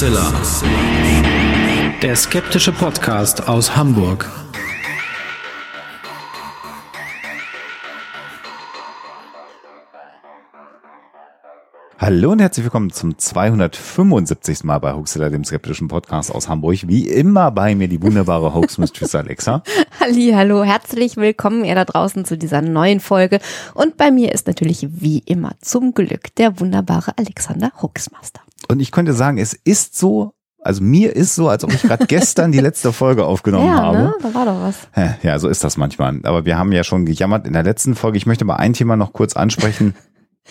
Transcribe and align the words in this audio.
Hoaxilla. 0.00 0.32
Der 2.00 2.16
skeptische 2.16 2.72
Podcast 2.72 3.46
aus 3.46 3.76
Hamburg. 3.76 4.26
Hallo 11.98 12.32
und 12.32 12.40
herzlich 12.40 12.64
willkommen 12.64 12.90
zum 12.90 13.18
275. 13.18 14.64
Mal 14.64 14.78
bei 14.78 14.94
Hoaxilla, 14.94 15.28
dem 15.28 15.44
skeptischen 15.44 15.88
Podcast 15.88 16.34
aus 16.34 16.48
Hamburg. 16.48 16.88
Wie 16.88 17.06
immer 17.06 17.50
bei 17.50 17.74
mir 17.74 17.88
die 17.88 18.00
wunderbare 18.00 18.54
Hoax 18.54 18.78
Mistress 18.78 19.14
Alexa. 19.14 19.62
Halli, 20.00 20.32
hallo, 20.34 20.64
herzlich 20.64 21.18
willkommen 21.18 21.62
ihr 21.66 21.74
da 21.74 21.84
draußen 21.84 22.24
zu 22.24 22.38
dieser 22.38 22.62
neuen 22.62 23.00
Folge. 23.00 23.38
Und 23.74 23.98
bei 23.98 24.10
mir 24.10 24.32
ist 24.32 24.46
natürlich 24.46 24.88
wie 24.90 25.18
immer 25.18 25.52
zum 25.60 25.92
Glück 25.92 26.34
der 26.36 26.58
wunderbare 26.58 27.12
Alexander 27.18 27.70
Hoaxmaster. 27.82 28.40
Und 28.70 28.80
ich 28.80 28.92
könnte 28.92 29.12
sagen, 29.14 29.38
es 29.38 29.52
ist 29.52 29.98
so, 29.98 30.34
also 30.62 30.82
mir 30.82 31.16
ist 31.16 31.34
so, 31.34 31.48
als 31.48 31.64
ob 31.64 31.72
ich 31.72 31.82
gerade 31.82 32.06
gestern 32.08 32.52
die 32.52 32.60
letzte 32.60 32.92
Folge 32.92 33.24
aufgenommen 33.24 33.66
ja, 33.66 33.82
habe. 33.82 33.98
ne? 33.98 34.14
Da 34.22 34.34
war 34.34 34.46
doch 34.46 34.60
was. 34.60 34.88
Ja, 35.22 35.38
so 35.38 35.48
ist 35.48 35.64
das 35.64 35.76
manchmal. 35.76 36.20
Aber 36.22 36.44
wir 36.44 36.56
haben 36.56 36.70
ja 36.70 36.84
schon 36.84 37.04
gejammert 37.04 37.46
in 37.46 37.52
der 37.52 37.64
letzten 37.64 37.94
Folge. 37.94 38.18
Ich 38.18 38.26
möchte 38.26 38.44
mal 38.44 38.56
ein 38.56 38.72
Thema 38.72 38.96
noch 38.96 39.12
kurz 39.12 39.34
ansprechen, 39.34 39.94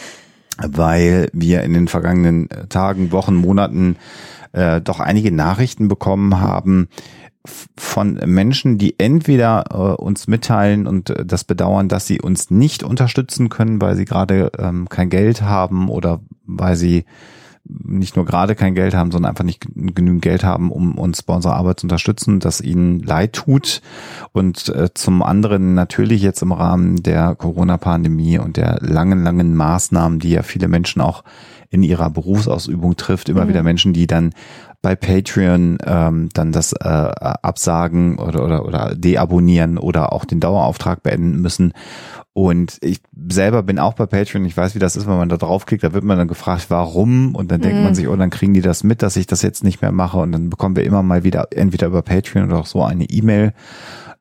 weil 0.57 1.29
wir 1.31 1.63
in 1.63 1.73
den 1.73 1.87
vergangenen 1.87 2.49
Tagen, 2.67 3.11
Wochen, 3.11 3.35
Monaten 3.35 3.95
äh, 4.51 4.81
doch 4.81 4.99
einige 4.99 5.31
Nachrichten 5.31 5.87
bekommen 5.87 6.41
haben 6.41 6.89
von 7.77 8.19
Menschen, 8.25 8.77
die 8.77 8.99
entweder 8.99 9.63
äh, 9.71 10.01
uns 10.01 10.27
mitteilen 10.27 10.87
und 10.87 11.09
äh, 11.09 11.25
das 11.25 11.45
bedauern, 11.45 11.87
dass 11.87 12.05
sie 12.05 12.19
uns 12.19 12.51
nicht 12.51 12.83
unterstützen 12.83 13.47
können, 13.49 13.81
weil 13.81 13.95
sie 13.95 14.05
gerade 14.05 14.51
ähm, 14.57 14.89
kein 14.89 15.09
Geld 15.09 15.41
haben 15.41 15.89
oder 15.89 16.19
weil 16.45 16.75
sie 16.75 17.05
nicht 17.69 18.15
nur 18.15 18.25
gerade 18.25 18.55
kein 18.55 18.75
Geld 18.75 18.95
haben, 18.95 19.11
sondern 19.11 19.29
einfach 19.29 19.43
nicht 19.43 19.65
genügend 19.75 20.21
Geld 20.21 20.43
haben, 20.43 20.71
um 20.71 20.97
uns 20.97 21.21
bei 21.21 21.35
unserer 21.35 21.55
Arbeit 21.55 21.79
zu 21.79 21.85
unterstützen, 21.85 22.39
das 22.39 22.61
ihnen 22.61 22.99
leid 22.99 23.33
tut. 23.33 23.81
Und 24.31 24.69
äh, 24.69 24.89
zum 24.93 25.21
anderen 25.21 25.75
natürlich 25.75 26.21
jetzt 26.21 26.41
im 26.41 26.51
Rahmen 26.51 27.03
der 27.03 27.35
Corona-Pandemie 27.35 28.39
und 28.39 28.57
der 28.57 28.79
langen, 28.81 29.23
langen 29.23 29.55
Maßnahmen, 29.55 30.19
die 30.19 30.31
ja 30.31 30.41
viele 30.41 30.67
Menschen 30.67 31.01
auch 31.01 31.23
in 31.69 31.83
ihrer 31.83 32.09
Berufsausübung 32.09 32.97
trifft, 32.97 33.29
immer 33.29 33.45
mhm. 33.45 33.49
wieder 33.49 33.63
Menschen, 33.63 33.93
die 33.93 34.07
dann 34.07 34.31
bei 34.81 34.95
Patreon 34.95 35.77
ähm, 35.85 36.29
dann 36.33 36.51
das 36.51 36.73
äh, 36.73 36.87
absagen 36.87 38.17
oder, 38.17 38.45
oder, 38.45 38.65
oder 38.65 38.95
deabonnieren 38.95 39.77
oder 39.77 40.13
auch 40.13 40.25
den 40.25 40.39
Dauerauftrag 40.39 41.03
beenden 41.03 41.41
müssen. 41.41 41.73
Und 42.39 42.77
ich 42.79 43.01
selber 43.29 43.63
bin 43.63 43.79
auch 43.79 43.95
bei 43.95 44.05
Patreon. 44.05 44.45
Ich 44.45 44.55
weiß, 44.55 44.73
wie 44.73 44.79
das 44.79 44.95
ist, 44.95 45.07
wenn 45.07 45.17
man 45.17 45.27
da 45.27 45.35
draufklickt. 45.35 45.83
Da 45.83 45.91
wird 45.91 46.05
man 46.05 46.17
dann 46.17 46.29
gefragt, 46.29 46.67
warum? 46.69 47.35
Und 47.35 47.51
dann 47.51 47.59
denkt 47.59 47.83
man 47.83 47.93
sich, 47.93 48.07
oh, 48.07 48.15
dann 48.15 48.29
kriegen 48.29 48.53
die 48.53 48.61
das 48.61 48.85
mit, 48.85 49.01
dass 49.01 49.17
ich 49.17 49.27
das 49.27 49.41
jetzt 49.41 49.61
nicht 49.61 49.81
mehr 49.81 49.91
mache. 49.91 50.19
Und 50.19 50.31
dann 50.31 50.49
bekommen 50.49 50.77
wir 50.77 50.85
immer 50.85 51.03
mal 51.03 51.25
wieder 51.25 51.49
entweder 51.51 51.87
über 51.87 52.01
Patreon 52.01 52.45
oder 52.45 52.61
auch 52.61 52.65
so 52.65 52.81
eine 52.81 53.03
E-Mail. 53.03 53.51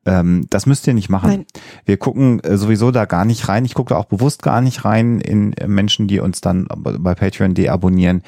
Ähm, 0.05 0.47
das 0.49 0.65
müsst 0.65 0.85
ihr 0.85 0.93
nicht 0.93 1.07
machen. 1.07 1.29
Nein. 1.29 1.45
Wir 1.85 1.95
gucken 1.95 2.41
äh, 2.41 2.57
sowieso 2.57 2.91
da 2.91 3.05
gar 3.05 3.23
nicht 3.23 3.47
rein. 3.47 3.63
Ich 3.63 3.73
gucke 3.73 3.93
da 3.93 3.97
auch 3.97 4.05
bewusst 4.05 4.43
gar 4.43 4.59
nicht 4.59 4.83
rein 4.83 5.21
in 5.21 5.53
äh, 5.53 5.69
Menschen, 5.69 6.09
die 6.09 6.19
uns 6.19 6.41
dann 6.41 6.67
bei 6.75 7.15
Patreon 7.15 7.53
deabonnieren, 7.53 8.23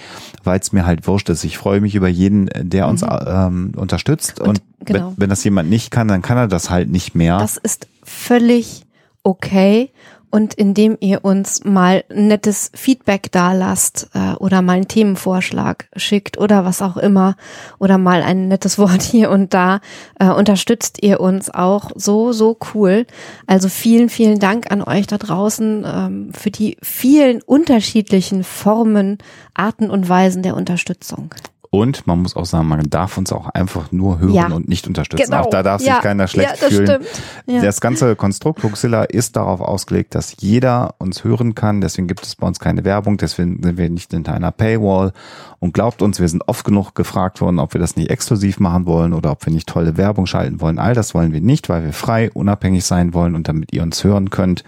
weil 0.46 0.58
es 0.58 0.72
mir 0.72 0.86
halt 0.86 1.06
wurscht 1.06 1.28
ist. 1.28 1.44
Ich 1.44 1.58
freue 1.58 1.82
mich 1.82 1.96
über 1.96 2.08
jeden, 2.08 2.48
äh, 2.48 2.64
der 2.64 2.88
uns 2.88 3.02
mhm. 3.02 3.10
ähm, 3.28 3.72
unterstützt. 3.76 4.40
Und, 4.40 4.48
und 4.48 4.62
genau. 4.86 5.10
wenn, 5.10 5.24
wenn 5.24 5.30
das 5.30 5.44
jemand 5.44 5.70
nicht 5.70 5.92
kann, 5.92 6.08
dann 6.08 6.22
kann 6.22 6.38
er 6.38 6.48
das 6.48 6.70
halt 6.70 6.90
nicht 6.90 7.14
mehr. 7.14 7.40
Das 7.40 7.58
ist 7.58 7.88
völlig 8.04 8.86
okay 9.24 9.92
und 10.32 10.54
indem 10.54 10.98
ihr 11.02 11.24
uns 11.24 11.64
mal 11.66 12.04
nettes 12.10 12.72
Feedback 12.74 13.32
da 13.32 13.52
lasst 13.52 14.10
äh, 14.14 14.34
oder 14.36 14.62
mal 14.62 14.78
einen 14.78 14.88
Themenvorschlag 14.88 15.88
schickt 15.96 16.38
oder 16.38 16.66
was 16.66 16.82
auch 16.82 16.98
immer 16.98 17.36
oder 17.78 17.98
mal 17.98 18.24
ein 18.24 18.48
nettes 18.48 18.78
Wort 18.80 19.02
hier 19.02 19.30
und 19.30 19.54
da, 19.54 19.82
äh, 20.20 20.30
unterstützt 20.30 21.04
ihr 21.04 21.20
uns 21.20 21.50
auch 21.50 21.92
so, 21.96 22.32
so 22.32 22.58
cool. 22.74 23.06
Also 23.46 23.70
vielen, 23.70 24.10
vielen 24.10 24.40
Dank 24.40 24.72
an 24.72 24.82
euch 24.82 25.06
da 25.06 25.18
draußen 25.18 25.86
ähm, 25.86 26.34
für 26.34 26.50
die 26.50 26.78
vielen 26.82 27.42
unterschiedlichen 27.42 28.44
Formen, 28.44 29.18
Arten 29.54 29.92
und 29.92 30.08
Weisen 30.08 30.44
der 30.44 30.56
Unterstützung. 30.56 31.36
Und 31.74 32.06
man 32.06 32.22
muss 32.22 32.36
auch 32.36 32.46
sagen, 32.46 32.68
man 32.68 32.90
darf 32.90 33.18
uns 33.18 33.32
auch 33.32 33.48
einfach 33.48 33.94
nur 33.94 34.20
hören 34.20 34.34
ja. 34.34 34.48
und 34.48 34.68
nicht 34.68 34.88
unterstützen. 34.88 35.32
Genau. 35.32 35.44
Auch 35.44 35.50
da 35.50 35.64
darf 35.64 35.82
ja. 35.82 35.94
sich 35.94 36.04
keiner 36.04 36.28
schlecht 36.28 36.50
ja, 36.50 36.68
das 36.68 36.76
fühlen. 36.76 37.02
Stimmt. 37.46 37.64
Das 37.64 37.80
ganze 37.80 38.18
Konstrukt 38.18 38.62
Huxilla 38.62 39.04
ist 39.06 39.38
darauf 39.38 39.62
ausgelegt, 39.62 40.14
dass 40.14 40.36
jeder 40.42 40.96
uns 40.98 41.24
hören 41.24 41.56
kann. 41.56 41.80
Deswegen 41.80 42.10
gibt 42.10 42.26
es 42.26 42.36
bei 42.36 42.46
uns 42.46 42.60
keine 42.60 42.84
Werbung. 42.84 43.16
Deswegen 43.16 43.64
sind 43.64 43.78
wir 43.78 43.90
nicht 43.90 44.12
hinter 44.12 44.34
einer 44.34 44.52
Paywall. 44.52 45.14
Und 45.60 45.74
glaubt 45.74 46.02
uns, 46.02 46.20
wir 46.20 46.28
sind 46.28 46.46
oft 46.46 46.66
genug 46.66 46.94
gefragt 46.94 47.40
worden, 47.40 47.58
ob 47.60 47.74
wir 47.74 47.80
das 47.80 47.96
nicht 47.96 48.10
exklusiv 48.10 48.60
machen 48.60 48.86
wollen 48.86 49.14
oder 49.14 49.32
ob 49.32 49.46
wir 49.46 49.54
nicht 49.54 49.70
tolle 49.70 49.96
Werbung 49.96 50.26
schalten 50.26 50.60
wollen. 50.60 50.78
All 50.78 50.94
das 50.94 51.14
wollen 51.14 51.32
wir 51.32 51.40
nicht, 51.40 51.70
weil 51.70 51.86
wir 51.86 51.94
frei, 51.94 52.32
unabhängig 52.34 52.84
sein 52.84 53.14
wollen 53.14 53.34
und 53.34 53.48
damit 53.48 53.72
ihr 53.72 53.84
uns 53.84 54.04
hören 54.04 54.30
könnt. 54.30 54.66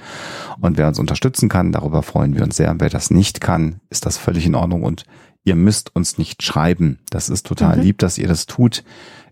Und 0.62 0.78
wer 0.78 0.88
uns 0.88 1.00
unterstützen 1.00 1.50
kann, 1.50 1.74
darüber 1.74 2.02
freuen 2.02 2.34
wir 2.34 2.44
uns 2.44 2.56
sehr. 2.56 2.72
Und 2.72 2.80
wer 2.80 2.90
das 2.90 3.12
nicht 3.12 3.42
kann, 3.42 3.82
ist 3.90 4.06
das 4.06 4.18
völlig 4.18 4.46
in 4.46 4.56
Ordnung. 4.56 4.84
Und 4.84 5.04
ihr 5.44 5.56
müsst 5.56 5.96
uns 5.96 6.18
nicht 6.18 6.44
schreiben. 6.44 7.00
Das 7.10 7.30
ist 7.30 7.46
total 7.46 7.78
mhm. 7.78 7.84
lieb, 7.84 7.98
dass 8.00 8.18
ihr 8.18 8.28
das 8.28 8.46
tut. 8.46 8.84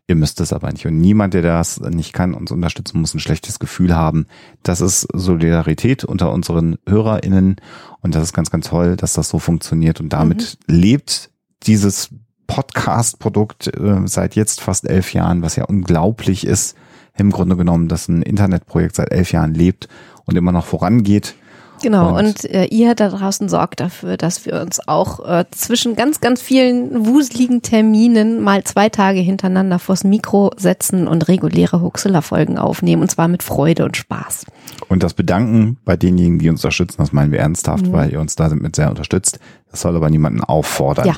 Ihr 0.08 0.16
müsst 0.16 0.42
es 0.42 0.52
aber 0.52 0.72
nicht. 0.72 0.86
Und 0.86 1.00
niemand, 1.00 1.34
der 1.34 1.42
das 1.42 1.80
nicht 1.80 2.12
kann, 2.12 2.34
uns 2.34 2.52
unterstützen, 2.52 3.00
muss 3.00 3.14
ein 3.14 3.20
schlechtes 3.20 3.60
Gefühl 3.60 3.96
haben. 3.96 4.26
Das 4.64 4.82
ist 4.82 5.08
Solidarität 5.14 6.04
unter 6.04 6.34
unseren 6.34 6.78
HörerInnen. 6.88 7.58
Und 8.02 8.16
das 8.16 8.24
ist 8.24 8.34
ganz, 8.34 8.52
ganz 8.52 8.68
toll, 8.68 8.98
dass 8.98 9.14
das 9.14 9.30
so 9.30 9.40
funktioniert. 9.40 10.02
Und 10.02 10.10
damit 10.10 10.58
mhm. 10.68 10.76
lebt 10.76 11.32
dieses 11.64 12.10
Podcast-Produkt 12.48 13.68
äh, 13.68 14.06
seit 14.06 14.36
jetzt 14.36 14.60
fast 14.60 14.90
elf 14.90 15.14
Jahren, 15.14 15.42
was 15.42 15.56
ja 15.56 15.64
unglaublich 15.64 16.46
ist, 16.46 16.76
im 17.18 17.32
Grunde 17.32 17.56
genommen, 17.56 17.88
dass 17.88 18.10
ein 18.10 18.22
Internetprojekt 18.22 18.96
seit 18.96 19.12
elf 19.12 19.32
Jahren 19.32 19.54
lebt 19.54 19.88
und 20.26 20.36
immer 20.36 20.52
noch 20.52 20.66
vorangeht. 20.66 21.36
Genau, 21.81 22.09
und, 22.09 22.25
und 22.25 22.46
äh, 22.46 22.66
ihr 22.66 22.96
da 22.96 23.09
draußen 23.09 23.50
sorgt 23.50 23.80
dafür, 23.80 24.18
dass 24.18 24.46
wir 24.46 24.62
uns 24.62 24.88
auch 24.88 25.25
äh, 25.25 25.46
zwischen 25.52 25.96
ganz, 25.96 26.22
ganz 26.22 26.42
vielen 26.42 27.06
wuseligen 27.06 27.62
Terminen 27.62 28.42
mal 28.42 28.64
zwei 28.64 28.90
Tage 28.90 29.19
hintereinander 29.19 29.80
vors 29.80 30.03
Mikro 30.03 30.52
setzen 30.58 31.08
und 31.08 31.28
reguläre 31.28 31.81
Huxela-Folgen 31.81 32.58
aufnehmen, 32.58 33.02
und 33.02 33.09
zwar 33.09 33.28
mit 33.28 33.44
Freude 33.44 33.86
und 33.86 33.97
Spaß. 33.97 34.46
Und 34.88 35.03
das 35.03 35.14
Bedanken 35.14 35.78
bei 35.86 35.97
denjenigen, 35.97 36.40
die 36.40 36.50
uns 36.50 36.64
unterstützen, 36.64 36.97
das 37.00 37.14
meinen 37.14 37.31
wir 37.31 37.40
ernsthaft, 37.40 37.88
mhm. 37.88 37.94
weil 37.94 38.12
ihr 38.12 38.20
uns 38.20 38.36
da 38.36 38.50
mit 38.50 38.75
sehr 38.75 38.90
unterstützt. 38.90 39.40
Das 39.70 39.81
soll 39.81 39.96
aber 39.96 40.09
niemanden 40.09 40.44
auffordern. 40.44 41.08
Ja. 41.08 41.16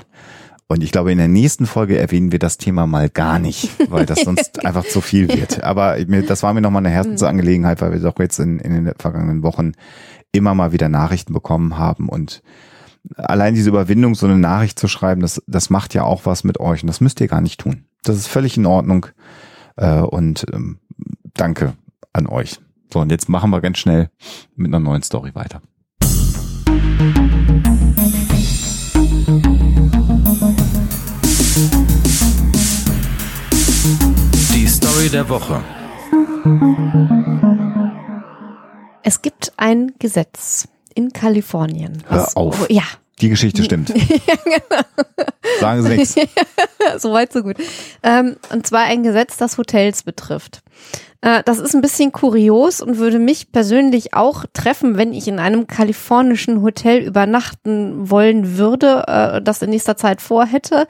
Und 0.68 0.84
ich 0.84 0.92
glaube, 0.92 1.12
in 1.12 1.18
der 1.18 1.28
nächsten 1.28 1.66
Folge 1.66 1.98
erwähnen 1.98 2.32
wir 2.32 2.40
das 2.40 2.58
Thema 2.58 2.88
mal 2.88 3.10
gar 3.10 3.38
nicht, 3.38 3.70
weil 3.92 4.06
das 4.06 4.22
sonst 4.22 4.66
einfach 4.66 4.86
zu 4.86 5.02
viel 5.02 5.28
wird. 5.30 5.64
Aber 5.64 5.98
das 6.04 6.42
war 6.42 6.54
mir 6.54 6.62
nochmal 6.62 6.86
eine 6.86 6.90
Herzensangelegenheit, 6.90 7.82
weil 7.82 7.92
wir 7.92 8.00
doch 8.00 8.18
jetzt 8.20 8.40
in, 8.40 8.60
in 8.60 8.86
den 8.86 8.94
vergangenen 8.98 9.44
Wochen 9.44 9.74
immer 10.34 10.54
mal 10.54 10.74
wieder 10.74 10.90
Nachrichten 10.90 11.32
bekommen 11.32 11.78
haben 11.78 12.10
und 12.10 12.44
allein 13.16 13.54
diese 13.54 13.70
Überwindung, 13.70 14.16
so 14.16 14.26
eine 14.26 14.38
Nachricht 14.38 14.78
zu 14.80 14.88
schreiben, 14.88 15.22
das, 15.22 15.42
das 15.48 15.70
macht 15.70 15.94
ja 15.94 16.04
auch 16.04 16.26
was 16.26 16.44
mit 16.44 16.60
euch 16.60 16.84
und 16.84 16.88
das 16.88 17.02
müsst 17.02 17.22
ihr 17.22 17.28
gar 17.28 17.42
nicht 17.42 17.62
tun. 17.62 17.86
Das 18.04 18.18
ist 18.18 18.28
völlig 18.28 18.58
in 18.58 18.66
Ordnung 18.66 19.06
äh, 19.78 20.00
und 20.00 20.46
ähm, 20.52 20.80
danke 21.34 21.74
an 22.12 22.28
euch. 22.28 22.60
So, 22.92 23.00
und 23.00 23.12
jetzt 23.12 23.30
machen 23.30 23.50
wir 23.50 23.62
ganz 23.62 23.78
schnell 23.78 24.10
mit 24.56 24.68
einer 24.68 24.80
neuen 24.80 25.04
Story 25.04 25.34
weiter. 25.34 25.62
Die 34.54 34.68
Story 34.68 35.10
der 35.10 35.28
Woche. 35.30 35.64
Es 39.04 39.22
gibt 39.22 39.52
ein 39.58 39.94
Gesetz 40.00 40.68
in 40.96 41.12
Kalifornien. 41.12 42.04
Hör 42.08 42.30
auf. 42.36 42.62
Wo, 42.62 42.74
ja. 42.74 42.84
Die 43.22 43.30
Geschichte 43.30 43.64
stimmt. 43.64 43.90
ja, 43.96 44.36
genau. 44.44 45.06
Sagen 45.60 45.84
Sie 45.84 45.90
nichts. 45.90 46.16
so 46.98 47.12
weit, 47.12 47.32
so 47.32 47.44
gut. 47.44 47.58
Ähm, 48.02 48.38
und 48.52 48.66
zwar 48.66 48.84
ein 48.84 49.04
Gesetz, 49.04 49.38
das 49.38 49.58
Hotels 49.58 50.04
betrifft. 50.04 50.64
Äh, 51.22 51.44
das 51.46 51.60
ist 51.60 51.76
ein 51.76 51.82
bisschen 51.82 52.12
kurios 52.12 52.82
und 52.82 52.98
würde 52.98 53.20
mich 53.20 53.52
persönlich 53.52 54.14
auch 54.14 54.46
treffen, 54.54 54.98
wenn 54.98 55.14
ich 55.14 55.28
in 55.28 55.40
einem 55.40 55.68
kalifornischen 55.68 56.62
Hotel 56.62 57.04
übernachten 57.04 58.10
wollen 58.10 58.58
würde, 58.58 59.04
äh, 59.08 59.42
das 59.42 59.62
in 59.62 59.70
nächster 59.70 59.96
Zeit 59.96 60.22
vorhätte. 60.22 60.88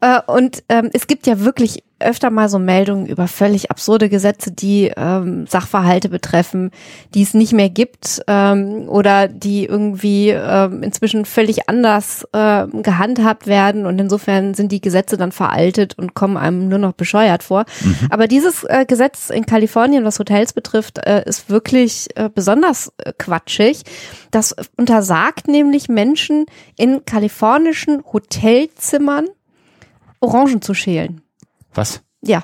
Äh, 0.00 0.20
und 0.26 0.62
ähm, 0.68 0.90
es 0.92 1.06
gibt 1.06 1.26
ja 1.26 1.40
wirklich 1.40 1.82
öfter 1.98 2.30
mal 2.30 2.48
so 2.48 2.58
Meldungen 2.58 3.06
über 3.06 3.26
völlig 3.26 3.70
absurde 3.70 4.08
Gesetze, 4.08 4.52
die 4.52 4.92
ähm, 4.96 5.46
Sachverhalte 5.46 6.08
betreffen, 6.10 6.70
die 7.14 7.22
es 7.22 7.32
nicht 7.32 7.52
mehr 7.52 7.70
gibt 7.70 8.22
ähm, 8.26 8.88
oder 8.88 9.28
die 9.28 9.64
irgendwie 9.64 10.28
ähm, 10.28 10.82
inzwischen 10.82 11.24
völlig 11.24 11.68
anders 11.68 12.26
äh, 12.32 12.66
gehandhabt 12.66 13.46
werden 13.46 13.86
und 13.86 13.98
insofern 13.98 14.52
sind 14.52 14.72
die 14.72 14.82
Gesetze 14.82 15.16
dann 15.16 15.32
veraltet 15.32 15.98
und 15.98 16.14
kommen 16.14 16.36
einem 16.36 16.68
nur 16.68 16.78
noch 16.78 16.92
bescheuert 16.92 17.42
vor. 17.42 17.64
Mhm. 17.82 18.08
Aber 18.10 18.26
dieses 18.26 18.64
äh, 18.64 18.84
Gesetz 18.86 19.30
in 19.30 19.46
Kalifornien, 19.46 20.04
was 20.04 20.18
Hotels 20.18 20.52
betrifft, 20.52 20.98
äh, 20.98 21.24
ist 21.24 21.48
wirklich 21.48 22.08
äh, 22.16 22.28
besonders 22.32 22.92
äh, 22.98 23.12
quatschig. 23.16 23.84
Das 24.30 24.54
untersagt 24.76 25.48
nämlich 25.48 25.88
Menschen 25.88 26.44
in 26.76 27.06
kalifornischen 27.06 28.02
Hotelzimmern 28.12 29.28
Orangen 30.20 30.62
zu 30.62 30.74
schälen. 30.74 31.22
Was? 31.76 32.02
Ja. 32.22 32.42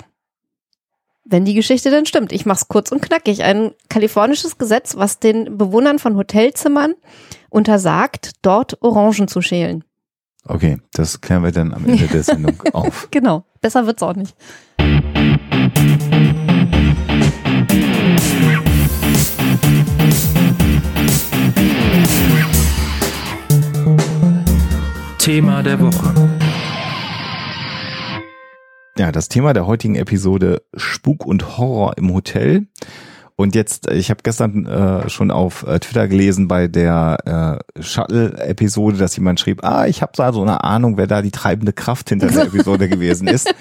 Wenn 1.25 1.45
die 1.45 1.53
Geschichte 1.53 1.89
denn 1.89 2.05
stimmt. 2.05 2.31
Ich 2.31 2.45
mach's 2.45 2.67
kurz 2.67 2.91
und 2.91 3.01
knackig. 3.01 3.43
Ein 3.43 3.71
kalifornisches 3.89 4.57
Gesetz, 4.57 4.95
was 4.95 5.19
den 5.19 5.57
Bewohnern 5.57 5.97
von 5.99 6.15
Hotelzimmern 6.15 6.93
untersagt, 7.49 8.33
dort 8.41 8.81
Orangen 8.81 9.27
zu 9.27 9.41
schälen. 9.41 9.83
Okay, 10.45 10.79
das 10.91 11.21
klären 11.21 11.43
wir 11.43 11.51
dann 11.51 11.73
am 11.73 11.85
Ende 11.85 12.07
der 12.07 12.23
Sendung 12.23 12.61
auf. 12.73 13.07
Genau. 13.11 13.45
Besser 13.61 13.87
wird's 13.87 14.03
auch 14.03 14.15
nicht. 14.15 14.35
Thema 25.17 25.63
der 25.63 25.79
Woche. 25.79 26.42
Ja, 28.95 29.11
das 29.11 29.27
Thema 29.27 29.53
der 29.53 29.65
heutigen 29.65 29.95
Episode 29.95 30.61
Spuk 30.75 31.25
und 31.25 31.57
Horror 31.57 31.97
im 31.97 32.13
Hotel. 32.13 32.67
Und 33.35 33.55
jetzt, 33.55 33.87
äh, 33.89 33.95
ich 33.95 34.11
habe 34.11 34.21
gestern 34.21 34.67
äh, 34.67 35.09
schon 35.09 35.31
auf 35.31 35.65
äh, 35.65 35.79
Twitter 35.79 36.07
gelesen 36.07 36.47
bei 36.47 36.67
der 36.67 37.59
äh, 37.75 37.81
Shuttle-Episode, 37.81 38.97
dass 38.97 39.15
jemand 39.15 39.39
schrieb, 39.39 39.63
ah, 39.63 39.87
ich 39.87 40.03
habe 40.03 40.11
da 40.15 40.31
so 40.31 40.43
eine 40.43 40.63
Ahnung, 40.63 40.97
wer 40.97 41.07
da 41.07 41.23
die 41.23 41.31
treibende 41.31 41.73
Kraft 41.73 42.09
hinter 42.09 42.27
der 42.27 42.43
Episode 42.53 42.87
gewesen 42.87 43.27
ist. 43.27 43.51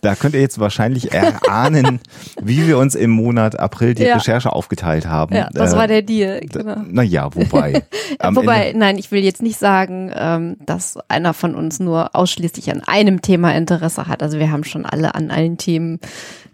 Da 0.00 0.14
könnt 0.14 0.34
ihr 0.34 0.40
jetzt 0.40 0.58
wahrscheinlich 0.58 1.12
erahnen, 1.12 2.00
wie 2.40 2.66
wir 2.66 2.78
uns 2.78 2.94
im 2.94 3.10
Monat 3.10 3.58
April 3.58 3.94
die 3.94 4.04
Ja. 4.04 4.14
Recherche 4.16 4.52
aufgeteilt 4.52 5.06
haben. 5.06 5.34
Ja, 5.34 5.48
das 5.52 5.72
Äh, 5.72 5.76
war 5.76 5.86
der 5.88 6.02
Deal. 6.02 6.40
Genau. 6.40 6.76
Naja, 6.86 7.34
wobei. 7.34 7.84
Wobei, 8.32 8.66
Ende- 8.68 8.78
nein, 8.78 8.98
ich 8.98 9.10
will 9.10 9.22
jetzt 9.22 9.42
nicht 9.42 9.58
sagen, 9.58 10.10
ähm, 10.14 10.56
dass 10.64 10.96
einer 11.08 11.34
von 11.34 11.54
uns 11.54 11.78
nur 11.80 12.14
ausschließlich 12.16 12.70
an 12.70 12.82
einem 12.86 13.22
Thema 13.22 13.54
Interesse 13.54 14.06
hat. 14.08 14.22
Also 14.22 14.38
wir 14.38 14.50
haben 14.50 14.64
schon 14.64 14.86
alle 14.86 15.14
an 15.14 15.30
allen 15.30 15.58
Themen, 15.58 16.00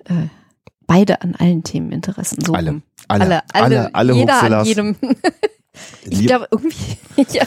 äh, 0.05 0.29
beide 0.87 1.23
an 1.23 1.35
allen 1.38 1.62
Themen 1.64 1.93
Interessen. 1.93 2.44
So 2.44 2.52
Alle. 2.55 2.70
rum. 2.70 2.82
Alle. 3.08 3.25
alle, 3.25 3.43
Alle. 3.52 3.94
Alle 3.94 4.12
jeder 4.14 4.35
an 4.35 4.41
Hoaxillas. 4.41 4.69
jedem. 4.69 4.96
Ich 6.08 6.25
glaube 6.29 6.46
irgendwie, 6.52 6.76
ja. 7.37 7.43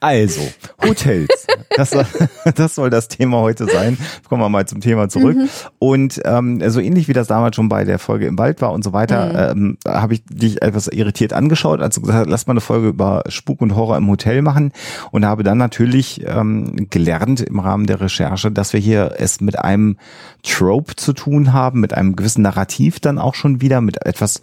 Also, 0.00 0.40
Hotels. 0.82 1.46
Das, 1.76 1.90
soll- 1.90 2.06
das 2.54 2.74
soll 2.74 2.90
das 2.90 3.08
Thema 3.08 3.38
heute 3.40 3.66
sein. 3.66 3.98
Kommen 4.28 4.42
wir 4.42 4.48
mal 4.48 4.66
zum 4.66 4.80
Thema 4.80 5.08
zurück. 5.08 5.36
Mhm. 5.36 5.48
Und 5.78 6.20
ähm, 6.24 6.62
so 6.70 6.80
ähnlich 6.80 7.08
wie 7.08 7.12
das 7.12 7.26
damals 7.28 7.56
schon 7.56 7.68
bei 7.68 7.84
der 7.84 7.98
Folge 7.98 8.26
im 8.26 8.38
Wald 8.38 8.60
war 8.60 8.72
und 8.72 8.84
so 8.84 8.92
weiter, 8.92 9.54
Mhm. 9.54 9.78
ähm, 9.86 9.92
habe 9.92 10.14
ich 10.14 10.22
dich 10.28 10.62
etwas 10.62 10.88
irritiert 10.88 11.32
angeschaut, 11.32 11.80
als 11.80 11.94
du 11.96 12.00
gesagt 12.02 12.20
hast, 12.20 12.28
lass 12.30 12.46
mal 12.46 12.52
eine 12.52 12.60
Folge 12.60 12.88
über 12.88 13.22
Spuk 13.28 13.60
und 13.60 13.74
Horror 13.74 13.96
im 13.96 14.08
Hotel 14.08 14.42
machen 14.42 14.72
und 15.10 15.24
habe 15.24 15.42
dann 15.42 15.58
natürlich 15.58 16.22
ähm, 16.26 16.88
gelernt 16.90 17.40
im 17.40 17.58
Rahmen 17.58 17.86
der 17.86 18.00
Recherche, 18.00 18.50
dass 18.50 18.72
wir 18.72 18.80
hier 18.80 19.14
es 19.18 19.40
mit 19.40 19.58
einem 19.58 19.96
Trope 20.42 20.96
zu 20.96 21.12
tun 21.12 21.52
haben, 21.52 21.80
mit 21.80 21.94
einem 21.94 22.14
gewissen 22.16 22.42
Narrativ 22.42 23.00
dann 23.00 23.18
auch 23.18 23.34
schon 23.34 23.60
wieder, 23.60 23.80
mit 23.80 24.04
etwas, 24.06 24.40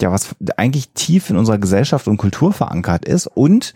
ja, 0.00 0.10
was 0.12 0.34
eigentlich 0.56 0.90
tief 0.90 1.30
in 1.30 1.36
unserer 1.36 1.58
Gesellschaft 1.58 2.08
und 2.08 2.16
Kultur 2.16 2.52
verankert 2.52 3.04
ist 3.04 3.26
und 3.26 3.74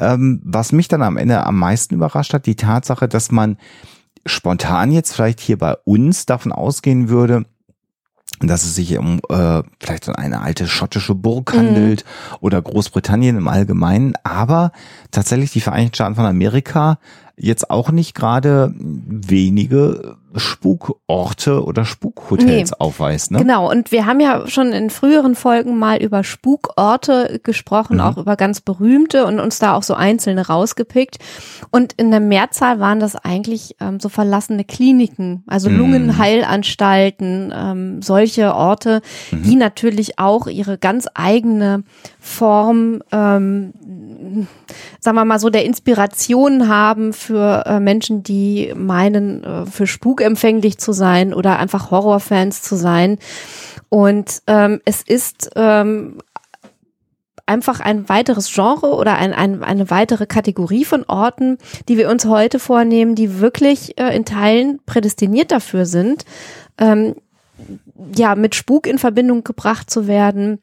ähm, 0.00 0.40
was 0.44 0.72
mich 0.72 0.88
dann 0.88 1.02
am 1.02 1.16
Ende 1.16 1.44
am 1.44 1.58
meisten 1.58 1.94
überrascht 1.94 2.34
hat, 2.34 2.46
die 2.46 2.56
Tatsache, 2.56 3.08
dass 3.08 3.30
man 3.30 3.58
spontan 4.26 4.92
jetzt 4.92 5.14
vielleicht 5.14 5.40
hier 5.40 5.58
bei 5.58 5.76
uns 5.84 6.26
davon 6.26 6.52
ausgehen 6.52 7.08
würde, 7.08 7.44
dass 8.40 8.64
es 8.64 8.74
sich 8.74 8.96
um 8.96 9.20
äh, 9.28 9.62
vielleicht 9.78 10.08
um 10.08 10.14
eine 10.14 10.40
alte 10.40 10.66
schottische 10.66 11.14
Burg 11.14 11.52
handelt 11.54 12.04
oder 12.40 12.60
Großbritannien 12.62 13.36
im 13.36 13.48
Allgemeinen, 13.48 14.14
aber 14.22 14.72
tatsächlich 15.10 15.52
die 15.52 15.60
Vereinigten 15.60 15.94
Staaten 15.94 16.14
von 16.14 16.24
Amerika 16.24 16.98
jetzt 17.36 17.70
auch 17.70 17.90
nicht 17.90 18.14
gerade 18.14 18.74
wenige 18.76 20.16
Spukorte 20.36 21.64
oder 21.64 21.84
Spukhotels 21.84 22.70
Nee. 22.70 22.76
aufweist. 22.78 23.30
Ne? 23.32 23.38
Genau, 23.38 23.70
und 23.70 23.90
wir 23.92 24.06
haben 24.06 24.20
ja 24.20 24.46
schon 24.46 24.72
in 24.72 24.90
früheren 24.90 25.34
Folgen 25.34 25.76
mal 25.78 26.00
über 26.00 26.22
Spukorte 26.24 27.40
gesprochen, 27.42 27.94
Mhm. 27.96 28.00
auch 28.02 28.16
über 28.16 28.36
ganz 28.36 28.60
berühmte 28.60 29.26
und 29.26 29.40
uns 29.40 29.58
da 29.58 29.74
auch 29.74 29.82
so 29.82 29.94
einzelne 29.94 30.46
rausgepickt. 30.46 31.18
Und 31.70 31.94
in 31.94 32.10
der 32.10 32.20
Mehrzahl 32.20 32.78
waren 32.80 33.00
das 33.00 33.16
eigentlich 33.16 33.76
ähm, 33.80 33.98
so 34.00 34.08
verlassene 34.08 34.64
Kliniken, 34.64 35.42
also 35.46 35.68
Mhm. 35.70 35.78
Lungenheilanstalten, 35.78 37.52
ähm, 37.56 38.02
solche 38.02 38.54
Orte, 38.54 39.00
Mhm. 39.32 39.42
die 39.42 39.56
natürlich 39.56 40.18
auch 40.18 40.46
ihre 40.46 40.78
ganz 40.78 41.06
eigene 41.14 41.82
Form, 42.20 43.02
ähm, 43.12 43.72
sagen 45.00 45.16
wir 45.16 45.24
mal 45.24 45.38
so, 45.40 45.50
der 45.50 45.64
Inspiration 45.64 46.68
haben 46.68 47.12
für 47.12 47.64
äh, 47.66 47.80
Menschen, 47.80 48.22
die 48.22 48.72
meinen, 48.76 49.42
äh, 49.44 49.66
für 49.66 49.86
Spuk 49.86 50.19
empfänglich 50.20 50.78
zu 50.78 50.92
sein 50.92 51.34
oder 51.34 51.58
einfach 51.58 51.90
Horrorfans 51.90 52.62
zu 52.62 52.76
sein. 52.76 53.18
Und 53.88 54.42
ähm, 54.46 54.80
es 54.84 55.02
ist 55.02 55.50
ähm, 55.56 56.18
einfach 57.46 57.80
ein 57.80 58.08
weiteres 58.08 58.52
Genre 58.52 58.94
oder 58.94 59.16
ein, 59.16 59.32
ein, 59.32 59.62
eine 59.64 59.90
weitere 59.90 60.26
Kategorie 60.26 60.84
von 60.84 61.04
Orten, 61.04 61.58
die 61.88 61.98
wir 61.98 62.08
uns 62.08 62.24
heute 62.24 62.60
vornehmen, 62.60 63.16
die 63.16 63.40
wirklich 63.40 63.98
äh, 63.98 64.14
in 64.14 64.24
Teilen 64.24 64.78
prädestiniert 64.86 65.50
dafür 65.50 65.84
sind, 65.84 66.24
ähm, 66.78 67.16
ja, 68.16 68.36
mit 68.36 68.54
Spuk 68.54 68.86
in 68.86 68.98
Verbindung 68.98 69.44
gebracht 69.44 69.90
zu 69.90 70.06
werden 70.06 70.60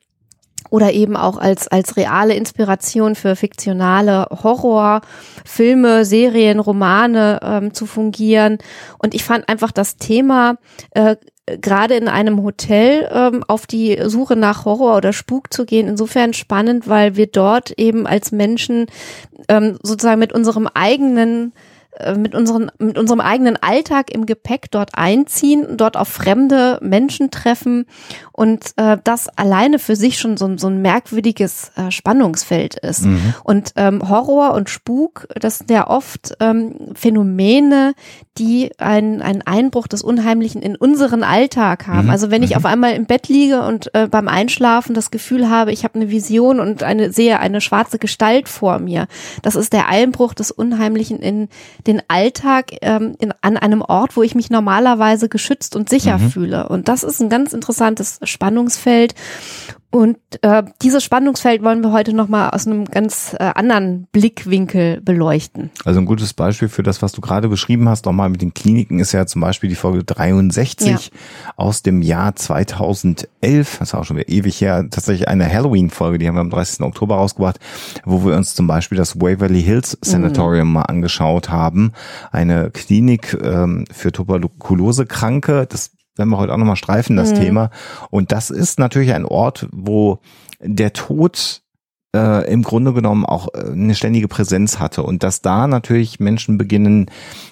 oder 0.70 0.94
eben 0.94 1.16
auch 1.16 1.38
als, 1.38 1.68
als 1.68 1.98
reale 1.98 2.34
Inspiration 2.34 3.16
für 3.16 3.36
fiktionale 3.36 4.28
Horrorfilme, 4.44 6.06
Serien, 6.06 6.60
Romane 6.60 7.40
ähm, 7.42 7.74
zu 7.74 7.86
fungieren. 7.86 8.58
Und 8.98 9.14
ich 9.14 9.24
fand 9.24 9.50
einfach 9.50 9.72
das 9.72 9.98
Thema 9.98 10.58
äh, 10.92 11.16
gerade 11.62 11.96
in 11.96 12.08
einem 12.10 12.44
Hotel 12.44 13.10
ähm, 13.12 13.44
auf 13.48 13.68
die 13.68 13.98
Suche 14.06 14.36
nach 14.36 14.66
Horror 14.66 14.98
oder 14.98 15.14
Spuk 15.14 15.54
zu 15.54 15.66
gehen, 15.66 15.88
insofern 15.88 16.34
spannend, 16.34 16.88
weil 16.88 17.16
wir 17.16 17.28
dort 17.28 17.72
eben 17.72 18.06
als 18.06 18.32
Menschen 18.32 18.88
ähm, 19.48 19.78
sozusagen 19.82 20.20
mit 20.20 20.34
unserem 20.34 20.68
eigenen 20.68 21.54
mit, 22.16 22.36
unseren, 22.36 22.72
mit 22.80 22.98
unserem 22.98 23.20
eigenen 23.22 23.58
Alltag 23.62 24.12
im 24.12 24.26
Gepäck 24.26 24.72
dort 24.72 24.92
einziehen, 24.94 25.78
dort 25.78 25.98
auf 25.98 26.08
fremde 26.08 26.80
Menschen 26.82 27.32
treffen 27.32 27.86
und 28.32 28.72
äh, 28.78 28.98
das 29.04 29.30
alleine 29.38 29.80
für 29.80 29.96
sich 29.96 30.20
schon 30.20 30.38
so, 30.38 30.46
ein- 30.46 30.58
so 30.58 30.68
ein 30.68 30.82
merkwürdiges 30.82 31.72
äh, 31.76 31.92
Spannungsfeld 31.92 32.76
ist. 32.76 33.06
Mhm. 33.06 33.34
Und 33.44 33.72
ähm, 33.76 34.08
Horror 34.10 34.54
und 34.54 34.70
Spuk, 34.70 35.28
das 35.40 35.60
sind 35.60 35.72
ja 35.72 35.88
oft 35.88 36.36
ähm, 36.40 36.76
Phänomene, 36.94 37.94
die 38.38 38.72
einen, 38.78 39.22
einen 39.22 39.42
Einbruch 39.42 39.88
des 39.88 40.02
Unheimlichen 40.02 40.62
in 40.62 40.76
unseren 40.76 41.24
Alltag 41.24 41.88
haben. 41.88 42.06
Mhm. 42.06 42.12
Also 42.12 42.32
wenn 42.32 42.44
ich 42.44 42.56
auf 42.56 42.66
einmal 42.66 42.94
im 42.94 43.06
Bett 43.06 43.28
liege 43.28 43.62
und 43.64 43.94
äh, 43.94 44.08
beim 44.08 44.28
Einschlafen 44.28 44.94
das 44.94 45.12
Gefühl 45.12 45.50
habe, 45.50 45.72
ich 45.72 45.84
habe 45.84 45.96
eine 45.96 46.10
Vision 46.10 46.60
und 46.60 46.84
eine 46.84 47.12
sehe 47.12 47.40
eine 47.40 47.62
schwarze 47.62 48.00
Gestalt 48.00 48.50
vor 48.50 48.80
mir, 48.80 49.08
das 49.42 49.56
ist 49.56 49.74
der 49.74 49.88
Einbruch 49.88 50.34
des 50.34 50.52
Unheimlichen 50.52 51.20
in 51.20 51.50
den 51.86 52.02
Alltag 52.08 52.72
ähm, 52.82 53.16
in, 53.20 53.34
an 53.42 53.58
einem 53.58 53.82
Ort, 53.82 54.16
wo 54.18 54.24
ich 54.24 54.36
mich 54.36 54.50
normalerweise 54.50 55.30
geschützt 55.30 55.76
und 55.76 55.90
sicher 55.90 56.18
Mhm. 56.18 56.30
fühle. 56.30 56.70
Und 56.70 56.88
das 56.88 57.04
ist 57.04 57.22
ein 57.22 57.30
ganz 57.30 57.54
interessantes 57.54 58.20
Spannungsfeld. 58.24 59.14
Und 59.98 60.20
äh, 60.44 60.62
dieses 60.84 61.04
Spannungsfeld 61.04 61.64
wollen 61.64 61.82
wir 61.82 61.92
heute 61.92 62.14
nochmal 62.14 62.52
aus 62.52 62.68
einem 62.68 62.86
ganz 62.86 63.36
äh, 63.40 63.52
anderen 63.56 64.06
Blickwinkel 64.12 65.02
beleuchten. 65.02 65.72
Also 65.86 66.00
ein 66.00 66.06
gutes 66.06 66.36
Beispiel 66.36 66.70
für 66.70 66.84
das, 66.84 67.02
was 67.02 67.14
du 67.14 67.22
gerade 67.22 67.50
beschrieben 67.50 67.90
hast, 67.90 68.06
nochmal 68.06 68.30
mit 68.30 68.44
den 68.44 68.54
Kliniken, 68.54 69.00
ist 69.00 69.14
ja 69.14 69.26
zum 69.26 69.42
Beispiel 69.42 69.70
die 69.72 69.76
Folge 69.76 70.04
63 70.04 71.12
aus 71.56 71.82
dem 71.82 72.04
Jahr 72.04 72.36
2011. 72.36 73.80
Das 73.80 73.90
ist 73.90 73.96
auch 73.96 74.04
schon 74.04 74.18
wieder 74.18 74.30
ewig 74.30 74.62
her. 74.62 74.86
Tatsächlich 74.88 75.28
eine 75.28 75.52
Halloween-Folge, 75.52 76.20
die 76.20 76.28
haben 76.28 76.36
wir 76.36 76.42
am 76.42 76.52
30. 76.52 76.82
Oktober 76.82 77.16
rausgebracht, 77.16 77.60
wo 78.06 78.24
wir 78.24 78.36
uns 78.36 78.54
zum 78.54 78.68
Beispiel 78.68 79.00
das 79.00 79.20
Waverly 79.20 79.64
Hills 79.64 79.98
Sanatorium 80.02 80.74
mal 80.74 80.84
angeschaut 80.84 81.50
haben. 81.50 81.94
Eine 82.32 82.70
Klinik 82.70 83.36
ähm, 83.42 83.86
für 83.92 84.12
Tuberkulosekranke. 84.12 85.66
Das 85.68 85.97
werden 86.18 86.30
wir 86.30 86.38
heute 86.38 86.54
auch 86.54 86.58
nochmal 86.58 86.76
streifen, 86.76 87.16
das 87.16 87.34
Thema. 87.34 87.70
Und 88.10 88.32
das 88.32 88.50
ist 88.50 88.80
natürlich 88.80 89.14
ein 89.14 89.26
Ort, 89.26 89.68
wo 89.72 90.20
der 90.60 90.94
Tod 90.94 91.62
äh, 92.16 92.52
im 92.52 92.64
Grunde 92.64 92.94
genommen 92.94 93.26
auch 93.26 93.50
äh, 93.54 93.72
eine 93.72 93.96
ständige 93.96 94.28
Präsenz 94.28 94.80
hatte. 94.80 95.04
Und 95.04 95.24
dass 95.24 95.42
da 95.42 95.68
natürlich 95.68 96.20
Menschen 96.20 96.58
beginnen 96.58 97.12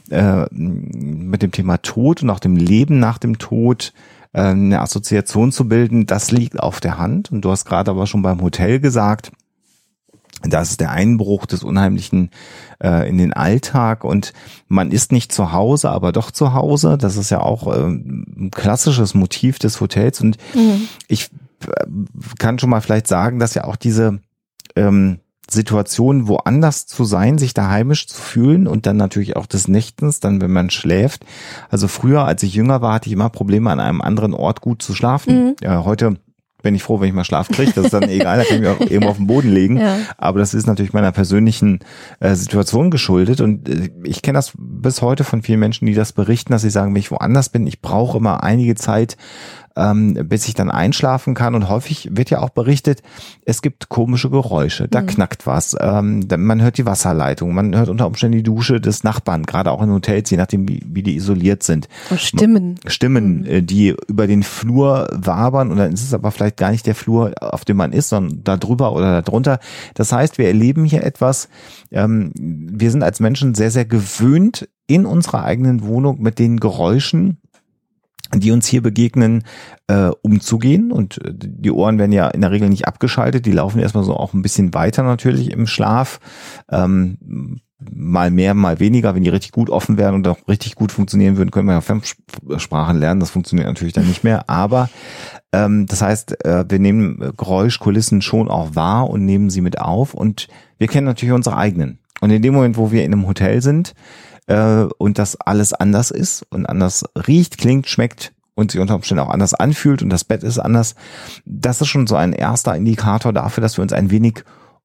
äh, 0.09 0.45
mit 0.51 1.41
dem 1.41 1.51
Thema 1.51 1.77
Tod 1.77 2.23
und 2.23 2.29
auch 2.29 2.39
dem 2.39 2.55
Leben 2.55 2.99
nach 2.99 3.17
dem 3.17 3.37
Tod 3.37 3.93
äh, 4.33 4.41
eine 4.41 4.81
Assoziation 4.81 5.51
zu 5.51 5.67
bilden, 5.67 6.05
das 6.05 6.31
liegt 6.31 6.59
auf 6.59 6.79
der 6.79 6.97
Hand. 6.97 7.31
Und 7.31 7.41
du 7.41 7.51
hast 7.51 7.65
gerade 7.65 7.91
aber 7.91 8.07
schon 8.07 8.21
beim 8.21 8.41
Hotel 8.41 8.79
gesagt, 8.79 9.31
das 10.49 10.71
ist 10.71 10.79
der 10.79 10.91
Einbruch 10.91 11.45
des 11.45 11.63
Unheimlichen 11.63 12.29
äh, 12.83 13.07
in 13.09 13.17
den 13.17 13.33
Alltag 13.33 14.03
und 14.03 14.33
man 14.67 14.91
ist 14.91 15.11
nicht 15.11 15.31
zu 15.31 15.51
Hause, 15.51 15.89
aber 15.89 16.11
doch 16.11 16.31
zu 16.31 16.53
Hause. 16.53 16.97
Das 16.97 17.17
ist 17.17 17.29
ja 17.29 17.41
auch 17.41 17.67
äh, 17.67 17.85
ein 17.85 18.51
klassisches 18.51 19.13
Motiv 19.13 19.59
des 19.59 19.81
Hotels 19.81 20.21
und 20.21 20.37
ich 21.07 21.29
äh, 21.67 21.85
kann 22.39 22.59
schon 22.59 22.69
mal 22.69 22.81
vielleicht 22.81 23.07
sagen, 23.07 23.39
dass 23.39 23.53
ja 23.53 23.65
auch 23.65 23.75
diese 23.75 24.19
ähm, 24.75 25.19
Situation, 25.49 26.27
woanders 26.27 26.87
zu 26.87 27.05
sein, 27.05 27.37
sich 27.37 27.53
da 27.53 27.69
heimisch 27.69 28.07
zu 28.07 28.19
fühlen 28.19 28.67
und 28.67 28.85
dann 28.85 28.97
natürlich 28.97 29.35
auch 29.35 29.45
des 29.45 29.67
Nächtens, 29.67 30.19
dann 30.19 30.41
wenn 30.41 30.51
man 30.51 30.69
schläft. 30.69 31.25
Also 31.69 31.87
früher, 31.87 32.25
als 32.25 32.41
ich 32.43 32.55
jünger 32.55 32.81
war, 32.81 32.93
hatte 32.93 33.07
ich 33.07 33.13
immer 33.13 33.29
Probleme, 33.29 33.69
an 33.69 33.79
einem 33.79 34.01
anderen 34.01 34.33
Ort 34.33 34.61
gut 34.61 34.81
zu 34.81 34.95
schlafen. 34.95 35.45
Mhm. 35.45 35.55
Ja, 35.61 35.85
heute 35.85 36.17
bin 36.65 36.73
ich 36.73 36.81
froh, 36.81 36.99
wenn 36.99 37.07
ich 37.07 37.13
mal 37.13 37.23
Schlaf 37.23 37.47
kriege. 37.47 37.71
Das 37.75 37.85
ist 37.85 37.93
dann 37.93 38.09
egal, 38.09 38.39
da 38.39 38.43
kann 38.43 38.55
ich 38.55 38.61
mich 38.61 38.69
auch 38.69 38.79
irgendwo 38.89 39.09
auf 39.09 39.17
den 39.17 39.27
Boden 39.27 39.51
legen. 39.51 39.77
Ja. 39.77 39.97
Aber 40.17 40.39
das 40.39 40.55
ist 40.55 40.65
natürlich 40.65 40.93
meiner 40.93 41.11
persönlichen 41.11 41.79
äh, 42.19 42.33
Situation 42.33 42.89
geschuldet. 42.89 43.39
Und 43.39 43.69
äh, 43.69 43.91
ich 44.03 44.23
kenne 44.23 44.39
das 44.39 44.53
bis 44.57 45.03
heute 45.03 45.23
von 45.23 45.43
vielen 45.43 45.59
Menschen, 45.59 45.85
die 45.85 45.93
das 45.93 46.11
berichten, 46.11 46.53
dass 46.53 46.63
sie 46.63 46.71
sagen, 46.71 46.95
wenn 46.95 46.99
ich 46.99 47.11
woanders 47.11 47.49
bin, 47.49 47.67
ich 47.67 47.81
brauche 47.81 48.17
immer 48.17 48.43
einige 48.43 48.73
Zeit, 48.73 49.15
ähm, 49.75 50.13
bis 50.27 50.47
ich 50.47 50.53
dann 50.53 50.71
einschlafen 50.71 51.33
kann. 51.33 51.55
Und 51.55 51.69
häufig 51.69 52.09
wird 52.11 52.29
ja 52.29 52.39
auch 52.39 52.49
berichtet, 52.49 53.01
es 53.45 53.61
gibt 53.61 53.89
komische 53.89 54.29
Geräusche, 54.29 54.87
da 54.87 55.01
mhm. 55.01 55.07
knackt 55.07 55.47
was, 55.47 55.75
ähm, 55.79 56.27
man 56.37 56.61
hört 56.61 56.77
die 56.77 56.85
Wasserleitung, 56.85 57.53
man 57.53 57.75
hört 57.75 57.89
unter 57.89 58.07
Umständen 58.07 58.37
die 58.37 58.43
Dusche 58.43 58.79
des 58.79 59.03
Nachbarn, 59.03 59.43
gerade 59.43 59.71
auch 59.71 59.81
in 59.81 59.91
Hotels, 59.91 60.29
je 60.29 60.37
nachdem, 60.37 60.67
wie, 60.67 60.81
wie 60.85 61.03
die 61.03 61.15
isoliert 61.15 61.63
sind. 61.63 61.87
Und 62.09 62.19
Stimmen. 62.19 62.79
Stimmen, 62.87 63.39
mhm. 63.39 63.45
Äh, 63.45 63.61
die 63.61 63.95
über 64.07 64.27
den 64.27 64.43
Flur 64.43 65.07
wabern 65.11 65.71
und 65.71 65.77
dann 65.77 65.93
ist 65.93 66.03
es 66.03 66.13
aber 66.13 66.31
vielleicht 66.31 66.57
gar 66.57 66.71
nicht 66.71 66.85
der 66.87 66.95
Flur, 66.95 67.33
auf 67.41 67.65
dem 67.65 67.77
man 67.77 67.91
ist, 67.91 68.09
sondern 68.09 68.43
da 68.43 68.57
drüber 68.57 68.93
oder 68.93 69.11
da 69.11 69.21
drunter. 69.21 69.59
Das 69.93 70.11
heißt, 70.11 70.37
wir 70.37 70.47
erleben 70.47 70.85
hier 70.85 71.03
etwas, 71.03 71.49
ähm, 71.91 72.31
wir 72.35 72.91
sind 72.91 73.03
als 73.03 73.19
Menschen 73.19 73.55
sehr, 73.55 73.71
sehr 73.71 73.85
gewöhnt, 73.85 74.67
in 74.87 75.05
unserer 75.05 75.43
eigenen 75.43 75.83
Wohnung 75.83 76.21
mit 76.21 76.37
den 76.39 76.59
Geräuschen 76.59 77.37
die 78.39 78.51
uns 78.51 78.67
hier 78.67 78.81
begegnen, 78.81 79.43
äh, 79.87 80.09
umzugehen. 80.21 80.91
Und 80.91 81.23
äh, 81.23 81.31
die 81.33 81.71
Ohren 81.71 81.99
werden 81.99 82.11
ja 82.11 82.27
in 82.27 82.41
der 82.41 82.51
Regel 82.51 82.69
nicht 82.69 82.87
abgeschaltet, 82.87 83.45
die 83.45 83.51
laufen 83.51 83.79
erstmal 83.79 84.03
so 84.03 84.15
auch 84.15 84.33
ein 84.33 84.41
bisschen 84.41 84.73
weiter 84.73 85.03
natürlich 85.03 85.51
im 85.51 85.67
Schlaf. 85.67 86.19
Ähm, 86.69 87.59
mal 87.93 88.31
mehr, 88.31 88.53
mal 88.53 88.79
weniger, 88.79 89.15
wenn 89.15 89.23
die 89.23 89.29
richtig 89.29 89.51
gut 89.51 89.69
offen 89.69 89.97
wären 89.97 90.15
und 90.15 90.27
auch 90.27 90.37
richtig 90.47 90.75
gut 90.75 90.91
funktionieren 90.91 91.37
würden, 91.37 91.51
können 91.51 91.67
wir 91.67 91.73
ja 91.73 91.81
Fremdsprachen 91.81 92.97
lernen. 92.97 93.19
Das 93.19 93.31
funktioniert 93.31 93.67
natürlich 93.67 93.93
dann 93.93 94.07
nicht 94.07 94.23
mehr. 94.23 94.49
Aber 94.49 94.89
ähm, 95.51 95.85
das 95.85 96.01
heißt, 96.01 96.45
äh, 96.45 96.65
wir 96.67 96.79
nehmen 96.79 97.33
Geräuschkulissen 97.37 98.21
schon 98.21 98.49
auch 98.49 98.75
wahr 98.75 99.09
und 99.09 99.25
nehmen 99.25 99.49
sie 99.49 99.61
mit 99.61 99.79
auf. 99.79 100.13
Und 100.13 100.47
wir 100.77 100.87
kennen 100.87 101.05
natürlich 101.05 101.33
unsere 101.33 101.57
eigenen. 101.57 101.99
Und 102.21 102.29
in 102.31 102.41
dem 102.41 102.53
Moment, 102.53 102.77
wo 102.77 102.91
wir 102.91 103.03
in 103.03 103.13
einem 103.13 103.27
Hotel 103.27 103.61
sind, 103.61 103.93
äh, 104.47 104.83
und 104.97 105.17
das 105.17 105.39
alles 105.39 105.73
anders 105.73 106.11
ist 106.11 106.45
und 106.49 106.65
anders 106.65 107.05
riecht, 107.27 107.57
klingt, 107.57 107.87
schmeckt 107.87 108.33
und 108.55 108.71
sich 108.71 108.81
unter 108.81 108.95
Umständen 108.95 109.23
auch 109.23 109.29
anders 109.29 109.53
anfühlt 109.53 110.01
und 110.01 110.09
das 110.09 110.23
Bett 110.23 110.43
ist 110.43 110.59
anders, 110.59 110.95
das 111.45 111.81
ist 111.81 111.87
schon 111.87 112.07
so 112.07 112.15
ein 112.15 112.33
erster 112.33 112.75
Indikator 112.75 113.33
dafür, 113.33 113.61
dass 113.61 113.77
wir 113.77 113.81
uns 113.81 113.93
ein 113.93 114.11
wenig 114.11 114.43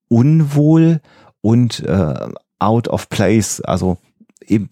unwohl 0.09 1.01
und 1.41 1.81
äh, 1.81 2.29
out 2.59 2.89
of 2.89 3.09
place, 3.09 3.61
also 3.61 3.99
eben 4.47 4.69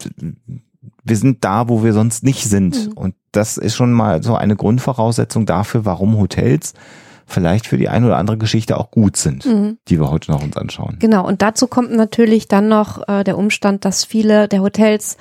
wir 1.05 1.17
sind 1.17 1.45
da, 1.45 1.69
wo 1.69 1.83
wir 1.83 1.93
sonst 1.93 2.23
nicht 2.23 2.45
sind. 2.45 2.89
Mhm. 2.89 2.93
Und 2.93 3.15
das 3.33 3.57
ist 3.57 3.77
schon 3.77 3.93
mal 3.93 4.23
so 4.23 4.37
eine 4.37 4.57
Grundvoraussetzung 4.57 5.47
dafür, 5.47 5.85
warum 5.85 6.19
Hotels 6.19 6.75
vielleicht 7.29 7.67
für 7.67 7.77
die 7.77 7.89
eine 7.89 8.07
oder 8.07 8.17
andere 8.17 8.39
Geschichte 8.39 8.79
auch 8.79 8.91
gut 8.91 9.17
sind, 9.17 9.45
mhm. 9.45 9.79
die 9.89 10.01
wir 10.01 10.11
heute 10.11 10.31
noch 10.31 10.43
uns 10.43 10.57
anschauen. 10.57 10.97
Genau, 10.99 11.27
und 11.27 11.43
dazu 11.43 11.67
kommt 11.67 11.93
natürlich 11.93 12.49
dann 12.49 12.69
noch 12.69 13.07
äh, 13.07 13.23
der 13.23 13.39
Umstand, 13.39 13.85
dass 13.85 14.05
viele 14.05 14.49
der 14.49 14.63
Hotels, 14.63 15.17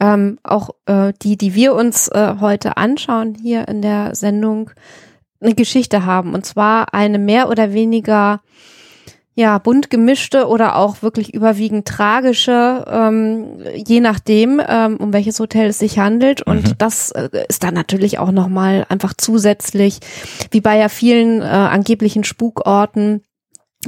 ähm, 0.00 0.38
auch 0.42 0.70
äh, 0.86 1.12
die, 1.22 1.36
die 1.36 1.54
wir 1.54 1.74
uns 1.74 2.08
äh, 2.08 2.34
heute 2.40 2.76
anschauen 2.76 3.36
hier 3.40 3.68
in 3.68 3.80
der 3.80 4.14
Sendung, 4.14 4.70
eine 5.40 5.54
Geschichte 5.54 6.04
haben. 6.04 6.34
Und 6.34 6.44
zwar 6.44 6.92
eine 6.94 7.18
mehr 7.18 7.48
oder 7.48 7.72
weniger 7.72 8.40
ja, 9.36 9.58
bunt 9.58 9.90
gemischte 9.90 10.46
oder 10.46 10.76
auch 10.76 11.02
wirklich 11.02 11.34
überwiegend 11.34 11.88
tragische, 11.88 12.84
ähm, 12.88 13.58
je 13.74 14.00
nachdem, 14.00 14.62
ähm, 14.66 14.96
um 14.98 15.12
welches 15.12 15.40
Hotel 15.40 15.68
es 15.68 15.80
sich 15.80 15.98
handelt. 15.98 16.42
Und 16.42 16.68
mhm. 16.68 16.74
das 16.78 17.10
äh, 17.10 17.28
ist 17.48 17.64
dann 17.64 17.74
natürlich 17.74 18.18
auch 18.20 18.30
nochmal 18.30 18.86
einfach 18.88 19.12
zusätzlich, 19.16 19.98
wie 20.52 20.60
bei 20.60 20.78
ja 20.78 20.88
vielen 20.88 21.42
äh, 21.42 21.44
angeblichen 21.44 22.22
Spukorten, 22.22 23.22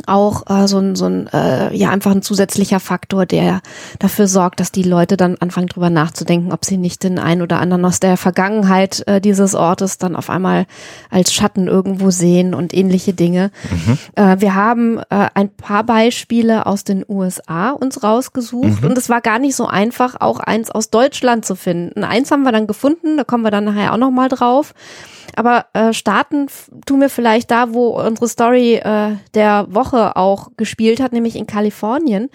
auch 0.07 0.49
äh, 0.49 0.69
so 0.69 0.79
ein, 0.79 0.97
so 0.97 1.07
ein 1.07 1.29
äh, 1.33 1.75
ja 1.75 1.91
einfach 1.91 2.11
ein 2.11 2.23
zusätzlicher 2.23 2.81
Faktor, 2.81 3.26
der 3.26 3.61
dafür 3.99 4.29
sorgt, 4.29 4.61
dass 4.61 4.73
die 4.73 4.83
Leute 4.83 5.17
dann 5.17 5.37
anfangen 5.38 5.69
drüber 5.69 5.91
nachzudenken, 5.91 6.53
ob 6.53 6.65
sie 6.65 6.76
nicht 6.76 7.03
den 7.03 7.19
einen 7.19 7.43
oder 7.43 7.61
anderen 7.61 7.85
aus 7.85 8.00
der 8.00 8.17
Vergangenheit 8.17 9.07
äh, 9.07 9.21
dieses 9.21 9.55
Ortes 9.55 9.99
dann 9.99 10.17
auf 10.17 10.31
einmal 10.31 10.67
als 11.11 11.33
Schatten 11.33 11.69
irgendwo 11.69 12.11
sehen 12.11 12.55
und 12.55 12.75
ähnliche 12.75 13.12
Dinge. 13.12 13.50
Mhm. 13.71 13.99
Äh, 14.15 14.41
wir 14.41 14.55
haben 14.55 14.99
äh, 14.99 15.29
ein 15.35 15.49
paar 15.49 15.85
Beispiele 15.85 16.67
aus 16.67 16.85
den 16.85 17.05
USA 17.09 17.71
uns 17.71 18.03
rausgesucht 18.03 18.83
mhm. 18.83 18.88
und 18.88 18.99
es 18.99 19.09
war 19.09 19.21
gar 19.21 19.38
nicht 19.38 19.57
so 19.57 19.67
einfach, 19.67 20.21
auch 20.21 20.41
eins 20.41 20.71
aus 20.71 20.91
Deutschland 20.91 21.45
zu 21.45 21.57
finden. 21.57 22.05
Eins 22.05 22.31
haben 22.31 22.43
wir 22.43 22.53
dann 22.53 22.67
gefunden, 22.67 23.17
da 23.17 23.25
kommen 23.25 23.45
wir 23.45 23.50
dann 23.50 23.65
nachher 23.65 23.93
auch 23.93 23.99
noch 23.99 24.11
mal 24.11 24.29
drauf. 24.29 24.75
Aber 25.37 25.67
äh, 25.75 25.93
starten 25.93 26.47
tun 26.87 27.00
wir 27.00 27.11
vielleicht 27.11 27.50
da, 27.50 27.75
wo 27.75 27.88
unsere 28.00 28.26
Story 28.26 28.76
äh, 28.76 29.17
der 29.35 29.67
Woche 29.69 29.86
auch 29.93 30.50
gespielt 30.57 31.00
hat, 31.00 31.12
nämlich 31.12 31.37
in 31.37 31.47
Kalifornien. 31.47 32.28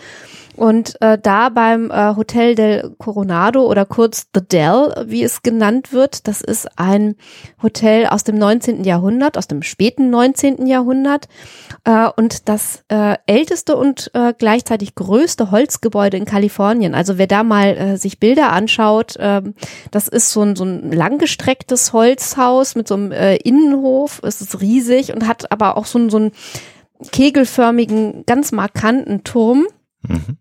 Und 0.57 1.01
äh, 1.01 1.17
da 1.17 1.49
beim 1.49 1.89
äh, 1.91 2.15
Hotel 2.15 2.55
del 2.55 2.93
Coronado 2.97 3.65
oder 3.65 3.85
kurz 3.85 4.27
The 4.35 4.41
Dell, 4.41 5.05
wie 5.07 5.23
es 5.23 5.43
genannt 5.43 5.93
wird, 5.93 6.27
das 6.27 6.41
ist 6.41 6.67
ein 6.77 7.15
Hotel 7.63 8.05
aus 8.07 8.23
dem 8.23 8.37
19. 8.37 8.83
Jahrhundert, 8.83 9.37
aus 9.37 9.47
dem 9.47 9.63
späten 9.63 10.09
19. 10.09 10.67
Jahrhundert 10.67 11.29
äh, 11.85 12.09
und 12.15 12.49
das 12.49 12.83
äh, 12.89 13.15
älteste 13.27 13.77
und 13.77 14.11
äh, 14.13 14.33
gleichzeitig 14.37 14.95
größte 14.95 15.51
Holzgebäude 15.51 16.17
in 16.17 16.25
Kalifornien. 16.25 16.95
Also 16.95 17.17
wer 17.17 17.27
da 17.27 17.43
mal 17.43 17.77
äh, 17.77 17.97
sich 17.97 18.19
Bilder 18.19 18.51
anschaut, 18.51 19.15
äh, 19.15 19.41
das 19.91 20.09
ist 20.09 20.31
so 20.31 20.41
ein, 20.41 20.55
so 20.55 20.65
ein 20.65 20.91
langgestrecktes 20.91 21.93
Holzhaus 21.93 22.75
mit 22.75 22.87
so 22.89 22.95
einem 22.95 23.11
äh, 23.13 23.37
Innenhof. 23.37 24.19
Es 24.23 24.41
ist 24.41 24.59
riesig 24.59 25.13
und 25.13 25.27
hat 25.27 25.51
aber 25.51 25.77
auch 25.77 25.85
so, 25.85 25.97
ein, 25.97 26.09
so 26.09 26.17
einen 26.17 26.31
kegelförmigen, 27.11 28.23
ganz 28.25 28.51
markanten 28.51 29.23
Turm. 29.23 29.67
Mhm 30.01 30.37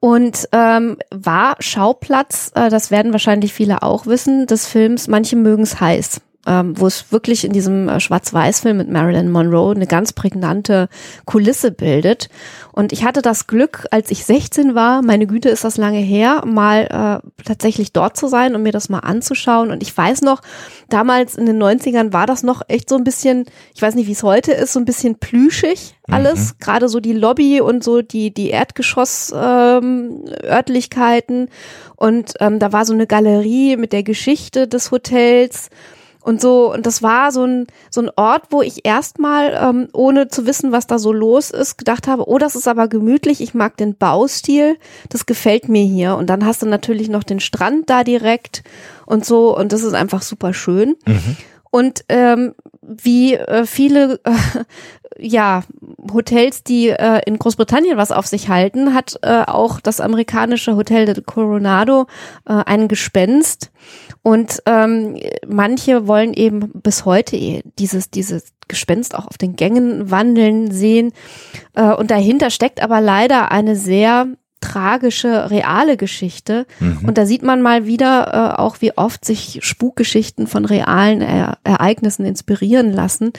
und 0.00 0.48
ähm, 0.52 0.98
war 1.10 1.56
Schauplatz, 1.60 2.52
äh, 2.54 2.68
das 2.68 2.90
werden 2.90 3.12
wahrscheinlich 3.12 3.52
viele 3.52 3.82
auch 3.82 4.06
wissen, 4.06 4.46
des 4.46 4.66
Films 4.66 5.08
Manche 5.08 5.36
mögen's 5.36 5.80
heiß 5.80 6.20
ähm, 6.46 6.78
wo 6.78 6.86
es 6.86 7.10
wirklich 7.10 7.44
in 7.44 7.52
diesem 7.52 7.88
äh, 7.88 8.00
Schwarz-Weiß-Film 8.00 8.76
mit 8.76 8.90
Marilyn 8.90 9.30
Monroe 9.30 9.74
eine 9.74 9.86
ganz 9.86 10.12
prägnante 10.12 10.88
Kulisse 11.24 11.72
bildet. 11.72 12.28
Und 12.72 12.92
ich 12.92 13.04
hatte 13.04 13.22
das 13.22 13.46
Glück, 13.46 13.86
als 13.90 14.10
ich 14.10 14.24
16 14.24 14.74
war, 14.74 15.02
meine 15.02 15.26
Güte 15.26 15.48
ist 15.48 15.64
das 15.64 15.76
lange 15.76 15.98
her, 15.98 16.42
mal 16.46 16.84
äh, 16.84 17.44
tatsächlich 17.44 17.92
dort 17.92 18.16
zu 18.16 18.28
sein 18.28 18.54
und 18.54 18.62
mir 18.62 18.72
das 18.72 18.88
mal 18.88 19.00
anzuschauen. 19.00 19.70
Und 19.70 19.82
ich 19.82 19.96
weiß 19.96 20.22
noch, 20.22 20.42
damals 20.88 21.36
in 21.36 21.46
den 21.46 21.62
90ern 21.62 22.12
war 22.12 22.26
das 22.26 22.42
noch 22.42 22.62
echt 22.68 22.88
so 22.88 22.96
ein 22.96 23.04
bisschen, 23.04 23.46
ich 23.74 23.82
weiß 23.82 23.94
nicht, 23.94 24.06
wie 24.06 24.12
es 24.12 24.22
heute 24.22 24.52
ist, 24.52 24.72
so 24.72 24.78
ein 24.78 24.84
bisschen 24.84 25.18
plüschig 25.18 25.96
alles. 26.08 26.52
Mhm. 26.52 26.58
Gerade 26.60 26.88
so 26.88 27.00
die 27.00 27.12
Lobby 27.12 27.60
und 27.60 27.82
so 27.82 28.02
die, 28.02 28.32
die 28.32 28.50
Erdgeschoss-Örtlichkeiten. 28.50 31.36
Ähm, 31.36 31.48
und 31.96 32.34
ähm, 32.40 32.58
da 32.58 32.72
war 32.72 32.84
so 32.84 32.92
eine 32.92 33.06
Galerie 33.06 33.76
mit 33.76 33.92
der 33.92 34.02
Geschichte 34.02 34.68
des 34.68 34.90
Hotels 34.90 35.70
und 36.26 36.40
so, 36.40 36.72
und 36.72 36.86
das 36.86 37.04
war 37.04 37.30
so 37.30 37.44
ein, 37.44 37.68
so 37.88 38.00
ein 38.00 38.10
Ort, 38.16 38.46
wo 38.50 38.60
ich 38.60 38.84
erstmal, 38.84 39.56
ähm, 39.62 39.86
ohne 39.92 40.26
zu 40.26 40.44
wissen, 40.44 40.72
was 40.72 40.88
da 40.88 40.98
so 40.98 41.12
los 41.12 41.52
ist, 41.52 41.78
gedacht 41.78 42.08
habe, 42.08 42.28
oh, 42.28 42.38
das 42.38 42.56
ist 42.56 42.66
aber 42.66 42.88
gemütlich, 42.88 43.40
ich 43.40 43.54
mag 43.54 43.76
den 43.76 43.94
Baustil, 43.94 44.76
das 45.08 45.26
gefällt 45.26 45.68
mir 45.68 45.84
hier. 45.84 46.16
Und 46.16 46.28
dann 46.28 46.44
hast 46.44 46.62
du 46.62 46.66
natürlich 46.66 47.08
noch 47.08 47.22
den 47.22 47.38
Strand 47.38 47.88
da 47.88 48.02
direkt 48.02 48.64
und 49.06 49.24
so, 49.24 49.56
und 49.56 49.72
das 49.72 49.84
ist 49.84 49.94
einfach 49.94 50.20
super 50.20 50.52
schön. 50.52 50.96
Mhm. 51.06 51.36
Und 51.70 52.04
ähm, 52.08 52.54
wie 52.82 53.34
äh, 53.34 53.64
viele 53.64 54.18
äh, 54.24 54.64
ja, 55.18 55.62
Hotels, 56.12 56.64
die 56.64 56.88
äh, 56.88 57.20
in 57.26 57.38
Großbritannien 57.38 57.96
was 57.96 58.12
auf 58.12 58.26
sich 58.26 58.48
halten, 58.48 58.94
hat 58.94 59.18
äh, 59.22 59.44
auch 59.46 59.80
das 59.80 60.00
amerikanische 60.00 60.76
Hotel 60.76 61.06
de 61.06 61.22
Coronado 61.22 62.06
äh, 62.46 62.52
ein 62.52 62.88
Gespenst. 62.88 63.70
Und 64.26 64.60
ähm, 64.66 65.16
manche 65.46 66.08
wollen 66.08 66.34
eben 66.34 66.72
bis 66.82 67.04
heute 67.04 67.36
eh 67.36 67.62
dieses, 67.78 68.10
dieses 68.10 68.46
Gespenst 68.66 69.14
auch 69.14 69.28
auf 69.28 69.38
den 69.38 69.54
Gängen 69.54 70.10
wandeln 70.10 70.72
sehen. 70.72 71.12
Äh, 71.76 71.92
und 71.92 72.10
dahinter 72.10 72.50
steckt 72.50 72.82
aber 72.82 73.00
leider 73.00 73.52
eine 73.52 73.76
sehr 73.76 74.26
tragische, 74.60 75.48
reale 75.48 75.96
Geschichte. 75.96 76.66
Mhm. 76.80 77.04
Und 77.06 77.18
da 77.18 77.24
sieht 77.24 77.44
man 77.44 77.62
mal 77.62 77.86
wieder 77.86 78.56
äh, 78.56 78.60
auch, 78.60 78.80
wie 78.80 78.98
oft 78.98 79.24
sich 79.24 79.60
Spukgeschichten 79.62 80.48
von 80.48 80.64
realen 80.64 81.20
er 81.20 81.58
Ereignissen 81.62 82.26
inspirieren 82.26 82.92
lassen. 82.92 83.32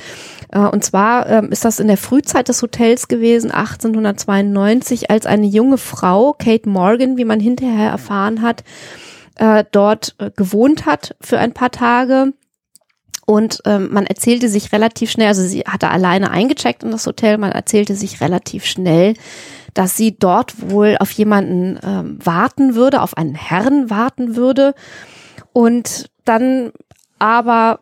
Äh, 0.53 0.59
und 0.59 0.85
zwar 0.85 1.27
äh, 1.27 1.47
ist 1.49 1.65
das 1.65 1.81
in 1.81 1.87
der 1.87 1.97
Frühzeit 1.97 2.47
des 2.47 2.61
Hotels 2.61 3.09
gewesen, 3.09 3.51
1892, 3.51 5.11
als 5.11 5.25
eine 5.25 5.47
junge 5.47 5.77
Frau, 5.77 6.31
Kate 6.31 6.69
Morgan, 6.69 7.17
wie 7.17 7.25
man 7.25 7.41
hinterher 7.41 7.91
erfahren 7.91 8.41
hat, 8.41 8.63
äh, 9.39 9.63
dort 9.71 10.15
äh, 10.19 10.31
gewohnt 10.35 10.85
hat 10.85 11.15
für 11.21 11.39
ein 11.39 11.53
paar 11.53 11.71
Tage 11.71 12.33
Und 13.29 13.59
ähm, 13.65 13.89
man 13.91 14.05
erzählte 14.05 14.47
sich 14.47 14.71
relativ 14.71 15.11
schnell, 15.11 15.27
also 15.27 15.41
sie 15.45 15.61
hatte 15.67 15.89
alleine 15.89 16.31
eingecheckt 16.31 16.83
in 16.83 16.91
das 16.91 17.05
Hotel, 17.05 17.37
man 17.37 17.51
erzählte 17.51 17.93
sich 17.93 18.21
relativ 18.21 18.65
schnell, 18.65 19.15
dass 19.73 19.97
sie 19.97 20.17
dort 20.17 20.69
wohl 20.71 20.95
auf 21.01 21.11
jemanden 21.11 21.77
ähm, 21.83 22.17
warten 22.23 22.73
würde, 22.73 23.01
auf 23.01 23.17
einen 23.17 23.35
Herrn 23.35 23.89
warten 23.89 24.37
würde. 24.37 24.75
Und 25.51 26.09
dann 26.23 26.71
aber 27.19 27.81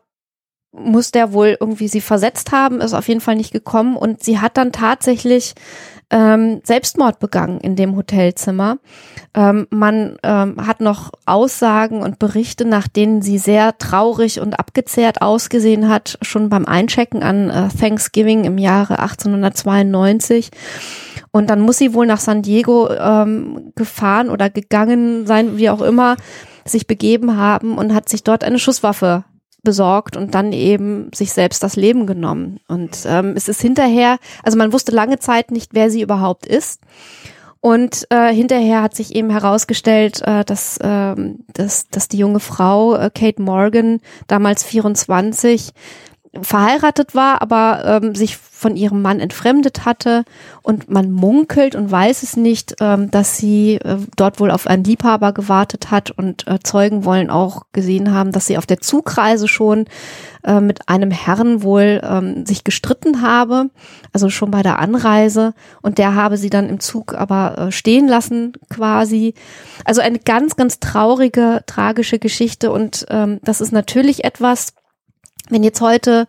muss 0.71 1.11
der 1.11 1.31
wohl 1.31 1.55
irgendwie 1.59 1.89
sie 1.89 2.01
versetzt 2.01 2.51
haben, 2.51 2.81
ist 2.81 2.95
auf 2.95 3.07
jeden 3.07 3.21
Fall 3.21 3.35
nicht 3.35 3.51
gekommen. 3.51 3.97
Und 3.97 4.23
sie 4.23 4.39
hat 4.39 4.57
dann 4.57 4.71
tatsächlich 4.71 5.53
ähm, 6.11 6.61
Selbstmord 6.63 7.19
begangen 7.19 7.59
in 7.59 7.75
dem 7.75 7.95
Hotelzimmer. 7.95 8.77
Ähm, 9.33 9.67
man 9.69 10.17
ähm, 10.23 10.65
hat 10.65 10.79
noch 10.81 11.11
Aussagen 11.25 12.01
und 12.01 12.19
Berichte, 12.19 12.65
nach 12.65 12.87
denen 12.87 13.21
sie 13.21 13.37
sehr 13.37 13.77
traurig 13.77 14.39
und 14.39 14.59
abgezehrt 14.59 15.21
ausgesehen 15.21 15.89
hat, 15.89 16.17
schon 16.21 16.49
beim 16.49 16.65
Einchecken 16.65 17.23
an 17.23 17.49
äh, 17.49 17.69
Thanksgiving 17.69 18.45
im 18.45 18.57
Jahre 18.57 18.99
1892. 18.99 20.51
Und 21.31 21.49
dann 21.49 21.61
muss 21.61 21.77
sie 21.77 21.93
wohl 21.93 22.05
nach 22.05 22.19
San 22.19 22.43
Diego 22.43 22.89
ähm, 22.89 23.73
gefahren 23.75 24.29
oder 24.29 24.49
gegangen 24.49 25.25
sein, 25.25 25.57
wie 25.57 25.69
auch 25.69 25.81
immer, 25.81 26.15
sich 26.65 26.87
begeben 26.87 27.37
haben 27.37 27.77
und 27.77 27.93
hat 27.93 28.09
sich 28.09 28.23
dort 28.23 28.43
eine 28.43 28.59
Schusswaffe 28.59 29.25
besorgt 29.65 30.15
und 30.15 30.33
dann 30.33 30.53
eben 30.53 31.11
sich 31.13 31.33
selbst 31.33 31.61
das 31.61 31.75
Leben 31.75 32.07
genommen. 32.07 32.61
Und 32.69 32.99
ähm, 33.05 33.33
es 33.35 33.49
ist 33.49 33.61
hinterher, 33.61 34.17
also 34.43 34.57
man 34.57 34.71
wusste 34.71 34.93
lange 34.93 35.19
Zeit 35.19 35.51
nicht, 35.51 35.73
wer 35.73 35.91
sie 35.91 36.01
überhaupt 36.01 36.45
ist. 36.45 36.79
Und 37.59 38.05
äh, 38.11 38.31
hinterher 38.31 38.83
hat 38.83 38.95
sich 38.95 39.15
eben 39.15 39.31
herausgestellt, 39.31 40.21
äh, 40.21 40.45
dass, 40.45 40.77
äh, 40.77 41.15
dass, 41.51 41.89
dass 41.89 42.07
die 42.07 42.19
junge 42.19 42.39
Frau, 42.39 42.95
äh, 42.95 43.09
Kate 43.09 43.41
Morgan, 43.41 44.01
damals 44.27 44.63
24, 44.63 45.73
verheiratet 46.41 47.15
war, 47.15 47.41
aber 47.41 48.01
ähm, 48.03 48.15
sich 48.15 48.37
von 48.37 48.75
ihrem 48.77 49.01
Mann 49.01 49.19
entfremdet 49.19 49.85
hatte 49.85 50.23
und 50.63 50.89
man 50.89 51.11
munkelt 51.11 51.75
und 51.75 51.91
weiß 51.91 52.23
es 52.23 52.37
nicht, 52.37 52.75
ähm, 52.79 53.11
dass 53.11 53.37
sie 53.37 53.75
äh, 53.75 53.97
dort 54.15 54.39
wohl 54.39 54.49
auf 54.49 54.65
einen 54.65 54.83
Liebhaber 54.83 55.33
gewartet 55.33 55.91
hat 55.91 56.11
und 56.11 56.47
äh, 56.47 56.59
Zeugen 56.63 57.03
wollen 57.03 57.29
auch 57.29 57.63
gesehen 57.73 58.13
haben, 58.13 58.31
dass 58.31 58.45
sie 58.45 58.57
auf 58.57 58.65
der 58.65 58.79
Zugreise 58.79 59.47
schon 59.47 59.85
äh, 60.45 60.61
mit 60.61 60.87
einem 60.87 61.11
Herrn 61.11 61.63
wohl 61.63 62.01
ähm, 62.03 62.45
sich 62.45 62.63
gestritten 62.63 63.21
habe, 63.21 63.69
also 64.13 64.29
schon 64.29 64.51
bei 64.51 64.63
der 64.63 64.79
Anreise 64.79 65.53
und 65.81 65.97
der 65.97 66.15
habe 66.15 66.37
sie 66.37 66.49
dann 66.49 66.69
im 66.69 66.79
Zug 66.79 67.13
aber 67.13 67.57
äh, 67.57 67.71
stehen 67.71 68.07
lassen 68.07 68.53
quasi. 68.69 69.33
Also 69.83 70.01
eine 70.01 70.19
ganz, 70.19 70.55
ganz 70.55 70.79
traurige, 70.79 71.61
tragische 71.67 72.19
Geschichte 72.19 72.71
und 72.71 73.05
ähm, 73.09 73.39
das 73.43 73.59
ist 73.59 73.73
natürlich 73.73 74.23
etwas, 74.23 74.73
wenn 75.49 75.63
jetzt 75.63 75.81
heute 75.81 76.27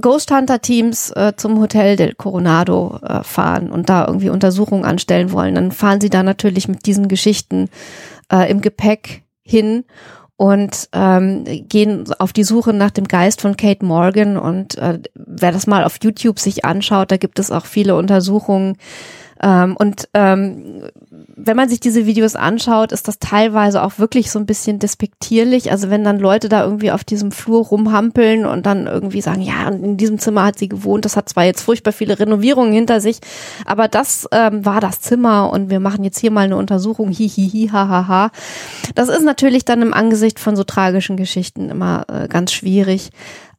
Ghost 0.00 0.30
Hunter 0.30 0.60
Teams 0.60 1.10
äh, 1.10 1.32
zum 1.36 1.60
Hotel 1.60 1.96
del 1.96 2.14
Coronado 2.14 2.98
äh, 3.02 3.22
fahren 3.22 3.70
und 3.70 3.88
da 3.88 4.06
irgendwie 4.06 4.30
Untersuchungen 4.30 4.84
anstellen 4.84 5.32
wollen, 5.32 5.54
dann 5.54 5.72
fahren 5.72 6.00
sie 6.00 6.10
da 6.10 6.22
natürlich 6.22 6.68
mit 6.68 6.86
diesen 6.86 7.08
Geschichten 7.08 7.68
äh, 8.32 8.50
im 8.50 8.60
Gepäck 8.60 9.24
hin 9.42 9.84
und 10.36 10.88
ähm, 10.92 11.44
gehen 11.68 12.10
auf 12.18 12.32
die 12.32 12.44
Suche 12.44 12.72
nach 12.72 12.90
dem 12.90 13.06
Geist 13.08 13.42
von 13.42 13.56
Kate 13.56 13.84
Morgan 13.84 14.38
und 14.38 14.78
äh, 14.78 15.00
wer 15.14 15.52
das 15.52 15.66
mal 15.66 15.84
auf 15.84 15.98
YouTube 16.02 16.38
sich 16.38 16.64
anschaut, 16.64 17.10
da 17.10 17.18
gibt 17.18 17.38
es 17.38 17.50
auch 17.50 17.66
viele 17.66 17.94
Untersuchungen. 17.96 18.76
Ähm, 19.42 19.76
und 19.76 20.08
ähm, 20.14 20.84
wenn 21.44 21.56
man 21.56 21.68
sich 21.68 21.80
diese 21.80 22.06
Videos 22.06 22.36
anschaut, 22.36 22.92
ist 22.92 23.08
das 23.08 23.18
teilweise 23.18 23.82
auch 23.82 23.98
wirklich 23.98 24.30
so 24.30 24.38
ein 24.38 24.46
bisschen 24.46 24.78
despektierlich. 24.78 25.70
Also 25.70 25.90
wenn 25.90 26.04
dann 26.04 26.18
Leute 26.18 26.48
da 26.48 26.64
irgendwie 26.64 26.90
auf 26.90 27.04
diesem 27.04 27.32
Flur 27.32 27.64
rumhampeln 27.66 28.46
und 28.46 28.66
dann 28.66 28.86
irgendwie 28.86 29.20
sagen, 29.20 29.40
ja, 29.40 29.68
in 29.68 29.96
diesem 29.96 30.18
Zimmer 30.18 30.44
hat 30.44 30.58
sie 30.58 30.68
gewohnt, 30.68 31.04
das 31.04 31.16
hat 31.16 31.28
zwar 31.28 31.44
jetzt 31.44 31.62
furchtbar 31.62 31.92
viele 31.92 32.18
Renovierungen 32.18 32.72
hinter 32.72 33.00
sich, 33.00 33.18
aber 33.64 33.88
das 33.88 34.28
ähm, 34.32 34.64
war 34.64 34.80
das 34.80 35.00
Zimmer 35.00 35.50
und 35.52 35.70
wir 35.70 35.80
machen 35.80 36.04
jetzt 36.04 36.18
hier 36.18 36.30
mal 36.30 36.44
eine 36.44 36.56
Untersuchung, 36.56 37.10
hihihi, 37.10 37.68
hahaha. 37.72 38.30
Das 38.94 39.08
ist 39.08 39.24
natürlich 39.24 39.64
dann 39.64 39.82
im 39.82 39.94
Angesicht 39.94 40.38
von 40.38 40.56
so 40.56 40.64
tragischen 40.64 41.16
Geschichten 41.16 41.70
immer 41.70 42.04
äh, 42.08 42.28
ganz 42.28 42.52
schwierig. 42.52 43.10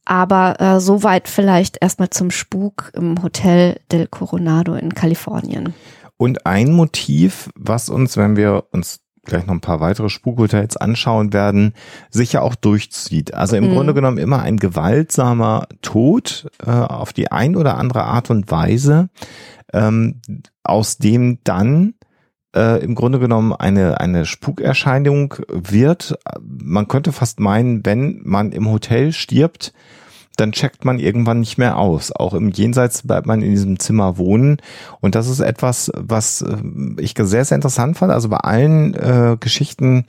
Aber 0.04 0.60
äh, 0.60 0.80
soweit 0.80 1.28
vielleicht 1.28 1.78
erstmal 1.80 2.10
zum 2.10 2.32
Spuk 2.32 2.92
im 2.96 3.22
Hotel 3.22 3.80
del 3.92 4.08
Coronado 4.08 4.74
in 4.74 4.96
Kalifornien. 4.96 5.76
Und 6.22 6.46
ein 6.46 6.72
Motiv, 6.72 7.50
was 7.56 7.90
uns, 7.90 8.16
wenn 8.16 8.36
wir 8.36 8.66
uns 8.70 9.00
gleich 9.26 9.48
noch 9.48 9.56
ein 9.56 9.60
paar 9.60 9.80
weitere 9.80 10.08
Spukhotels 10.08 10.78
anschauen 10.78 11.34
werden, 11.34 11.74
sicher 12.12 12.44
auch 12.44 12.54
durchzieht. 12.54 13.34
Also 13.34 13.56
im 13.56 13.70
mhm. 13.70 13.74
Grunde 13.74 13.96
genommen 13.96 14.20
immer 14.20 14.40
ein 14.44 14.58
gewaltsamer 14.58 15.68
Tod 15.82 16.48
äh, 16.64 16.70
auf 16.70 17.12
die 17.12 17.32
ein 17.32 17.56
oder 17.56 17.76
andere 17.76 18.04
Art 18.04 18.30
und 18.30 18.52
Weise, 18.52 19.10
ähm, 19.74 20.22
aus 20.62 21.00
dem 21.00 21.40
dann 21.44 21.96
äh, 22.56 22.84
im 22.84 22.94
Grunde 22.94 23.18
genommen 23.18 23.54
eine, 23.54 24.00
eine 24.00 24.28
Spukerscheinung 24.28 25.34
wird. 25.48 26.20
Man 26.40 26.88
könnte 26.88 27.14
fast 27.14 27.40
meinen, 27.40 27.84
wenn 27.84 28.22
man 28.26 28.52
im 28.52 28.70
Hotel 28.70 29.12
stirbt, 29.12 29.74
dann 30.38 30.52
checkt 30.52 30.86
man 30.86 31.00
irgendwann 31.00 31.40
nicht 31.40 31.58
mehr 31.58 31.78
aus. 31.78 32.12
Auch 32.12 32.34
im 32.34 32.50
Jenseits 32.50 33.04
bleibt 33.04 33.28
man 33.28 33.42
in 33.42 33.52
diesem 33.52 33.80
Zimmer 33.80 34.18
wohnen. 34.18 34.58
Und 35.00 35.16
das 35.16 35.28
ist 35.28 35.40
etwas, 35.40 35.92
was 35.96 36.42
äh, 36.42 36.58
ich 37.00 37.14
sehr, 37.18 37.46
sehr 37.46 37.56
interessant 37.56 37.98
fand. 37.98 38.12
Also 38.12 38.30
bei 38.30 38.38
allen 38.38 38.94
äh, 38.94 39.38
Geschichten, 39.40 40.06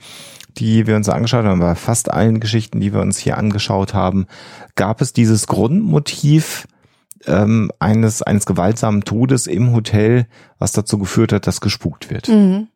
die 0.57 0.87
wir 0.87 0.95
uns 0.95 1.09
angeschaut 1.09 1.45
haben, 1.45 1.59
bei 1.59 1.75
fast 1.75 2.11
allen 2.11 2.39
Geschichten, 2.39 2.79
die 2.79 2.93
wir 2.93 3.01
uns 3.01 3.17
hier 3.17 3.37
angeschaut 3.37 3.93
haben, 3.93 4.27
gab 4.75 5.01
es 5.01 5.13
dieses 5.13 5.47
Grundmotiv, 5.47 6.67
ähm, 7.25 7.71
eines, 7.79 8.21
eines 8.21 8.45
gewaltsamen 8.45 9.03
Todes 9.03 9.47
im 9.47 9.73
Hotel, 9.73 10.27
was 10.59 10.71
dazu 10.73 10.97
geführt 10.97 11.33
hat, 11.33 11.47
dass 11.47 11.61
gespukt 11.61 12.09
wird. 12.09 12.27
Mhm. 12.27 12.67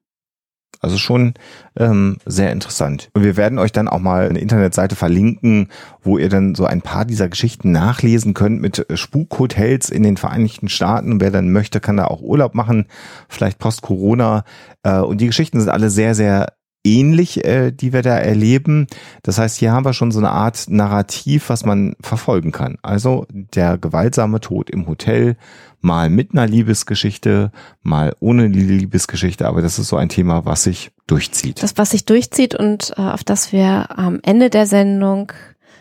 Also 0.80 0.98
schon 0.98 1.34
ähm, 1.76 2.18
sehr 2.26 2.52
interessant. 2.52 3.10
Und 3.13 3.24
wir 3.24 3.38
werden 3.38 3.60
euch 3.60 3.72
dann 3.72 3.88
auch 3.88 4.00
mal 4.00 4.30
eine 4.30 4.40
Internetseite 4.40 4.96
verlinken, 4.96 5.70
wo 6.02 6.18
ihr 6.18 6.30
dann 6.30 6.56
so 6.56 6.66
ein 6.66 6.82
paar 6.82 7.06
dieser 7.06 7.30
Geschichten 7.30 7.72
nachlesen 7.72 8.34
könnt 8.34 8.62
mit 8.62 8.90
äh, 8.90 8.98
Spukhotels 8.98 9.90
in 9.90 10.04
den 10.04 10.18
Vereinigten 10.18 10.70
Staaten. 10.70 11.20
Wer 11.20 11.32
dann 11.32 11.52
möchte, 11.52 11.80
kann 11.80 11.98
da 11.98 12.06
auch 12.06 12.22
Urlaub 12.22 12.54
machen, 12.54 12.86
vielleicht 13.28 13.60
post-Corona. 13.60 14.44
Äh, 14.84 15.00
und 15.00 15.20
die 15.20 15.28
Geschichten 15.28 15.60
sind 15.60 15.70
alle 15.70 15.90
sehr, 15.90 16.13
sehr 16.13 16.57
ähnlich, 16.84 17.44
äh, 17.44 17.72
die 17.72 17.94
wir 17.94 18.02
da 18.02 18.18
erleben. 18.18 18.88
Das 19.24 19.38
heißt, 19.38 19.58
hier 19.58 19.72
haben 19.72 19.86
wir 19.86 19.94
schon 19.94 20.12
so 20.12 20.20
eine 20.20 20.32
Art 20.32 20.66
Narrativ, 20.70 21.50
was 21.50 21.66
man 21.66 21.96
verfolgen 22.02 22.52
kann. 22.52 22.78
Also 22.82 23.26
der 23.30 23.78
gewaltsame 23.78 24.40
Tod 24.40 24.70
im 24.70 24.88
Hotel, 24.88 25.38
mal 25.82 26.10
mit 26.10 26.32
einer 26.32 26.48
Liebesgeschichte, 26.48 27.52
mal 27.82 28.16
ohne 28.20 28.48
Liebesgeschichte, 28.48 29.48
aber 29.48 29.62
das 29.62 29.80
ist 29.80 29.90
so 29.90 29.98
ein 29.98 30.10
Thema, 30.10 30.46
was 30.46 30.63
sich 30.63 30.92
durchzieht. 31.06 31.62
Das, 31.62 31.78
was 31.78 31.92
sich 31.92 32.06
durchzieht 32.06 32.56
und 32.56 32.94
äh, 32.98 33.02
auf 33.02 33.24
das 33.24 33.52
wir 33.52 33.98
am 33.98 34.20
Ende 34.24 34.50
der 34.50 34.66
Sendung 34.66 35.32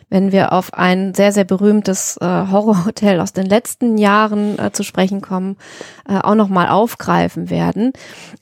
wenn 0.09 0.31
wir 0.31 0.53
auf 0.53 0.73
ein 0.73 1.15
sehr, 1.15 1.33
sehr 1.33 1.45
berühmtes 1.45 2.17
äh, 2.21 2.25
Horrorhotel 2.25 3.21
aus 3.21 3.33
den 3.33 3.47
letzten 3.47 3.99
Jahren 3.99 4.59
äh, 4.59 4.71
zu 4.73 4.85
sprechen 4.85 5.21
kommen, 5.21 5.57
äh, 6.09 6.19
auch 6.19 6.37
nochmal 6.37 6.69
aufgreifen 6.69 7.51
werden. 7.51 7.93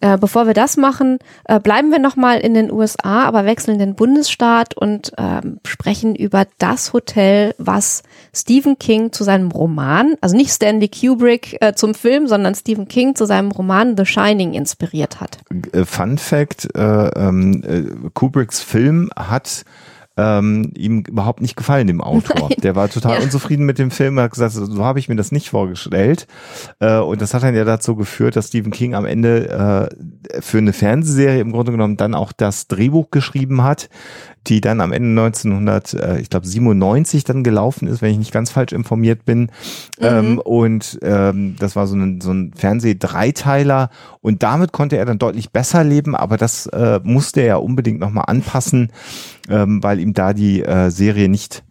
Äh, 0.00 0.18
bevor 0.18 0.46
wir 0.46 0.55
das 0.55 0.77
machen, 0.77 1.18
äh, 1.44 1.59
bleiben 1.61 1.90
wir 1.90 1.98
nochmal 1.98 2.40
in 2.40 2.53
den 2.53 2.70
USA, 2.70 3.24
aber 3.24 3.46
wechseln 3.46 3.79
den 3.79 3.94
Bundesstaat 3.94 4.77
und 4.77 5.12
äh, 5.16 5.40
sprechen 5.66 6.14
über 6.14 6.46
das 6.59 6.92
Hotel, 6.92 7.55
was 7.59 8.03
Stephen 8.35 8.79
King 8.79 9.12
zu 9.12 9.24
seinem 9.24 9.50
Roman, 9.50 10.16
also 10.20 10.37
nicht 10.37 10.50
Stanley 10.50 10.88
Kubrick 10.88 11.57
äh, 11.61 11.72
zum 11.72 11.94
Film, 11.94 12.27
sondern 12.27 12.55
Stephen 12.55 12.88
King 12.88 13.14
zu 13.14 13.24
seinem 13.24 13.50
Roman 13.50 13.96
The 13.96 14.05
Shining 14.05 14.53
inspiriert 14.53 15.20
hat. 15.20 15.38
Äh, 15.72 15.85
Fun 15.87 16.18
Fact, 16.18 16.68
äh, 16.74 16.81
ähm, 16.81 17.62
äh, 17.66 18.11
Kubricks 18.12 18.61
Film 18.61 19.11
hat 19.16 19.64
ähm, 20.16 20.70
ihm 20.77 21.00
überhaupt 21.00 21.40
nicht 21.40 21.57
gefallen, 21.57 21.87
dem 21.87 22.00
Autor. 22.00 22.48
Nein. 22.48 22.59
Der 22.62 22.77
war 22.77 22.88
total 22.88 23.18
ja. 23.18 23.24
unzufrieden 23.24 23.66
mit 23.66 23.79
dem 23.79 23.90
Film, 23.90 24.18
hat 24.20 24.31
gesagt, 24.31 24.53
so 24.53 24.85
habe 24.85 24.98
ich 24.98 25.09
mir 25.09 25.16
das 25.16 25.33
nicht 25.33 25.50
vorgestellt. 25.50 26.27
Äh, 26.79 26.98
und 26.98 27.20
das 27.20 27.35
hat 27.35 27.42
dann 27.42 27.55
ja 27.55 27.64
dazu 27.64 27.96
geführt, 27.96 28.37
dass 28.37 28.48
Stephen 28.48 28.72
King 28.72 28.94
am 28.94 29.07
Ende 29.07 29.90
äh, 30.31 30.40
für 30.40 30.59
eine 30.59 30.72
Fernsehserie 30.72 31.40
im 31.40 31.53
Grunde 31.53 31.72
genommen 31.72 31.96
dann 31.96 32.14
auch 32.14 32.33
das 32.33 32.68
Drehbuch 32.68 33.11
geschrieben 33.11 33.62
hat, 33.62 33.88
die 34.47 34.61
dann 34.61 34.81
am 34.81 34.93
Ende 34.93 35.09
1900, 35.23 35.95
äh, 35.95 36.21
ich 36.21 36.31
glaube 36.31 36.47
97 36.47 37.25
dann 37.25 37.43
gelaufen 37.43 37.89
ist, 37.89 38.03
wenn 38.03 38.11
ich 38.11 38.19
nicht 38.19 38.33
ganz 38.33 38.51
falsch 38.51 38.73
informiert 38.73 39.25
bin. 39.25 39.41
Mhm. 39.41 39.49
Ähm, 40.01 40.39
und 40.39 40.99
ähm, 41.03 41.57
das 41.59 41.77
war 41.77 41.87
so 41.87 41.97
ein, 41.97 42.21
so 42.21 42.33
ein 42.33 42.53
Fernseh-Dreiteiler 42.55 43.91
und 44.21 44.43
damit 44.43 44.73
konnte 44.73 44.97
er 44.97 45.05
dann 45.05 45.19
deutlich 45.19 45.51
besser 45.51 45.85
leben, 45.85 46.15
aber 46.15 46.37
das 46.37 46.67
äh, 46.67 47.01
musste 47.03 47.41
er 47.41 47.63
unbedingt 47.63 48.01
nochmal 48.01 48.25
anpassen, 48.27 48.91
ähm, 49.49 49.83
weil 49.83 50.01
ihm 50.01 50.15
da 50.15 50.33
die 50.33 50.63
äh, 50.63 50.91
Serie 50.91 51.29
nicht 51.29 51.65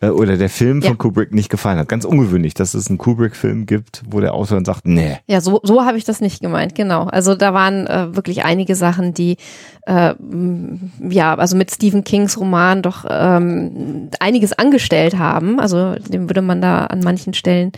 äh, 0.00 0.08
oder 0.08 0.36
der 0.36 0.48
Film 0.48 0.82
von 0.82 0.92
Ja. 0.92 0.96
Kubrick 0.96 1.32
nicht 1.32 1.48
gefallen 1.50 1.78
hat. 1.78 1.88
Ganz 1.88 2.04
ungewöhnlich, 2.04 2.54
dass 2.54 2.74
es 2.74 2.88
einen 2.88 2.98
Kubrick-Film 2.98 3.66
gibt, 3.66 4.02
wo 4.08 4.20
der 4.20 4.34
Autor 4.34 4.56
dann 4.56 4.64
sagt, 4.64 4.86
nee. 4.86 5.18
Ja, 5.26 5.40
so, 5.40 5.60
so 5.62 5.84
habe 5.84 5.98
ich 5.98 6.04
das 6.04 6.20
nicht 6.20 6.40
gemeint, 6.40 6.74
genau. 6.74 7.04
Also 7.04 7.34
da 7.34 7.52
waren 7.54 7.86
äh, 7.86 8.14
wirklich 8.16 8.44
einige 8.44 8.74
Sachen, 8.74 9.14
die 9.14 9.36
äh, 9.86 10.14
ja, 11.08 11.34
also 11.34 11.56
mit 11.56 11.70
Stephen 11.70 12.04
Kings 12.04 12.38
Roman 12.38 12.82
doch 12.82 13.04
ähm, 13.08 14.10
einiges 14.20 14.52
angestellt 14.52 15.18
haben. 15.18 15.58
Also 15.58 15.94
dem 15.94 16.28
würde 16.28 16.42
man 16.42 16.60
da 16.60 16.86
an 16.86 17.00
manchen 17.00 17.34
Stellen 17.34 17.72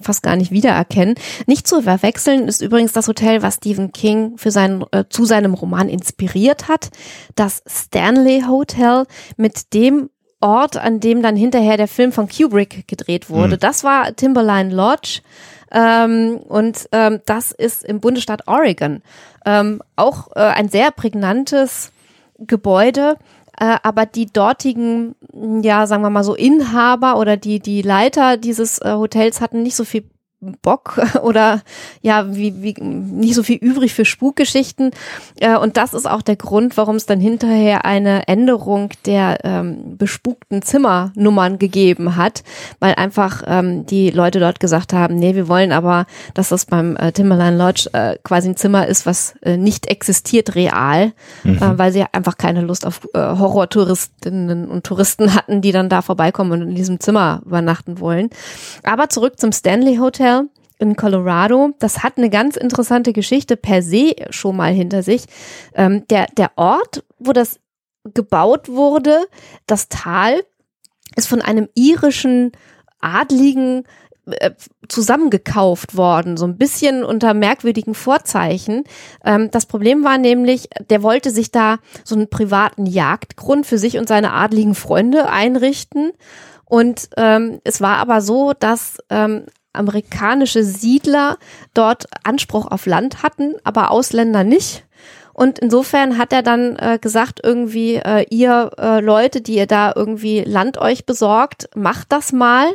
fast 0.00 0.22
gar 0.22 0.36
nicht 0.36 0.50
wiedererkennen. 0.52 1.14
Nicht 1.46 1.66
zu 1.66 1.82
verwechseln 1.82 2.48
ist 2.48 2.60
übrigens 2.60 2.92
das 2.92 3.08
Hotel, 3.08 3.42
was 3.42 3.56
Stephen 3.56 3.92
King 3.92 4.34
für 4.36 4.50
seinen, 4.50 4.84
äh, 4.92 5.04
zu 5.08 5.24
seinem 5.24 5.54
Roman 5.54 5.88
inspiriert 5.88 6.68
hat. 6.68 6.90
Das 7.34 7.62
Stanley 7.66 8.44
Hotel 8.46 9.04
mit 9.36 9.72
dem 9.74 10.10
Ort, 10.40 10.76
an 10.76 11.00
dem 11.00 11.22
dann 11.22 11.36
hinterher 11.36 11.76
der 11.76 11.88
Film 11.88 12.12
von 12.12 12.28
Kubrick 12.28 12.86
gedreht 12.86 13.30
wurde. 13.30 13.56
Das 13.58 13.84
war 13.84 14.14
Timberline 14.14 14.74
Lodge. 14.74 15.20
Ähm, 15.72 16.38
und 16.48 16.88
ähm, 16.92 17.20
das 17.26 17.52
ist 17.52 17.84
im 17.84 18.00
Bundesstaat 18.00 18.46
Oregon. 18.46 19.02
Ähm, 19.44 19.82
auch 19.96 20.28
äh, 20.36 20.40
ein 20.40 20.68
sehr 20.68 20.90
prägnantes 20.90 21.92
Gebäude, 22.38 23.16
äh, 23.58 23.76
aber 23.82 24.06
die 24.06 24.26
dortigen, 24.26 25.14
ja, 25.62 25.86
sagen 25.86 26.02
wir 26.02 26.10
mal 26.10 26.24
so, 26.24 26.34
Inhaber 26.34 27.18
oder 27.18 27.36
die, 27.36 27.60
die 27.60 27.82
Leiter 27.82 28.36
dieses 28.36 28.78
äh, 28.78 28.92
Hotels 28.92 29.40
hatten 29.40 29.62
nicht 29.62 29.76
so 29.76 29.84
viel 29.84 30.04
Bock 30.40 31.00
oder 31.22 31.62
ja, 32.02 32.34
wie, 32.34 32.62
wie 32.62 32.74
nicht 32.82 33.34
so 33.34 33.42
viel 33.42 33.56
übrig 33.56 33.94
für 33.94 34.04
Spukgeschichten. 34.04 34.90
Äh, 35.40 35.56
und 35.56 35.76
das 35.76 35.94
ist 35.94 36.06
auch 36.06 36.22
der 36.22 36.36
Grund, 36.36 36.76
warum 36.76 36.96
es 36.96 37.06
dann 37.06 37.20
hinterher 37.20 37.84
eine 37.84 38.28
Änderung 38.28 38.90
der 39.06 39.38
ähm, 39.44 39.96
bespukten 39.96 40.62
Zimmernummern 40.62 41.58
gegeben 41.58 42.16
hat, 42.16 42.42
weil 42.80 42.94
einfach 42.94 43.42
ähm, 43.46 43.86
die 43.86 44.10
Leute 44.10 44.40
dort 44.40 44.60
gesagt 44.60 44.92
haben, 44.92 45.16
nee, 45.16 45.34
wir 45.34 45.48
wollen 45.48 45.72
aber, 45.72 46.06
dass 46.34 46.50
das 46.50 46.66
beim 46.66 46.96
äh, 46.96 47.12
Timberline 47.12 47.56
Lodge 47.56 47.88
äh, 47.92 48.16
quasi 48.22 48.50
ein 48.50 48.56
Zimmer 48.56 48.86
ist, 48.86 49.06
was 49.06 49.34
äh, 49.42 49.56
nicht 49.56 49.86
existiert 49.86 50.54
real, 50.54 51.12
äh, 51.44 51.56
weil 51.60 51.92
sie 51.92 52.04
einfach 52.12 52.36
keine 52.36 52.60
Lust 52.60 52.86
auf 52.86 53.08
äh, 53.14 53.18
Horrortouristinnen 53.18 54.68
und 54.68 54.84
Touristen 54.84 55.34
hatten, 55.34 55.62
die 55.62 55.72
dann 55.72 55.88
da 55.88 56.02
vorbeikommen 56.02 56.52
und 56.52 56.62
in 56.62 56.74
diesem 56.74 57.00
Zimmer 57.00 57.40
übernachten 57.46 58.00
wollen. 58.00 58.28
Aber 58.82 59.08
zurück 59.08 59.40
zum 59.40 59.52
Stanley 59.52 59.96
Hotel 59.96 60.35
in 60.78 60.96
Colorado. 60.96 61.74
Das 61.78 62.02
hat 62.02 62.18
eine 62.18 62.30
ganz 62.30 62.56
interessante 62.56 63.12
Geschichte 63.12 63.56
per 63.56 63.82
se 63.82 64.14
schon 64.30 64.56
mal 64.56 64.72
hinter 64.72 65.02
sich. 65.02 65.24
Ähm, 65.74 66.06
der, 66.08 66.26
der 66.36 66.52
Ort, 66.56 67.04
wo 67.18 67.32
das 67.32 67.60
gebaut 68.14 68.68
wurde, 68.68 69.26
das 69.66 69.88
Tal, 69.88 70.42
ist 71.16 71.28
von 71.28 71.42
einem 71.42 71.68
irischen 71.74 72.52
Adligen 73.00 73.84
äh, 74.26 74.52
zusammengekauft 74.88 75.96
worden, 75.96 76.36
so 76.36 76.46
ein 76.46 76.58
bisschen 76.58 77.04
unter 77.04 77.32
merkwürdigen 77.32 77.94
Vorzeichen. 77.94 78.84
Ähm, 79.24 79.50
das 79.52 79.66
Problem 79.66 80.04
war 80.04 80.18
nämlich, 80.18 80.68
der 80.90 81.02
wollte 81.02 81.30
sich 81.30 81.52
da 81.52 81.78
so 82.04 82.16
einen 82.16 82.28
privaten 82.28 82.86
Jagdgrund 82.86 83.66
für 83.66 83.78
sich 83.78 83.98
und 83.98 84.08
seine 84.08 84.32
adligen 84.32 84.74
Freunde 84.74 85.28
einrichten. 85.28 86.12
Und 86.64 87.08
ähm, 87.16 87.60
es 87.62 87.80
war 87.80 87.98
aber 87.98 88.20
so, 88.20 88.52
dass 88.52 88.98
ähm, 89.10 89.46
amerikanische 89.76 90.64
Siedler 90.64 91.38
dort 91.74 92.06
Anspruch 92.24 92.66
auf 92.66 92.86
Land 92.86 93.22
hatten, 93.22 93.54
aber 93.64 93.90
Ausländer 93.90 94.44
nicht. 94.44 94.84
Und 95.32 95.58
insofern 95.58 96.16
hat 96.16 96.32
er 96.32 96.42
dann 96.42 96.76
äh, 96.76 96.98
gesagt, 96.98 97.40
irgendwie, 97.42 97.96
äh, 97.96 98.24
ihr 98.30 98.70
äh, 98.78 99.00
Leute, 99.00 99.42
die 99.42 99.56
ihr 99.56 99.66
da 99.66 99.92
irgendwie 99.94 100.40
Land 100.40 100.78
euch 100.78 101.04
besorgt, 101.04 101.68
macht 101.74 102.10
das 102.10 102.32
mal 102.32 102.68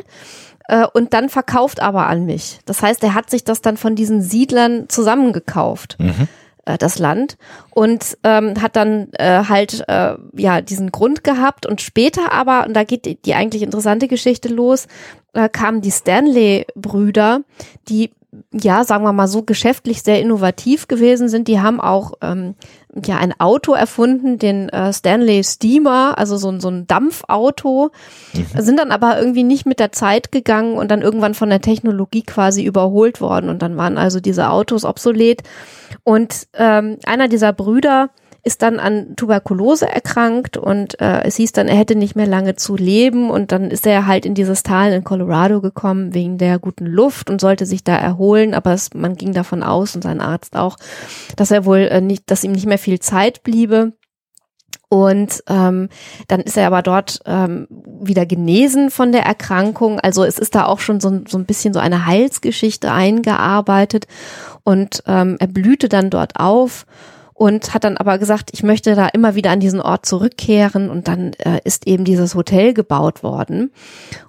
äh, 0.68 0.86
und 0.92 1.12
dann 1.12 1.28
verkauft 1.28 1.80
aber 1.80 2.06
an 2.06 2.24
mich. 2.24 2.60
Das 2.64 2.80
heißt, 2.80 3.02
er 3.02 3.14
hat 3.14 3.30
sich 3.30 3.42
das 3.42 3.62
dann 3.62 3.76
von 3.76 3.96
diesen 3.96 4.22
Siedlern 4.22 4.88
zusammengekauft. 4.88 5.96
Äh, 6.64 6.78
Das 6.78 6.98
Land 6.98 7.36
und 7.70 8.18
ähm, 8.24 8.60
hat 8.60 8.76
dann 8.76 9.08
äh, 9.14 9.44
halt 9.48 9.84
äh, 9.88 10.14
ja 10.36 10.60
diesen 10.60 10.92
Grund 10.92 11.24
gehabt 11.24 11.66
und 11.66 11.80
später 11.80 12.32
aber 12.32 12.66
und 12.66 12.74
da 12.74 12.84
geht 12.84 13.04
die, 13.04 13.16
die 13.16 13.34
eigentlich 13.34 13.62
interessante 13.62 14.08
Geschichte 14.08 14.48
los, 14.48 14.86
äh, 15.32 15.48
kamen 15.48 15.80
die 15.80 15.90
Stanley-Brüder, 15.90 17.42
die 17.88 18.10
ja, 18.52 18.84
sagen 18.84 19.04
wir 19.04 19.12
mal 19.12 19.28
so, 19.28 19.42
geschäftlich 19.42 20.02
sehr 20.02 20.20
innovativ 20.20 20.88
gewesen 20.88 21.28
sind. 21.28 21.48
Die 21.48 21.60
haben 21.60 21.80
auch 21.80 22.14
ähm, 22.22 22.54
ja 23.04 23.18
ein 23.18 23.38
Auto 23.38 23.74
erfunden, 23.74 24.38
den 24.38 24.70
äh, 24.70 24.90
Stanley 24.92 25.44
Steamer, 25.44 26.16
also 26.16 26.38
so, 26.38 26.48
ein- 26.50 26.60
so 26.60 26.68
ein 26.68 26.86
Dampfauto, 26.86 27.90
sind 28.58 28.78
dann 28.78 28.90
aber 28.90 29.18
irgendwie 29.18 29.42
nicht 29.44 29.66
mit 29.66 29.78
der 29.80 29.92
Zeit 29.92 30.32
gegangen 30.32 30.76
und 30.78 30.90
dann 30.90 31.02
irgendwann 31.02 31.34
von 31.34 31.50
der 31.50 31.60
Technologie 31.60 32.22
quasi 32.22 32.64
überholt 32.64 33.20
worden. 33.20 33.50
Und 33.50 33.60
dann 33.60 33.76
waren 33.76 33.98
also 33.98 34.18
diese 34.18 34.48
Autos 34.50 34.84
obsolet. 34.86 35.42
Und 36.04 36.46
ähm, 36.54 36.98
einer 37.04 37.28
dieser 37.28 37.52
Brüder 37.52 38.08
ist 38.44 38.62
dann 38.62 38.80
an 38.80 39.14
Tuberkulose 39.14 39.86
erkrankt 39.88 40.56
und 40.56 41.00
äh, 41.00 41.22
es 41.22 41.36
hieß 41.36 41.52
dann, 41.52 41.68
er 41.68 41.76
hätte 41.76 41.94
nicht 41.94 42.16
mehr 42.16 42.26
lange 42.26 42.56
zu 42.56 42.76
leben 42.76 43.30
und 43.30 43.52
dann 43.52 43.70
ist 43.70 43.86
er 43.86 44.06
halt 44.06 44.26
in 44.26 44.34
dieses 44.34 44.64
Tal 44.64 44.92
in 44.92 45.04
Colorado 45.04 45.60
gekommen 45.60 46.12
wegen 46.12 46.38
der 46.38 46.58
guten 46.58 46.86
Luft 46.86 47.30
und 47.30 47.40
sollte 47.40 47.66
sich 47.66 47.84
da 47.84 47.96
erholen, 47.96 48.52
aber 48.54 48.72
es, 48.72 48.94
man 48.94 49.14
ging 49.14 49.32
davon 49.32 49.62
aus 49.62 49.94
und 49.94 50.02
sein 50.02 50.20
Arzt 50.20 50.56
auch, 50.56 50.76
dass 51.36 51.52
er 51.52 51.64
wohl 51.64 51.80
äh, 51.90 52.00
nicht, 52.00 52.30
dass 52.30 52.42
ihm 52.42 52.52
nicht 52.52 52.66
mehr 52.66 52.78
viel 52.78 52.98
Zeit 52.98 53.42
bliebe. 53.44 53.92
Und 54.88 55.42
ähm, 55.48 55.88
dann 56.28 56.40
ist 56.40 56.58
er 56.58 56.66
aber 56.66 56.82
dort 56.82 57.20
ähm, 57.24 57.66
wieder 57.70 58.26
genesen 58.26 58.90
von 58.90 59.10
der 59.10 59.22
Erkrankung. 59.22 59.98
Also 60.00 60.22
es 60.22 60.38
ist 60.38 60.54
da 60.54 60.66
auch 60.66 60.80
schon 60.80 61.00
so, 61.00 61.08
ein- 61.08 61.24
so 61.26 61.38
ein 61.38 61.46
bisschen 61.46 61.72
so 61.72 61.80
eine 61.80 62.04
Heilsgeschichte 62.04 62.92
eingearbeitet. 62.92 64.06
Und 64.64 65.02
ähm, 65.06 65.36
er 65.40 65.46
blühte 65.46 65.88
dann 65.88 66.10
dort 66.10 66.36
auf 66.36 66.84
und 67.34 67.74
hat 67.74 67.84
dann 67.84 67.96
aber 67.96 68.18
gesagt, 68.18 68.50
ich 68.52 68.62
möchte 68.62 68.94
da 68.94 69.08
immer 69.08 69.34
wieder 69.34 69.50
an 69.50 69.60
diesen 69.60 69.80
Ort 69.80 70.06
zurückkehren. 70.06 70.90
Und 70.90 71.08
dann 71.08 71.32
äh, 71.34 71.60
ist 71.64 71.86
eben 71.86 72.04
dieses 72.04 72.34
Hotel 72.34 72.74
gebaut 72.74 73.22
worden. 73.22 73.72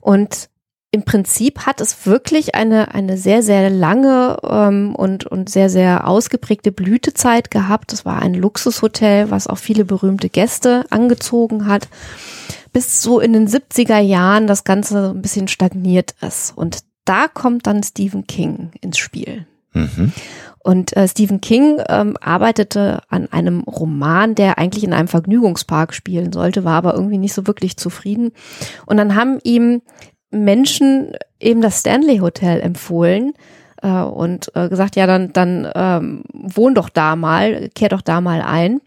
Und 0.01 0.49
im 0.93 1.03
Prinzip 1.03 1.65
hat 1.65 1.81
es 1.81 2.05
wirklich 2.05 2.53
eine, 2.53 2.93
eine 2.93 3.17
sehr, 3.17 3.41
sehr 3.41 3.71
lange 3.71 4.37
ähm, 4.47 4.93
und, 4.95 5.25
und 5.25 5.49
sehr, 5.49 5.67
sehr 5.71 6.07
ausgeprägte 6.07 6.71
Blütezeit 6.71 7.49
gehabt. 7.49 7.91
Das 7.91 8.05
war 8.05 8.21
ein 8.21 8.35
Luxushotel, 8.35 9.31
was 9.31 9.47
auch 9.47 9.57
viele 9.57 9.85
berühmte 9.85 10.29
Gäste 10.29 10.85
angezogen 10.91 11.65
hat. 11.65 11.87
Bis 12.73 13.01
so 13.01 13.19
in 13.19 13.33
den 13.33 13.47
70er 13.47 13.99
Jahren 13.99 14.45
das 14.45 14.65
Ganze 14.65 15.09
ein 15.15 15.23
bisschen 15.23 15.47
stagniert 15.47 16.13
ist. 16.21 16.55
Und 16.55 16.81
da 17.05 17.27
kommt 17.27 17.65
dann 17.65 17.81
Stephen 17.81 18.27
King 18.27 18.71
ins 18.81 18.99
Spiel. 18.99 19.47
Mhm. 19.73 20.13
Und 20.63 20.95
äh, 20.95 21.07
Stephen 21.07 21.41
King 21.41 21.81
ähm, 21.89 22.17
arbeitete 22.21 23.01
an 23.09 23.27
einem 23.31 23.61
Roman, 23.61 24.33
der 24.33 24.57
eigentlich 24.57 24.85
in 24.85 24.93
einem 24.93 25.09
Vergnügungspark 25.09 25.93
spielen 25.93 26.31
sollte, 26.31 26.63
war 26.63 26.75
aber 26.75 26.93
irgendwie 26.93 27.17
nicht 27.17 27.33
so 27.33 27.45
wirklich 27.47 27.75
zufrieden. 27.75 28.31
Und 28.85 28.97
dann 28.97 29.15
haben 29.15 29.39
ihm 29.43 29.81
Menschen 30.31 31.11
eben 31.39 31.61
das 31.61 31.81
Stanley 31.81 32.19
Hotel 32.19 32.61
empfohlen 32.61 33.33
äh, 33.81 33.89
und 33.89 34.51
äh, 34.55 34.69
gesagt, 34.69 34.95
ja, 34.95 35.05
dann, 35.05 35.33
dann 35.33 35.69
ähm, 35.75 36.23
wohn 36.33 36.73
doch 36.73 36.89
da 36.89 37.15
mal, 37.15 37.69
kehr 37.75 37.89
doch 37.89 38.01
da 38.01 38.21
mal 38.21 38.41
ein. 38.41 38.79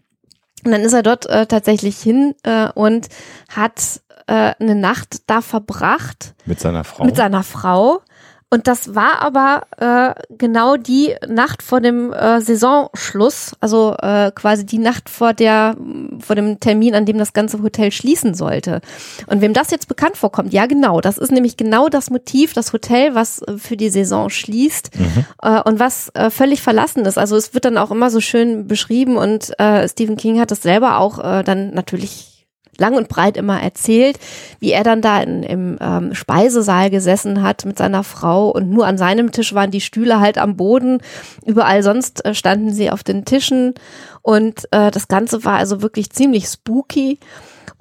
Und 0.65 0.71
dann 0.71 0.81
ist 0.81 0.93
er 0.93 1.03
dort 1.03 1.27
äh, 1.27 1.45
tatsächlich 1.45 1.97
hin 1.97 2.33
äh, 2.43 2.69
und 2.73 3.07
hat 3.49 4.01
äh, 4.25 4.53
eine 4.59 4.75
Nacht 4.75 5.21
da 5.27 5.41
verbracht 5.41 6.33
Mit 6.45 6.59
seiner 6.59 6.83
Frau. 6.83 7.05
mit 7.05 7.15
seiner 7.15 7.43
Frau. 7.43 8.01
Und 8.49 8.67
das 8.67 8.95
war 8.95 9.21
aber 9.21 9.63
äh, 9.77 10.35
genau 10.37 10.77
die 10.77 11.13
Nacht 11.27 11.61
vor 11.61 11.81
dem 11.81 12.13
äh, 12.13 12.39
Saisonschluss, 12.39 13.51
also 13.59 13.93
äh, 14.01 14.31
quasi 14.33 14.65
die 14.65 14.77
Nacht 14.77 15.09
vor 15.09 15.33
der 15.33 15.75
vor 16.19 16.37
dem 16.37 16.61
Termin, 16.61 16.95
an 16.95 17.05
dem 17.05 17.17
das 17.17 17.33
ganze 17.33 17.61
Hotel 17.61 17.91
schließen 17.91 18.35
sollte. 18.35 18.79
Und 19.27 19.41
wem 19.41 19.51
das 19.51 19.69
jetzt 19.69 19.89
bekannt 19.89 20.15
vorkommt, 20.15 20.53
ja 20.53 20.65
genau, 20.65 21.01
das 21.01 21.17
ist 21.17 21.31
nämlich 21.31 21.57
genau 21.57 21.89
das 21.89 22.09
Motiv, 22.09 22.53
das 22.53 22.71
Hotel, 22.71 23.15
was 23.15 23.41
äh, 23.41 23.57
für 23.57 23.75
die 23.75 23.89
Saison 23.89 24.29
schließt 24.29 24.91
äh, 25.41 25.61
und 25.63 25.79
was 25.81 26.09
äh, 26.13 26.29
völlig 26.29 26.61
verlassen 26.61 27.05
ist. 27.05 27.17
Also 27.17 27.35
es 27.35 27.53
wird 27.53 27.65
dann 27.65 27.77
auch 27.77 27.91
immer 27.91 28.09
so 28.09 28.21
schön 28.21 28.65
beschrieben 28.65 29.17
und 29.17 29.59
äh, 29.59 29.89
Stephen 29.89 30.15
King 30.15 30.39
hat 30.39 30.51
das 30.51 30.61
selber 30.61 30.99
auch 30.99 31.19
äh, 31.19 31.43
dann 31.43 31.71
natürlich 31.73 32.36
lang 32.79 32.95
und 32.95 33.09
breit 33.09 33.37
immer 33.37 33.61
erzählt, 33.61 34.19
wie 34.59 34.71
er 34.71 34.83
dann 34.83 35.01
da 35.01 35.21
in, 35.21 35.43
im 35.43 35.77
ähm, 35.81 36.13
Speisesaal 36.13 36.89
gesessen 36.89 37.41
hat 37.41 37.65
mit 37.65 37.77
seiner 37.77 38.03
Frau 38.03 38.49
und 38.49 38.69
nur 38.69 38.87
an 38.87 38.97
seinem 38.97 39.31
Tisch 39.31 39.53
waren 39.53 39.71
die 39.71 39.81
Stühle 39.81 40.19
halt 40.19 40.37
am 40.37 40.55
Boden. 40.57 40.99
Überall 41.45 41.83
sonst 41.83 42.25
äh, 42.25 42.33
standen 42.33 42.73
sie 42.73 42.91
auf 42.91 43.03
den 43.03 43.25
Tischen 43.25 43.73
und 44.21 44.67
äh, 44.71 44.91
das 44.91 45.07
Ganze 45.07 45.45
war 45.45 45.57
also 45.57 45.81
wirklich 45.81 46.09
ziemlich 46.09 46.47
spooky. 46.47 47.19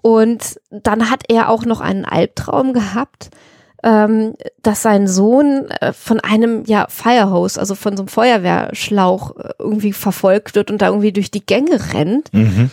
Und 0.00 0.60
dann 0.70 1.10
hat 1.10 1.24
er 1.28 1.48
auch 1.48 1.64
noch 1.64 1.80
einen 1.80 2.04
Albtraum 2.04 2.72
gehabt, 2.72 3.30
ähm, 3.82 4.34
dass 4.62 4.82
sein 4.82 5.08
Sohn 5.08 5.68
äh, 5.80 5.92
von 5.92 6.20
einem 6.20 6.64
ja 6.66 6.86
Firehose, 6.88 7.58
also 7.58 7.74
von 7.74 7.96
so 7.96 8.02
einem 8.02 8.08
Feuerwehrschlauch 8.08 9.36
äh, 9.36 9.50
irgendwie 9.58 9.92
verfolgt 9.92 10.54
wird 10.54 10.70
und 10.70 10.82
da 10.82 10.88
irgendwie 10.88 11.12
durch 11.12 11.30
die 11.30 11.44
Gänge 11.44 11.92
rennt. 11.94 12.32
Mhm. 12.32 12.70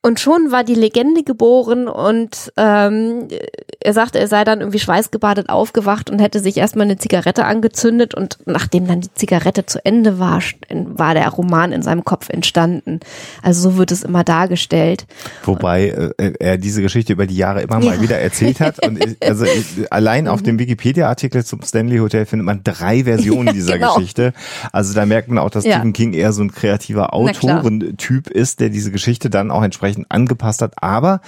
Und 0.00 0.20
schon 0.20 0.52
war 0.52 0.62
die 0.62 0.76
Legende 0.76 1.24
geboren 1.24 1.88
und 1.88 2.52
ähm, 2.56 3.26
er 3.80 3.92
sagte, 3.92 4.20
er 4.20 4.28
sei 4.28 4.44
dann 4.44 4.60
irgendwie 4.60 4.78
schweißgebadet 4.78 5.48
aufgewacht 5.48 6.08
und 6.08 6.20
hätte 6.20 6.38
sich 6.38 6.56
erstmal 6.56 6.84
eine 6.86 6.98
Zigarette 6.98 7.44
angezündet 7.44 8.14
und 8.14 8.38
nachdem 8.46 8.86
dann 8.86 9.00
die 9.00 9.12
Zigarette 9.14 9.66
zu 9.66 9.84
Ende 9.84 10.20
war, 10.20 10.40
war 10.70 11.14
der 11.14 11.28
Roman 11.30 11.72
in 11.72 11.82
seinem 11.82 12.04
Kopf 12.04 12.28
entstanden. 12.28 13.00
Also 13.42 13.70
so 13.70 13.76
wird 13.76 13.90
es 13.90 14.04
immer 14.04 14.22
dargestellt. 14.22 15.04
Wobei 15.42 15.88
äh, 16.16 16.32
er 16.38 16.58
diese 16.58 16.80
Geschichte 16.80 17.12
über 17.12 17.26
die 17.26 17.36
Jahre 17.36 17.62
immer 17.62 17.80
mal 17.80 17.96
Ja. 17.96 18.00
wieder 18.00 18.18
erzählt 18.20 18.60
hat 18.60 18.86
und 18.86 19.04
ich- 19.04 19.16
also 19.20 19.46
ich- 19.46 19.66
allein 19.92 20.28
auf 20.28 20.44
dem 20.44 20.60
Wikipedia-Artikel 20.60 21.44
zum 21.44 21.60
Stanley 21.62 21.98
Hotel 21.98 22.24
findet 22.24 22.46
man 22.46 22.60
drei 22.62 23.02
Versionen 23.02 23.52
dieser 23.52 23.74
genau. 23.78 23.96
Geschichte. 23.96 24.32
Also 24.70 24.94
da 24.94 25.06
merkt 25.06 25.28
man 25.28 25.38
auch, 25.38 25.50
dass 25.50 25.64
Ja. 25.64 25.72
Stephen 25.74 25.92
King 25.92 26.12
eher 26.12 26.32
so 26.32 26.42
ein 26.42 26.52
kreativer. 26.52 27.12
Autorentyp 27.14 28.30
ist, 28.30 28.60
der 28.60 28.68
diese 28.70 28.92
Geschichte 28.92 29.28
dann 29.28 29.50
auch 29.50 29.64
entsprechend 29.64 29.87
angepasst 30.08 30.62
hat. 30.62 30.82
Aber 30.82 31.20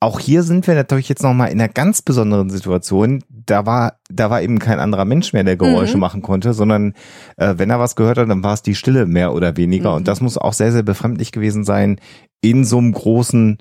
auch 0.00 0.18
hier 0.18 0.42
sind 0.42 0.66
wir 0.66 0.74
natürlich 0.74 1.08
jetzt 1.08 1.22
nochmal 1.22 1.50
in 1.50 1.60
einer 1.60 1.68
ganz 1.72 2.02
besonderen 2.02 2.50
Situation. 2.50 3.22
Da 3.28 3.66
war, 3.66 3.98
da 4.10 4.30
war 4.30 4.42
eben 4.42 4.58
kein 4.58 4.80
anderer 4.80 5.04
Mensch 5.04 5.32
mehr, 5.32 5.44
der 5.44 5.56
Geräusche 5.56 5.94
Mhm. 5.94 6.00
machen 6.00 6.22
konnte, 6.22 6.54
sondern 6.54 6.94
äh, 7.36 7.54
wenn 7.56 7.70
er 7.70 7.78
was 7.78 7.96
gehört 7.96 8.18
hat, 8.18 8.28
dann 8.28 8.42
war 8.42 8.54
es 8.54 8.62
die 8.62 8.74
Stille 8.74 9.06
mehr 9.06 9.32
oder 9.32 9.56
weniger. 9.56 9.90
Mhm. 9.90 9.96
Und 9.96 10.08
das 10.08 10.20
muss 10.20 10.38
auch 10.38 10.52
sehr, 10.52 10.72
sehr 10.72 10.82
befremdlich 10.82 11.32
gewesen 11.32 11.64
sein, 11.64 12.00
in 12.40 12.64
so 12.64 12.78
einem 12.78 12.92
großen 12.92 13.58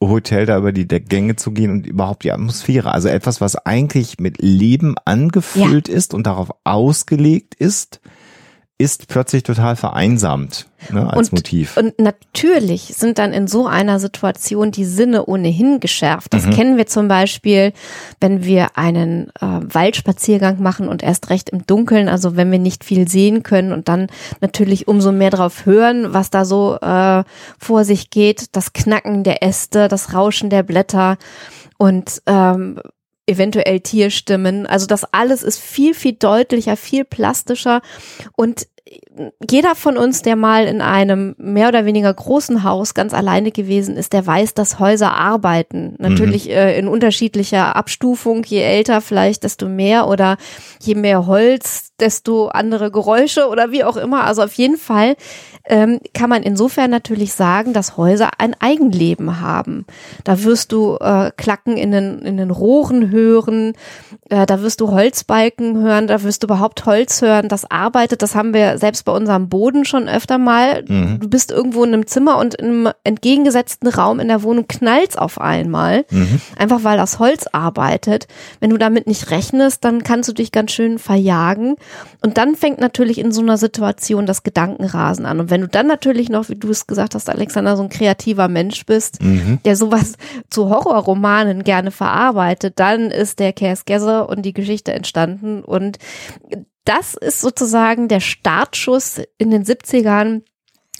Hotel 0.00 0.46
da 0.46 0.58
über 0.58 0.72
die 0.72 0.86
Gänge 0.86 1.36
zu 1.36 1.52
gehen 1.52 1.70
und 1.70 1.86
überhaupt 1.86 2.24
die 2.24 2.32
Atmosphäre. 2.32 2.92
Also 2.92 3.08
etwas, 3.08 3.40
was 3.40 3.56
eigentlich 3.56 4.18
mit 4.18 4.42
Leben 4.42 4.96
angefüllt 5.04 5.88
ist 5.88 6.12
und 6.12 6.26
darauf 6.26 6.50
ausgelegt 6.64 7.54
ist, 7.54 8.00
ist 8.82 9.08
plötzlich 9.08 9.44
total 9.44 9.76
vereinsamt 9.76 10.66
ne, 10.90 11.08
als 11.08 11.28
Und- 11.28 11.32
Motiv. 11.38 11.76
Und 11.76 11.98
natürlich 11.98 12.82
sind 12.96 13.18
dann 13.18 13.32
in 13.32 13.46
so 13.46 13.66
einer 13.66 14.00
Situation 14.00 14.72
die 14.72 14.84
Sinne 14.84 15.26
ohnehin 15.26 15.78
geschärft. 15.80 16.34
Das 16.34 16.50
kennen 16.50 16.76
wir 16.76 16.86
zum 16.86 17.06
Beispiel, 17.08 17.72
wenn 18.20 18.44
wir 18.44 18.76
einen 18.76 19.28
äh, 19.40 19.46
Waldspaziergang 19.62 20.60
machen 20.60 20.88
und 20.88 21.02
erst 21.02 21.30
recht 21.30 21.50
im 21.50 21.64
Dunkeln, 21.66 22.08
also 22.08 22.36
wenn 22.36 22.50
wir 22.50 22.58
nicht 22.58 22.84
viel 22.84 23.06
sehen 23.08 23.42
können 23.42 23.72
und 23.72 23.88
dann 23.88 24.08
natürlich 24.40 24.88
umso 24.88 25.12
mehr 25.12 25.30
drauf 25.30 25.64
hören, 25.64 26.12
was 26.12 26.30
da 26.30 26.44
so 26.44 26.76
äh, 26.80 27.22
vor 27.58 27.84
sich 27.84 28.10
geht, 28.10 28.56
das 28.56 28.72
Knacken 28.72 29.22
der 29.22 29.42
Äste, 29.42 29.88
das 29.88 30.12
Rauschen 30.12 30.50
der 30.50 30.64
Blätter 30.64 31.16
und 31.78 32.20
ähm, 32.26 32.80
eventuell 33.26 33.80
Tierstimmen. 33.80 34.66
Also 34.66 34.86
das 34.86 35.04
alles 35.12 35.42
ist 35.42 35.58
viel, 35.58 35.94
viel 35.94 36.14
deutlicher, 36.14 36.76
viel 36.76 37.04
plastischer 37.04 37.80
und 38.36 38.66
jeder 39.48 39.74
von 39.74 39.96
uns, 39.96 40.22
der 40.22 40.34
mal 40.34 40.66
in 40.66 40.80
einem 40.80 41.34
mehr 41.38 41.68
oder 41.68 41.84
weniger 41.84 42.12
großen 42.12 42.64
Haus 42.64 42.94
ganz 42.94 43.14
alleine 43.14 43.52
gewesen 43.52 43.96
ist, 43.96 44.12
der 44.12 44.26
weiß, 44.26 44.54
dass 44.54 44.80
Häuser 44.80 45.12
arbeiten. 45.12 45.94
Natürlich 45.98 46.50
äh, 46.50 46.76
in 46.78 46.88
unterschiedlicher 46.88 47.76
Abstufung. 47.76 48.42
Je 48.44 48.60
älter 48.60 49.00
vielleicht, 49.00 49.44
desto 49.44 49.68
mehr 49.68 50.08
oder 50.08 50.36
je 50.80 50.96
mehr 50.96 51.26
Holz, 51.26 51.92
desto 52.00 52.48
andere 52.48 52.90
Geräusche 52.90 53.48
oder 53.48 53.70
wie 53.70 53.84
auch 53.84 53.96
immer. 53.96 54.24
Also 54.24 54.42
auf 54.42 54.54
jeden 54.54 54.76
Fall 54.76 55.14
ähm, 55.64 56.00
kann 56.12 56.28
man 56.28 56.42
insofern 56.42 56.90
natürlich 56.90 57.32
sagen, 57.32 57.72
dass 57.72 57.96
Häuser 57.96 58.30
ein 58.38 58.56
Eigenleben 58.58 59.40
haben. 59.40 59.86
Da 60.24 60.42
wirst 60.42 60.72
du 60.72 60.96
äh, 60.96 61.30
Klacken 61.36 61.76
in 61.76 61.92
den, 61.92 62.18
in 62.20 62.36
den 62.36 62.50
Rohren 62.50 63.10
hören, 63.10 63.74
äh, 64.28 64.44
da 64.44 64.62
wirst 64.62 64.80
du 64.80 64.90
Holzbalken 64.90 65.80
hören, 65.80 66.08
da 66.08 66.22
wirst 66.24 66.42
du 66.42 66.48
überhaupt 66.48 66.84
Holz 66.86 67.22
hören, 67.22 67.48
das 67.48 67.70
arbeitet, 67.70 68.22
das 68.22 68.34
haben 68.34 68.52
wir 68.52 68.71
selbst 68.78 69.04
bei 69.04 69.12
unserem 69.12 69.48
Boden 69.48 69.84
schon 69.84 70.08
öfter 70.08 70.38
mal. 70.38 70.84
Mhm. 70.86 71.20
Du 71.20 71.28
bist 71.28 71.50
irgendwo 71.50 71.84
in 71.84 71.92
einem 71.92 72.06
Zimmer 72.06 72.38
und 72.38 72.54
im 72.54 72.88
entgegengesetzten 73.04 73.88
Raum 73.88 74.20
in 74.20 74.28
der 74.28 74.42
Wohnung 74.42 74.66
knallt's 74.68 75.16
auf 75.16 75.40
einmal, 75.40 76.04
Mhm. 76.10 76.40
einfach 76.56 76.84
weil 76.84 76.96
das 76.96 77.18
Holz 77.18 77.46
arbeitet. 77.52 78.26
Wenn 78.60 78.70
du 78.70 78.78
damit 78.78 79.06
nicht 79.06 79.30
rechnest, 79.30 79.84
dann 79.84 80.02
kannst 80.02 80.28
du 80.28 80.32
dich 80.32 80.52
ganz 80.52 80.72
schön 80.72 80.98
verjagen. 80.98 81.76
Und 82.22 82.38
dann 82.38 82.54
fängt 82.56 82.80
natürlich 82.80 83.18
in 83.18 83.32
so 83.32 83.40
einer 83.42 83.56
Situation 83.58 84.26
das 84.26 84.42
Gedankenrasen 84.42 85.26
an. 85.26 85.40
Und 85.40 85.50
wenn 85.50 85.60
du 85.62 85.68
dann 85.68 85.86
natürlich 85.86 86.28
noch, 86.28 86.48
wie 86.48 86.54
du 86.54 86.70
es 86.70 86.86
gesagt 86.86 87.14
hast, 87.14 87.28
Alexander, 87.30 87.76
so 87.76 87.82
ein 87.82 87.88
kreativer 87.88 88.48
Mensch 88.48 88.86
bist, 88.86 89.22
Mhm. 89.22 89.58
der 89.64 89.76
sowas 89.76 90.14
zu 90.50 90.68
Horrorromanen 90.68 91.64
gerne 91.64 91.90
verarbeitet, 91.90 92.74
dann 92.76 93.10
ist 93.10 93.38
der 93.38 93.52
Käsgäse 93.52 94.26
und 94.26 94.42
die 94.42 94.52
Geschichte 94.52 94.92
entstanden. 94.92 95.62
Und 95.62 95.98
das 96.84 97.14
ist 97.14 97.40
sozusagen 97.40 98.08
der 98.08 98.20
Startschuss 98.20 99.20
in 99.38 99.50
den 99.50 99.64
70ern 99.64 100.42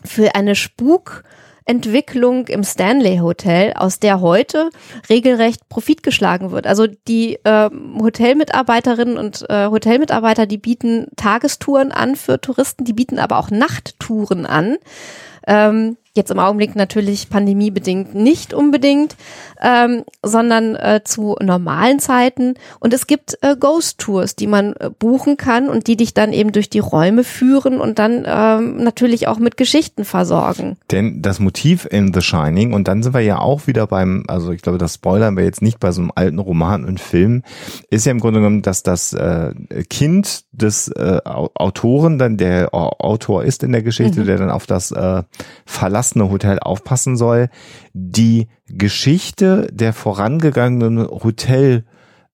für 0.05 0.35
eine 0.35 0.55
Spukentwicklung 0.55 2.47
im 2.49 2.65
Stanley 2.65 3.19
Hotel, 3.19 3.73
aus 3.75 3.99
der 3.99 4.21
heute 4.21 4.71
regelrecht 5.09 5.69
Profit 5.69 6.03
geschlagen 6.03 6.51
wird. 6.51 6.67
Also 6.67 6.87
die 6.87 7.39
ähm, 7.45 7.99
Hotelmitarbeiterinnen 8.01 9.17
und 9.17 9.49
äh, 9.49 9.67
Hotelmitarbeiter, 9.69 10.47
die 10.47 10.59
bieten 10.59 11.09
Tagestouren 11.17 11.93
an 11.93 12.17
für 12.17 12.41
Touristen, 12.41 12.85
die 12.85 12.93
bieten 12.93 13.19
aber 13.19 13.39
auch 13.39 13.51
Nachttouren 13.51 14.47
an. 14.47 14.77
Ähm, 15.47 15.97
jetzt 16.15 16.31
im 16.31 16.39
Augenblick 16.39 16.77
natürlich 16.77 17.31
pandemiebedingt 17.31 18.15
nicht 18.15 18.53
unbedingt, 18.53 19.17
ähm, 19.63 20.05
sondern 20.23 20.77
äh, 20.77 21.01
zu 21.05 21.37
normalen 21.41 22.01
Zeiten. 22.01 22.55
Und 22.81 22.93
es 22.93 23.07
gibt 23.07 23.39
äh, 23.41 23.57
Ghost 23.57 23.99
Tours, 23.99 24.37
die 24.37 24.47
man 24.47 24.75
äh, 24.75 24.91
buchen 24.99 25.37
kann 25.39 25.69
und 25.69 25.87
die 25.87 25.97
dich 25.97 26.13
dann 26.13 26.33
eben 26.33 26.53
durch 26.53 26.69
die 26.69 26.81
Räume 26.81 27.25
führen 27.25 27.81
und 27.81 27.99
dann 27.99 28.25
ähm, 28.27 28.83
natürlich 28.83 29.27
auch 29.27 29.39
mit 29.39 29.57
Geschichten 29.57 30.05
versorgen. 30.05 30.77
Denn 30.91 31.23
das 31.23 31.41
Motiv 31.41 31.87
in 31.91 32.13
The 32.13 32.21
Shining, 32.21 32.75
und 32.75 32.89
dann 32.89 33.03
sind 33.03 33.15
wir 33.15 33.21
ja 33.21 33.39
auch 33.39 33.67
wieder 33.67 33.87
beim, 33.87 34.25
also 34.29 34.53
ich 34.53 34.61
glaube, 34.61 34.79
das 34.79 34.95
spoilern 34.95 35.37
wir 35.37 35.45
jetzt 35.45 35.63
nicht 35.63 35.81
bei 35.81 35.93
so 35.93 36.03
einem 36.03 36.13
alten 36.15 36.39
Roman 36.39 36.85
und 36.85 37.01
Film, 37.01 37.43
ist 37.89 38.05
ja 38.05 38.13
im 38.13 38.21
Grunde 38.21 38.41
genommen, 38.41 38.61
dass 38.63 38.83
das 38.83 39.15
äh, 39.15 39.55
Kind 39.89 40.45
des 40.53 40.89
äh, 40.89 41.21
Au- 41.25 41.51
Autoren, 41.55 42.19
dann 42.19 42.37
der 42.37 42.75
Au- 42.75 42.97
Autor 42.99 43.45
ist 43.45 43.63
in 43.63 43.73
der 43.73 43.83
Geschichte, 43.83 44.25
der 44.25 44.37
dann 44.37 44.51
auf 44.51 44.67
das 44.67 44.91
äh, 44.91 45.23
verlassene 46.03 46.31
Hotel 46.31 46.59
aufpassen 46.59 47.17
soll, 47.17 47.49
die 47.93 48.49
Geschichte 48.67 49.69
der 49.73 49.93
vorangegangenen 49.93 51.07
Hotel 51.07 51.85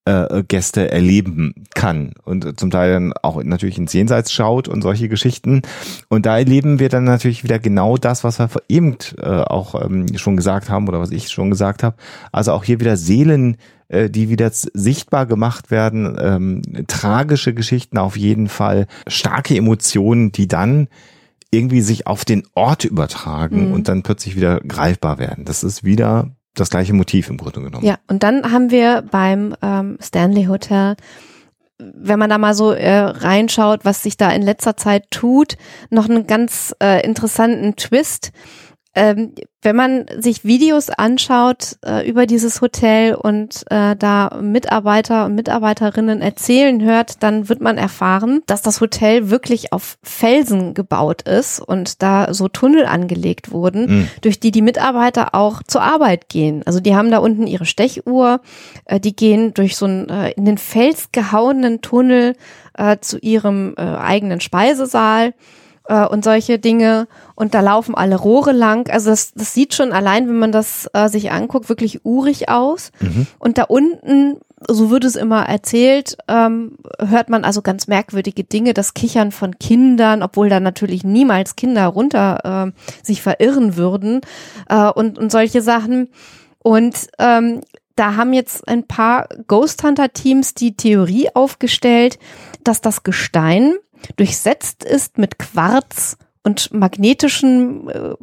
äh, 0.06 0.42
Gäste 0.42 0.90
erleben 0.90 1.66
kann 1.74 2.12
und 2.24 2.58
zum 2.58 2.70
Teil 2.70 2.92
dann 2.92 3.12
auch 3.22 3.42
natürlich 3.42 3.76
ins 3.76 3.92
Jenseits 3.92 4.32
schaut 4.32 4.66
und 4.68 4.80
solche 4.80 5.10
Geschichten. 5.10 5.60
Und 6.08 6.24
da 6.24 6.38
erleben 6.38 6.78
wir 6.78 6.88
dann 6.88 7.04
natürlich 7.04 7.44
wieder 7.44 7.58
genau 7.58 7.98
das, 7.98 8.24
was 8.24 8.38
wir 8.38 8.48
eben 8.70 8.96
äh, 9.18 9.26
auch 9.26 9.74
ähm, 9.84 10.06
schon 10.16 10.38
gesagt 10.38 10.70
haben 10.70 10.88
oder 10.88 11.00
was 11.00 11.10
ich 11.10 11.28
schon 11.28 11.50
gesagt 11.50 11.82
habe. 11.82 11.96
Also 12.32 12.52
auch 12.52 12.64
hier 12.64 12.80
wieder 12.80 12.96
Seelen, 12.96 13.58
äh, 13.88 14.08
die 14.08 14.30
wieder 14.30 14.50
sichtbar 14.50 15.26
gemacht 15.26 15.70
werden, 15.70 16.16
ähm, 16.18 16.62
tragische 16.86 17.52
Geschichten 17.52 17.98
auf 17.98 18.16
jeden 18.16 18.48
Fall, 18.48 18.86
starke 19.08 19.54
Emotionen, 19.56 20.32
die 20.32 20.48
dann 20.48 20.88
irgendwie 21.50 21.80
sich 21.80 22.06
auf 22.06 22.24
den 22.24 22.42
Ort 22.54 22.84
übertragen 22.84 23.68
Mhm. 23.68 23.72
und 23.72 23.88
dann 23.88 24.02
plötzlich 24.02 24.36
wieder 24.36 24.60
greifbar 24.60 25.18
werden. 25.18 25.44
Das 25.44 25.64
ist 25.64 25.82
wieder 25.84 26.30
das 26.54 26.70
gleiche 26.70 26.92
Motiv 26.92 27.30
im 27.30 27.36
Grunde 27.36 27.62
genommen. 27.62 27.86
Ja, 27.86 27.98
und 28.08 28.22
dann 28.22 28.50
haben 28.52 28.70
wir 28.70 29.02
beim 29.10 29.54
ähm, 29.62 29.96
Stanley 30.02 30.44
Hotel, 30.44 30.96
wenn 31.78 32.18
man 32.18 32.28
da 32.28 32.38
mal 32.38 32.54
so 32.54 32.72
äh, 32.72 32.98
reinschaut, 32.98 33.84
was 33.84 34.02
sich 34.02 34.16
da 34.16 34.30
in 34.32 34.42
letzter 34.42 34.76
Zeit 34.76 35.10
tut, 35.10 35.56
noch 35.90 36.08
einen 36.08 36.26
ganz 36.26 36.74
äh, 36.82 37.04
interessanten 37.04 37.76
Twist. 37.76 38.32
Ähm, 38.98 39.32
wenn 39.62 39.74
man 39.76 40.06
sich 40.18 40.44
Videos 40.44 40.88
anschaut 40.90 41.76
äh, 41.84 42.08
über 42.08 42.26
dieses 42.26 42.60
Hotel 42.60 43.14
und 43.14 43.64
äh, 43.70 43.96
da 43.96 44.38
Mitarbeiter 44.40 45.24
und 45.24 45.34
Mitarbeiterinnen 45.34 46.20
erzählen 46.22 46.82
hört, 46.82 47.22
dann 47.22 47.48
wird 47.48 47.60
man 47.60 47.76
erfahren, 47.76 48.42
dass 48.46 48.62
das 48.62 48.80
Hotel 48.80 49.30
wirklich 49.30 49.72
auf 49.72 49.98
Felsen 50.02 50.74
gebaut 50.74 51.22
ist 51.22 51.60
und 51.60 52.02
da 52.02 52.32
so 52.34 52.48
Tunnel 52.48 52.86
angelegt 52.86 53.50
wurden, 53.50 53.86
Mhm. 53.88 54.08
durch 54.20 54.38
die 54.40 54.50
die 54.52 54.62
Mitarbeiter 54.62 55.34
auch 55.34 55.62
zur 55.64 55.82
Arbeit 55.82 56.28
gehen. 56.28 56.62
Also 56.64 56.80
die 56.80 56.94
haben 56.94 57.10
da 57.10 57.18
unten 57.18 57.46
ihre 57.46 57.66
Stechuhr, 57.66 58.40
äh, 58.84 59.00
die 59.00 59.14
gehen 59.16 59.54
durch 59.54 59.76
so 59.76 59.86
einen 59.86 60.08
äh, 60.08 60.30
in 60.32 60.44
den 60.44 60.58
Fels 60.58 61.10
gehauenen 61.12 61.80
Tunnel 61.82 62.34
äh, 62.76 62.96
zu 63.00 63.18
ihrem 63.18 63.74
äh, 63.76 63.82
eigenen 63.82 64.40
Speisesaal 64.40 65.34
äh, 65.88 66.06
und 66.06 66.24
solche 66.24 66.58
Dinge. 66.58 67.08
Und 67.34 67.54
da 67.54 67.60
laufen 67.60 67.94
alle 67.94 68.16
Rohre 68.16 68.52
lang. 68.52 68.88
Also 68.90 69.10
das, 69.10 69.32
das 69.34 69.54
sieht 69.54 69.74
schon 69.74 69.92
allein, 69.92 70.28
wenn 70.28 70.38
man 70.38 70.52
das 70.52 70.88
äh, 70.92 71.08
sich 71.08 71.32
anguckt, 71.32 71.68
wirklich 71.68 72.04
urig 72.04 72.48
aus. 72.48 72.92
Und 73.38 73.58
da 73.58 73.64
unten, 73.64 74.38
so 74.68 74.90
wird 74.90 75.04
es 75.04 75.16
immer 75.16 75.42
erzählt, 75.46 76.16
ähm, 76.28 76.76
hört 76.98 77.30
man 77.30 77.44
also 77.44 77.62
ganz 77.62 77.86
merkwürdige 77.86 78.44
Dinge, 78.44 78.74
das 78.74 78.94
Kichern 78.94 79.32
von 79.32 79.58
Kindern, 79.58 80.22
obwohl 80.22 80.48
da 80.48 80.60
natürlich 80.60 81.04
niemals 81.04 81.56
Kinder 81.56 81.86
runter 81.86 82.72
äh, 82.74 83.04
sich 83.04 83.22
verirren 83.22 83.76
würden 83.76 84.20
äh, 84.68 84.90
und, 84.90 85.18
und 85.18 85.32
solche 85.32 85.62
Sachen. 85.62 86.08
Und 86.58 87.08
ähm, 87.18 87.60
da 87.98 88.14
haben 88.14 88.32
jetzt 88.32 88.68
ein 88.68 88.86
paar 88.86 89.28
Ghost 89.48 89.82
Hunter 89.82 90.12
Teams 90.12 90.54
die 90.54 90.76
Theorie 90.76 91.30
aufgestellt, 91.34 92.18
dass 92.62 92.80
das 92.80 93.02
Gestein 93.02 93.74
durchsetzt 94.16 94.84
ist 94.84 95.18
mit 95.18 95.38
Quarz 95.38 96.16
und 96.42 96.72
magnetischen 96.72 97.88
äh, 97.90 98.14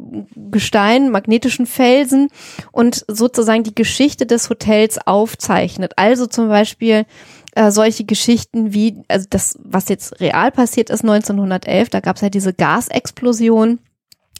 Gestein, 0.49 1.11
magnetischen 1.11 1.67
Felsen 1.67 2.29
und 2.71 3.05
sozusagen 3.07 3.63
die 3.63 3.75
Geschichte 3.75 4.25
des 4.25 4.49
Hotels 4.49 4.97
aufzeichnet. 5.05 5.93
Also 5.97 6.25
zum 6.25 6.47
Beispiel 6.47 7.05
äh, 7.53 7.71
solche 7.71 8.03
Geschichten 8.03 8.73
wie, 8.73 9.03
also 9.07 9.27
das, 9.29 9.59
was 9.63 9.89
jetzt 9.89 10.19
real 10.19 10.51
passiert 10.51 10.89
ist 10.89 11.03
1911, 11.03 11.89
da 11.89 11.99
gab 11.99 12.15
es 12.15 12.21
ja 12.21 12.29
diese 12.29 12.53
Gasexplosion 12.53 13.79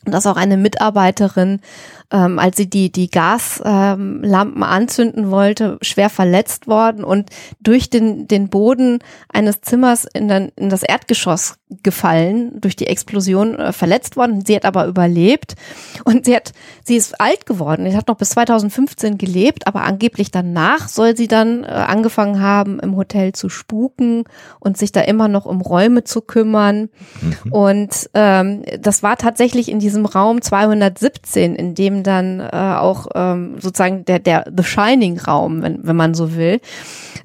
und 0.05 0.11
dass 0.11 0.27
auch 0.27 0.37
eine 0.37 0.57
Mitarbeiterin 0.57 1.61
ähm, 2.11 2.39
als 2.39 2.57
sie 2.57 2.69
die, 2.69 2.91
die 2.91 3.09
Gaslampen 3.09 4.23
ähm, 4.23 4.63
anzünden 4.63 5.31
wollte, 5.31 5.77
schwer 5.81 6.09
verletzt 6.09 6.67
worden 6.67 7.03
und 7.03 7.29
durch 7.59 7.89
den, 7.89 8.27
den 8.27 8.49
Boden 8.49 8.99
eines 9.29 9.61
Zimmers 9.61 10.05
in, 10.13 10.27
den, 10.27 10.51
in 10.55 10.69
das 10.69 10.83
Erdgeschoss 10.83 11.55
gefallen, 11.83 12.61
durch 12.61 12.75
die 12.75 12.87
Explosion 12.87 13.57
äh, 13.57 13.73
verletzt 13.73 14.17
worden. 14.17 14.43
Sie 14.45 14.55
hat 14.55 14.65
aber 14.65 14.85
überlebt 14.85 15.55
und 16.03 16.25
sie 16.25 16.35
hat, 16.35 16.51
sie 16.83 16.95
ist 16.95 17.19
alt 17.19 17.45
geworden. 17.45 17.89
Sie 17.89 17.97
hat 17.97 18.07
noch 18.07 18.17
bis 18.17 18.29
2015 18.29 19.17
gelebt, 19.17 19.65
aber 19.65 19.81
angeblich 19.83 20.29
danach 20.29 20.87
soll 20.87 21.17
sie 21.17 21.27
dann 21.27 21.63
äh, 21.63 21.67
angefangen 21.67 22.39
haben, 22.39 22.79
im 22.79 22.95
Hotel 22.95 23.33
zu 23.33 23.49
spuken 23.49 24.25
und 24.59 24.77
sich 24.77 24.91
da 24.91 25.01
immer 25.01 25.27
noch 25.27 25.45
um 25.45 25.61
Räume 25.61 26.03
zu 26.03 26.21
kümmern. 26.21 26.89
Mhm. 27.21 27.51
Und 27.51 28.09
ähm, 28.13 28.63
das 28.79 29.01
war 29.01 29.17
tatsächlich 29.17 29.69
in 29.69 29.79
diesem 29.79 30.05
Raum 30.05 30.41
217, 30.41 31.55
in 31.55 31.73
dem 31.73 31.94
dann 32.03 32.39
äh, 32.39 32.49
auch 32.51 33.07
ähm, 33.15 33.55
sozusagen 33.59 34.05
der, 34.05 34.19
der 34.19 34.45
The 34.55 34.63
Shining 34.63 35.19
Raum, 35.19 35.61
wenn, 35.61 35.79
wenn 35.87 35.95
man 35.95 36.13
so 36.13 36.35
will, 36.35 36.59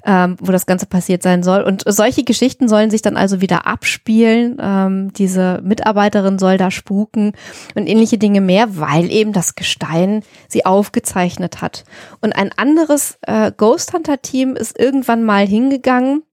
ähm, 0.05 0.37
wo 0.39 0.51
das 0.51 0.65
Ganze 0.65 0.85
passiert 0.85 1.23
sein 1.23 1.43
soll. 1.43 1.61
Und 1.61 1.83
solche 1.85 2.23
Geschichten 2.23 2.67
sollen 2.67 2.89
sich 2.89 3.01
dann 3.01 3.17
also 3.17 3.41
wieder 3.41 3.67
abspielen. 3.67 4.57
Ähm, 4.61 5.13
diese 5.13 5.61
Mitarbeiterin 5.63 6.39
soll 6.39 6.57
da 6.57 6.71
spuken 6.71 7.33
und 7.75 7.87
ähnliche 7.87 8.17
Dinge 8.17 8.41
mehr, 8.41 8.77
weil 8.77 9.11
eben 9.11 9.33
das 9.33 9.55
Gestein 9.55 10.23
sie 10.47 10.65
aufgezeichnet 10.65 11.61
hat. 11.61 11.83
Und 12.21 12.33
ein 12.33 12.51
anderes 12.55 13.17
äh, 13.21 13.51
Ghost 13.55 13.93
Hunter 13.93 14.21
Team 14.21 14.55
ist 14.55 14.79
irgendwann 14.79 15.23
mal 15.23 15.47
hingegangen 15.47 16.23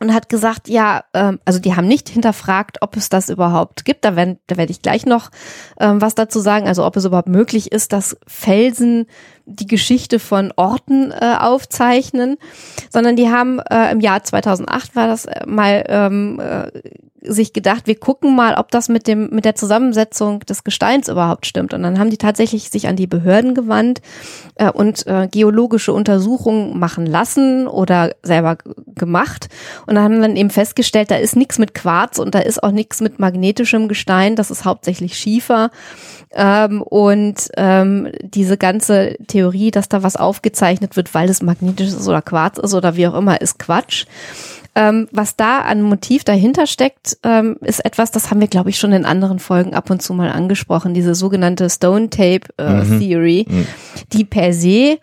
und 0.00 0.14
hat 0.14 0.28
gesagt, 0.28 0.68
ja, 0.68 1.04
ähm, 1.14 1.40
also 1.44 1.58
die 1.58 1.74
haben 1.74 1.88
nicht 1.88 2.08
hinterfragt, 2.08 2.78
ob 2.80 2.96
es 2.96 3.08
das 3.08 3.28
überhaupt 3.28 3.84
gibt. 3.84 4.04
Da, 4.04 4.16
werden, 4.16 4.38
da 4.46 4.56
werde 4.56 4.72
ich 4.72 4.82
gleich 4.82 5.06
noch 5.06 5.30
ähm, 5.80 6.00
was 6.00 6.14
dazu 6.14 6.40
sagen. 6.40 6.66
Also 6.68 6.84
ob 6.84 6.96
es 6.96 7.04
überhaupt 7.04 7.28
möglich 7.28 7.72
ist, 7.72 7.92
dass 7.92 8.16
Felsen 8.26 9.06
die 9.46 9.66
Geschichte 9.66 10.18
von 10.18 10.52
Orten 10.56 11.10
äh, 11.10 11.36
aufzeichnen, 11.38 12.36
sondern 12.90 13.16
die 13.16 13.30
haben 13.30 13.60
äh, 13.60 13.90
im 13.90 14.00
Jahr 14.00 14.22
2008 14.22 14.94
war 14.94 15.06
das 15.06 15.24
äh, 15.24 15.46
mal 15.46 15.84
ähm, 15.88 16.38
äh, 16.40 16.70
sich 17.22 17.52
gedacht, 17.52 17.86
wir 17.86 17.98
gucken 17.98 18.34
mal, 18.34 18.54
ob 18.54 18.70
das 18.70 18.88
mit 18.88 19.06
dem 19.06 19.30
mit 19.30 19.44
der 19.44 19.54
Zusammensetzung 19.54 20.40
des 20.40 20.64
Gesteins 20.64 21.08
überhaupt 21.08 21.46
stimmt. 21.46 21.74
Und 21.74 21.82
dann 21.82 21.98
haben 21.98 22.10
die 22.10 22.18
tatsächlich 22.18 22.70
sich 22.70 22.88
an 22.88 22.96
die 22.96 23.06
Behörden 23.06 23.54
gewandt 23.54 24.00
äh, 24.56 24.70
und 24.70 25.06
äh, 25.06 25.28
geologische 25.30 25.92
Untersuchungen 25.92 26.78
machen 26.78 27.06
lassen 27.06 27.66
oder 27.66 28.14
selber 28.22 28.58
gemacht 28.94 29.48
und 29.86 29.94
dann 29.94 30.04
haben 30.04 30.22
dann 30.22 30.36
eben 30.36 30.50
festgestellt, 30.50 31.10
da 31.10 31.16
ist 31.16 31.36
nichts 31.36 31.58
mit 31.58 31.74
Quarz 31.74 32.18
und 32.18 32.34
da 32.34 32.40
ist 32.40 32.62
auch 32.62 32.70
nichts 32.70 33.00
mit 33.00 33.18
magnetischem 33.18 33.88
Gestein. 33.88 34.36
Das 34.36 34.50
ist 34.50 34.64
hauptsächlich 34.64 35.16
Schiefer. 35.16 35.70
Ähm, 36.32 36.82
und 36.82 37.48
ähm, 37.56 38.12
diese 38.22 38.56
ganze 38.56 39.16
Theorie, 39.26 39.70
dass 39.70 39.88
da 39.88 40.02
was 40.02 40.16
aufgezeichnet 40.16 40.96
wird, 40.96 41.14
weil 41.14 41.30
es 41.30 41.42
magnetisch 41.42 41.88
ist 41.88 42.08
oder 42.08 42.22
Quarz 42.22 42.58
ist 42.58 42.74
oder 42.74 42.96
wie 42.96 43.06
auch 43.06 43.14
immer, 43.14 43.40
ist 43.40 43.58
Quatsch. 43.58 44.06
Ähm, 44.78 45.08
was 45.10 45.34
da 45.34 45.62
an 45.62 45.82
Motiv 45.82 46.22
dahinter 46.22 46.68
steckt, 46.68 47.18
ähm, 47.24 47.56
ist 47.62 47.84
etwas, 47.84 48.12
das 48.12 48.30
haben 48.30 48.40
wir, 48.40 48.46
glaube 48.46 48.70
ich, 48.70 48.78
schon 48.78 48.92
in 48.92 49.04
anderen 49.04 49.40
Folgen 49.40 49.74
ab 49.74 49.90
und 49.90 50.00
zu 50.00 50.14
mal 50.14 50.30
angesprochen, 50.30 50.94
diese 50.94 51.16
sogenannte 51.16 51.68
Stone 51.68 52.10
Tape 52.10 52.46
äh, 52.58 52.84
mhm. 52.84 53.00
Theory, 53.00 53.46
mhm. 53.48 53.66
die 54.12 54.24
per 54.24 54.52
se 54.52 54.98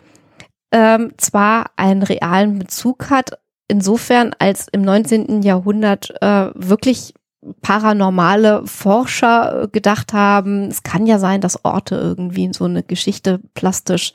ähm, 0.71 1.11
zwar 1.17 1.71
einen 1.75 2.03
realen 2.03 2.57
Bezug 2.57 3.09
hat, 3.09 3.37
insofern 3.67 4.33
als 4.39 4.67
im 4.71 4.81
19. 4.81 5.41
Jahrhundert 5.41 6.13
äh, 6.21 6.51
wirklich 6.55 7.13
paranormale 7.61 8.65
Forscher 8.65 9.63
äh, 9.63 9.67
gedacht 9.67 10.13
haben, 10.13 10.69
es 10.69 10.83
kann 10.83 11.05
ja 11.05 11.19
sein, 11.19 11.41
dass 11.41 11.65
Orte 11.65 11.95
irgendwie 11.95 12.49
so 12.53 12.63
eine 12.63 12.81
Geschichte 12.81 13.41
plastisch 13.55 14.13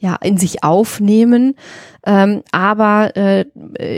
ja 0.00 0.16
in 0.16 0.38
sich 0.38 0.64
aufnehmen. 0.64 1.54
Ähm, 2.04 2.42
aber 2.50 3.16
äh, 3.16 3.44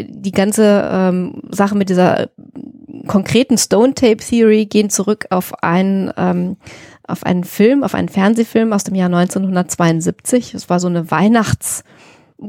die 0.08 0.32
ganze 0.32 0.88
ähm, 0.92 1.42
Sache 1.50 1.76
mit 1.76 1.88
dieser 1.88 2.28
konkreten 3.06 3.56
Stone 3.56 3.94
Tape 3.94 4.18
Theory 4.18 4.66
gehen 4.66 4.90
zurück 4.90 5.26
auf 5.30 5.62
einen 5.62 6.12
ähm, 6.16 6.56
auf 7.06 7.24
einen 7.24 7.44
Film, 7.44 7.82
auf 7.82 7.94
einen 7.94 8.08
Fernsehfilm 8.08 8.72
aus 8.72 8.84
dem 8.84 8.94
Jahr 8.94 9.06
1972. 9.06 10.54
Es 10.54 10.70
war 10.70 10.78
so 10.78 10.86
eine 10.86 11.10
Weihnachts 11.10 11.84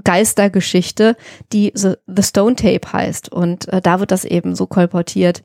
Geistergeschichte, 0.03 1.15
die 1.51 1.71
The, 1.75 1.95
Stone 2.21 2.55
Tape 2.55 2.91
heißt. 2.91 3.31
Und 3.31 3.67
äh, 3.69 3.81
da 3.81 3.99
wird 3.99 4.11
das 4.11 4.25
eben 4.25 4.55
so 4.55 4.65
kolportiert, 4.65 5.43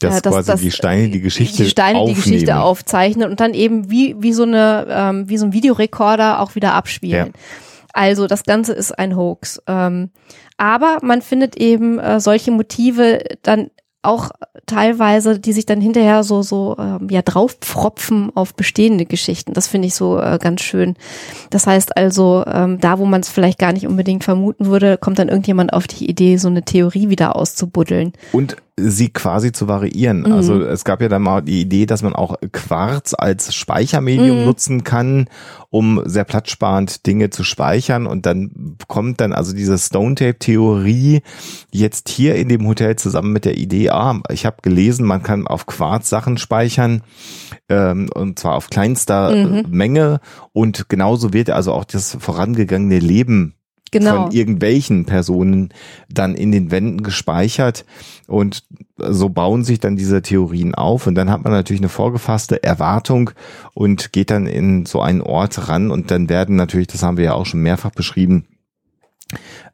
dass, 0.00 0.22
dass 0.22 0.32
quasi 0.32 0.50
dass, 0.52 0.60
die 0.60 0.70
Steine 0.70 1.08
die 1.08 1.20
Geschichte 1.20 1.64
die 1.64 1.70
Steine 1.70 1.98
aufnehmen. 1.98 2.16
die 2.16 2.22
Geschichte 2.22 2.60
aufzeichnen 2.60 3.30
und 3.30 3.40
dann 3.40 3.54
eben 3.54 3.90
wie 3.90 4.16
wie 4.18 4.32
so 4.32 4.42
eine 4.42 4.86
ähm, 4.88 5.28
wie 5.28 5.38
so 5.38 5.46
ein 5.46 5.52
Videorekorder 5.52 6.40
auch 6.40 6.54
wieder 6.54 6.74
abspielen. 6.74 7.26
Ja. 7.28 7.40
Also 7.92 8.26
das 8.26 8.44
Ganze 8.44 8.74
ist 8.74 8.98
ein 8.98 9.16
Hoax. 9.16 9.62
Ähm, 9.66 10.10
aber 10.58 10.98
man 11.02 11.22
findet 11.22 11.56
eben 11.56 11.98
äh, 11.98 12.20
solche 12.20 12.50
Motive 12.50 13.20
dann 13.42 13.70
auch 14.02 14.30
teilweise, 14.66 15.40
die 15.40 15.52
sich 15.52 15.66
dann 15.66 15.80
hinterher 15.80 16.22
so 16.22 16.42
so 16.42 16.76
ähm, 16.78 17.08
ja 17.10 17.22
draufpfropfen 17.22 18.30
auf 18.34 18.54
bestehende 18.54 19.04
Geschichten. 19.04 19.52
Das 19.52 19.66
finde 19.66 19.88
ich 19.88 19.94
so 19.94 20.20
äh, 20.20 20.38
ganz 20.40 20.60
schön. 20.62 20.94
Das 21.50 21.66
heißt 21.66 21.96
also, 21.96 22.44
ähm, 22.46 22.80
da 22.80 22.98
wo 22.98 23.06
man 23.06 23.22
es 23.22 23.28
vielleicht 23.28 23.58
gar 23.58 23.72
nicht 23.72 23.86
unbedingt 23.86 24.24
vermuten 24.24 24.66
würde, 24.66 24.96
kommt 24.96 25.18
dann 25.18 25.28
irgendjemand 25.28 25.72
auf 25.72 25.86
die 25.86 26.08
Idee, 26.08 26.36
so 26.36 26.48
eine 26.48 26.62
Theorie 26.62 27.08
wieder 27.08 27.34
auszubuddeln. 27.34 28.12
Und 28.32 28.56
sie 28.78 29.08
quasi 29.08 29.52
zu 29.52 29.68
variieren. 29.68 30.20
Mhm. 30.20 30.32
Also 30.32 30.62
es 30.62 30.84
gab 30.84 31.00
ja 31.00 31.08
dann 31.08 31.22
mal 31.22 31.40
die 31.40 31.62
Idee, 31.62 31.86
dass 31.86 32.02
man 32.02 32.14
auch 32.14 32.36
Quarz 32.52 33.14
als 33.16 33.54
Speichermedium 33.54 34.40
mhm. 34.40 34.44
nutzen 34.44 34.84
kann, 34.84 35.28
um 35.70 36.02
sehr 36.04 36.24
platzsparend 36.24 37.06
Dinge 37.06 37.30
zu 37.30 37.42
speichern. 37.42 38.06
Und 38.06 38.26
dann 38.26 38.76
kommt 38.86 39.22
dann 39.22 39.32
also 39.32 39.54
diese 39.54 39.78
Stone 39.78 40.16
Tape 40.16 40.38
Theorie 40.38 41.22
jetzt 41.72 42.10
hier 42.10 42.34
in 42.34 42.50
dem 42.50 42.66
Hotel 42.66 42.96
zusammen 42.96 43.32
mit 43.32 43.46
der 43.46 43.56
Idee, 43.56 43.88
ah, 43.90 44.20
ich 44.30 44.44
habe 44.44 44.58
gelesen, 44.62 45.06
man 45.06 45.22
kann 45.22 45.46
auf 45.46 45.64
Quarz 45.64 46.10
Sachen 46.10 46.36
speichern 46.36 47.02
ähm, 47.70 48.10
und 48.14 48.38
zwar 48.38 48.54
auf 48.54 48.68
kleinster 48.68 49.34
mhm. 49.34 49.64
Menge. 49.70 50.20
Und 50.52 50.90
genauso 50.90 51.32
wird 51.32 51.48
also 51.48 51.72
auch 51.72 51.84
das 51.84 52.16
vorangegangene 52.20 52.98
Leben 52.98 53.55
genau. 53.90 54.24
von 54.24 54.32
irgendwelchen 54.32 55.04
Personen 55.04 55.70
dann 56.08 56.34
in 56.34 56.52
den 56.52 56.70
Wänden 56.70 57.02
gespeichert. 57.02 57.84
Und 58.26 58.64
so 58.98 59.28
bauen 59.28 59.64
sich 59.64 59.80
dann 59.80 59.96
diese 59.96 60.22
Theorien 60.22 60.74
auf. 60.74 61.06
Und 61.06 61.14
dann 61.14 61.30
hat 61.30 61.44
man 61.44 61.52
natürlich 61.52 61.80
eine 61.80 61.88
vorgefasste 61.88 62.62
Erwartung 62.62 63.30
und 63.74 64.12
geht 64.12 64.30
dann 64.30 64.46
in 64.46 64.86
so 64.86 65.00
einen 65.00 65.20
Ort 65.20 65.68
ran. 65.68 65.90
Und 65.90 66.10
dann 66.10 66.28
werden 66.28 66.56
natürlich, 66.56 66.88
das 66.88 67.02
haben 67.02 67.16
wir 67.16 67.24
ja 67.24 67.34
auch 67.34 67.46
schon 67.46 67.60
mehrfach 67.60 67.90
beschrieben, 67.90 68.46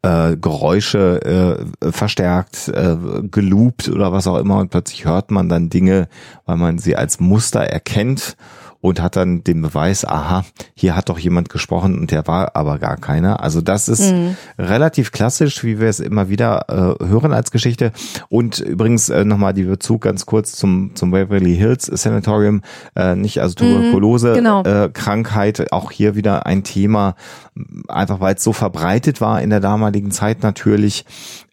äh, 0.03 0.37
Geräusche 0.37 1.66
äh, 1.83 1.92
verstärkt, 1.92 2.68
äh, 2.68 2.96
geloopt 3.31 3.88
oder 3.88 4.12
was 4.12 4.27
auch 4.27 4.38
immer. 4.38 4.59
Und 4.59 4.70
plötzlich 4.70 5.05
hört 5.05 5.31
man 5.31 5.48
dann 5.48 5.70
Dinge, 5.70 6.09
weil 6.46 6.57
man 6.57 6.79
sie 6.79 6.96
als 6.96 7.20
Muster 7.20 7.61
erkennt 7.61 8.37
und 8.82 9.00
hat 9.00 9.14
dann 9.14 9.44
den 9.44 9.62
Beweis, 9.62 10.04
aha, 10.04 10.44
hier 10.74 10.96
hat 10.96 11.08
doch 11.08 11.18
jemand 11.18 11.48
gesprochen 11.48 11.96
und 11.98 12.10
der 12.10 12.26
war 12.26 12.56
aber 12.56 12.78
gar 12.80 12.96
keiner. 12.96 13.40
Also 13.40 13.60
das 13.60 13.88
ist 13.88 14.12
mhm. 14.12 14.36
relativ 14.58 15.12
klassisch, 15.12 15.62
wie 15.62 15.78
wir 15.78 15.88
es 15.88 16.00
immer 16.00 16.28
wieder 16.28 16.98
äh, 17.00 17.06
hören 17.06 17.32
als 17.32 17.52
Geschichte. 17.52 17.92
Und 18.28 18.58
übrigens 18.58 19.08
äh, 19.08 19.24
nochmal 19.24 19.54
die 19.54 19.62
Bezug 19.62 20.02
ganz 20.02 20.26
kurz 20.26 20.52
zum, 20.52 20.96
zum 20.96 21.12
Waverly 21.12 21.56
Hills 21.56 21.84
Sanatorium, 21.84 22.62
äh, 22.96 23.14
nicht 23.14 23.40
also 23.40 23.54
Tuberkulose, 23.54 24.30
mhm, 24.30 24.34
genau. 24.34 24.62
äh, 24.64 24.90
Krankheit, 24.92 25.72
auch 25.72 25.92
hier 25.92 26.16
wieder 26.16 26.46
ein 26.46 26.64
Thema, 26.64 27.14
einfach 27.86 28.18
weil 28.18 28.35
es 28.35 28.42
so 28.42 28.52
verbreitet 28.52 29.20
war 29.20 29.40
in 29.42 29.50
der 29.50 29.60
damaligen 29.60 30.10
Zeit 30.10 30.42
natürlich. 30.42 31.04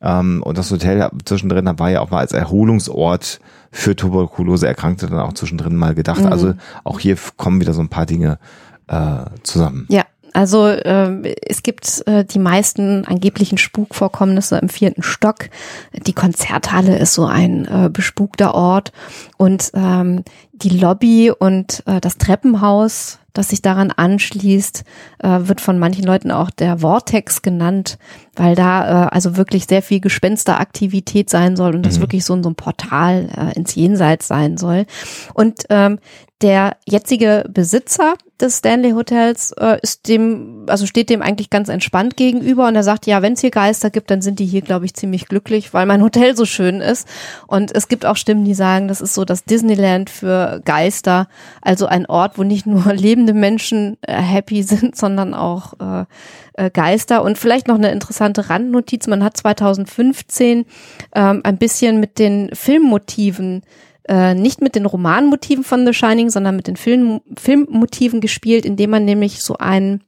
Ähm, 0.01 0.41
und 0.43 0.57
das 0.57 0.71
Hotel 0.71 1.11
zwischendrin 1.25 1.69
war 1.77 1.91
ja 1.91 2.01
auch 2.01 2.09
mal 2.09 2.21
als 2.21 2.31
Erholungsort 2.31 3.39
für 3.71 3.95
Tuberkulose 3.95 4.67
Erkrankte 4.67 5.07
dann 5.07 5.19
auch 5.19 5.33
zwischendrin 5.33 5.75
mal 5.75 5.95
gedacht. 5.95 6.21
Mhm. 6.21 6.31
Also 6.31 6.53
auch 6.83 6.99
hier 6.99 7.17
kommen 7.37 7.61
wieder 7.61 7.73
so 7.73 7.81
ein 7.81 7.89
paar 7.89 8.05
Dinge 8.05 8.39
äh, 8.87 9.25
zusammen. 9.43 9.85
Ja. 9.89 10.05
Also 10.33 10.67
äh, 10.67 11.35
es 11.47 11.63
gibt 11.63 12.07
äh, 12.07 12.23
die 12.23 12.37
meisten 12.37 13.03
angeblichen 13.05 13.57
Spukvorkommnisse 13.57 14.59
im 14.59 14.69
vierten 14.69 15.01
Stock. 15.01 15.49
Die 16.05 16.13
Konzerthalle 16.13 16.99
ist 16.99 17.15
so 17.15 17.25
ein 17.25 17.65
äh, 17.65 17.89
bespukter 17.89 18.53
Ort 18.53 18.91
und 19.37 19.71
ähm, 19.73 20.23
die 20.53 20.69
Lobby 20.69 21.31
und 21.31 21.81
äh, 21.87 21.99
das 21.99 22.17
Treppenhaus 22.17 23.17
das 23.39 23.47
sich 23.49 23.61
daran 23.61 23.91
anschließt, 23.91 24.83
äh, 25.23 25.39
wird 25.43 25.61
von 25.61 25.79
manchen 25.79 26.03
Leuten 26.03 26.29
auch 26.31 26.49
der 26.49 26.79
Vortex 26.79 27.41
genannt, 27.41 27.97
weil 28.35 28.55
da 28.55 29.05
äh, 29.05 29.09
also 29.11 29.37
wirklich 29.37 29.65
sehr 29.65 29.81
viel 29.81 29.99
Gespensteraktivität 30.01 31.29
sein 31.29 31.55
soll 31.55 31.75
und 31.75 31.85
das 31.85 31.97
Mhm. 31.97 32.01
wirklich 32.01 32.25
so, 32.25 32.33
ein- 32.33 32.43
so 32.43 32.49
ein 32.49 32.55
Portal 32.55 33.29
äh, 33.35 33.57
ins 33.57 33.75
Jenseits 33.75 34.27
sein 34.27 34.57
soll. 34.57 34.85
Und 35.33 35.63
ähm, 35.69 35.99
der 36.41 36.77
jetzige 36.87 37.43
Besitzer 37.49 38.13
des 38.39 38.59
Stanley 38.59 38.91
Hotels 38.91 39.51
äh, 39.59 39.77
ist 39.81 40.07
dem, 40.07 40.58
also 40.69 40.85
steht 40.85 41.09
dem 41.09 41.21
eigentlich 41.21 41.49
ganz 41.49 41.69
entspannt 41.69 42.17
gegenüber 42.17 42.67
und 42.67 42.75
er 42.75 42.83
sagt, 42.83 43.05
ja, 43.05 43.21
wenn 43.21 43.33
es 43.33 43.41
hier 43.41 43.51
Geister 43.51 43.89
gibt, 43.89 44.11
dann 44.11 44.21
sind 44.21 44.39
die 44.39 44.45
hier, 44.45 44.61
glaube 44.61 44.85
ich, 44.85 44.93
ziemlich 44.93 45.27
glücklich, 45.27 45.73
weil 45.73 45.85
mein 45.85 46.01
Hotel 46.01 46.35
so 46.35 46.45
schön 46.45 46.81
ist. 46.81 47.07
Und 47.47 47.75
es 47.75 47.87
gibt 47.87 48.05
auch 48.05 48.15
Stimmen, 48.15 48.45
die 48.45 48.53
sagen, 48.53 48.87
das 48.87 49.01
ist 49.01 49.13
so 49.13 49.25
das 49.25 49.43
Disneyland 49.43 50.09
für 50.09 50.61
Geister, 50.65 51.27
also 51.61 51.85
ein 51.85 52.05
Ort, 52.05 52.37
wo 52.37 52.43
nicht 52.43 52.65
nur 52.65 52.93
lebende 52.93 53.33
Menschen 53.33 53.97
äh, 54.01 54.13
happy 54.13 54.63
sind, 54.63 54.95
sondern 54.95 55.33
auch 55.33 55.73
äh, 55.79 56.05
äh, 56.53 56.69
Geister. 56.69 57.23
Und 57.23 57.37
vielleicht 57.37 57.67
noch 57.67 57.75
eine 57.75 57.91
interessante 57.91 58.49
Randnotiz, 58.49 59.07
man 59.07 59.23
hat 59.23 59.37
2015 59.37 60.65
ähm, 61.15 61.41
ein 61.43 61.57
bisschen 61.57 61.99
mit 61.99 62.19
den 62.19 62.49
Filmmotiven 62.53 63.63
äh, 64.09 64.33
nicht 64.33 64.59
mit 64.61 64.73
den 64.73 64.87
Romanmotiven 64.87 65.63
von 65.63 65.85
The 65.85 65.93
Shining, 65.93 66.31
sondern 66.31 66.55
mit 66.55 66.67
den 66.67 66.77
Film, 66.77 67.21
Filmmotiven 67.37 68.21
gespielt, 68.21 68.65
indem 68.65 68.89
man 68.89 69.05
nämlich 69.05 69.43
so 69.43 69.57
ein 69.57 70.01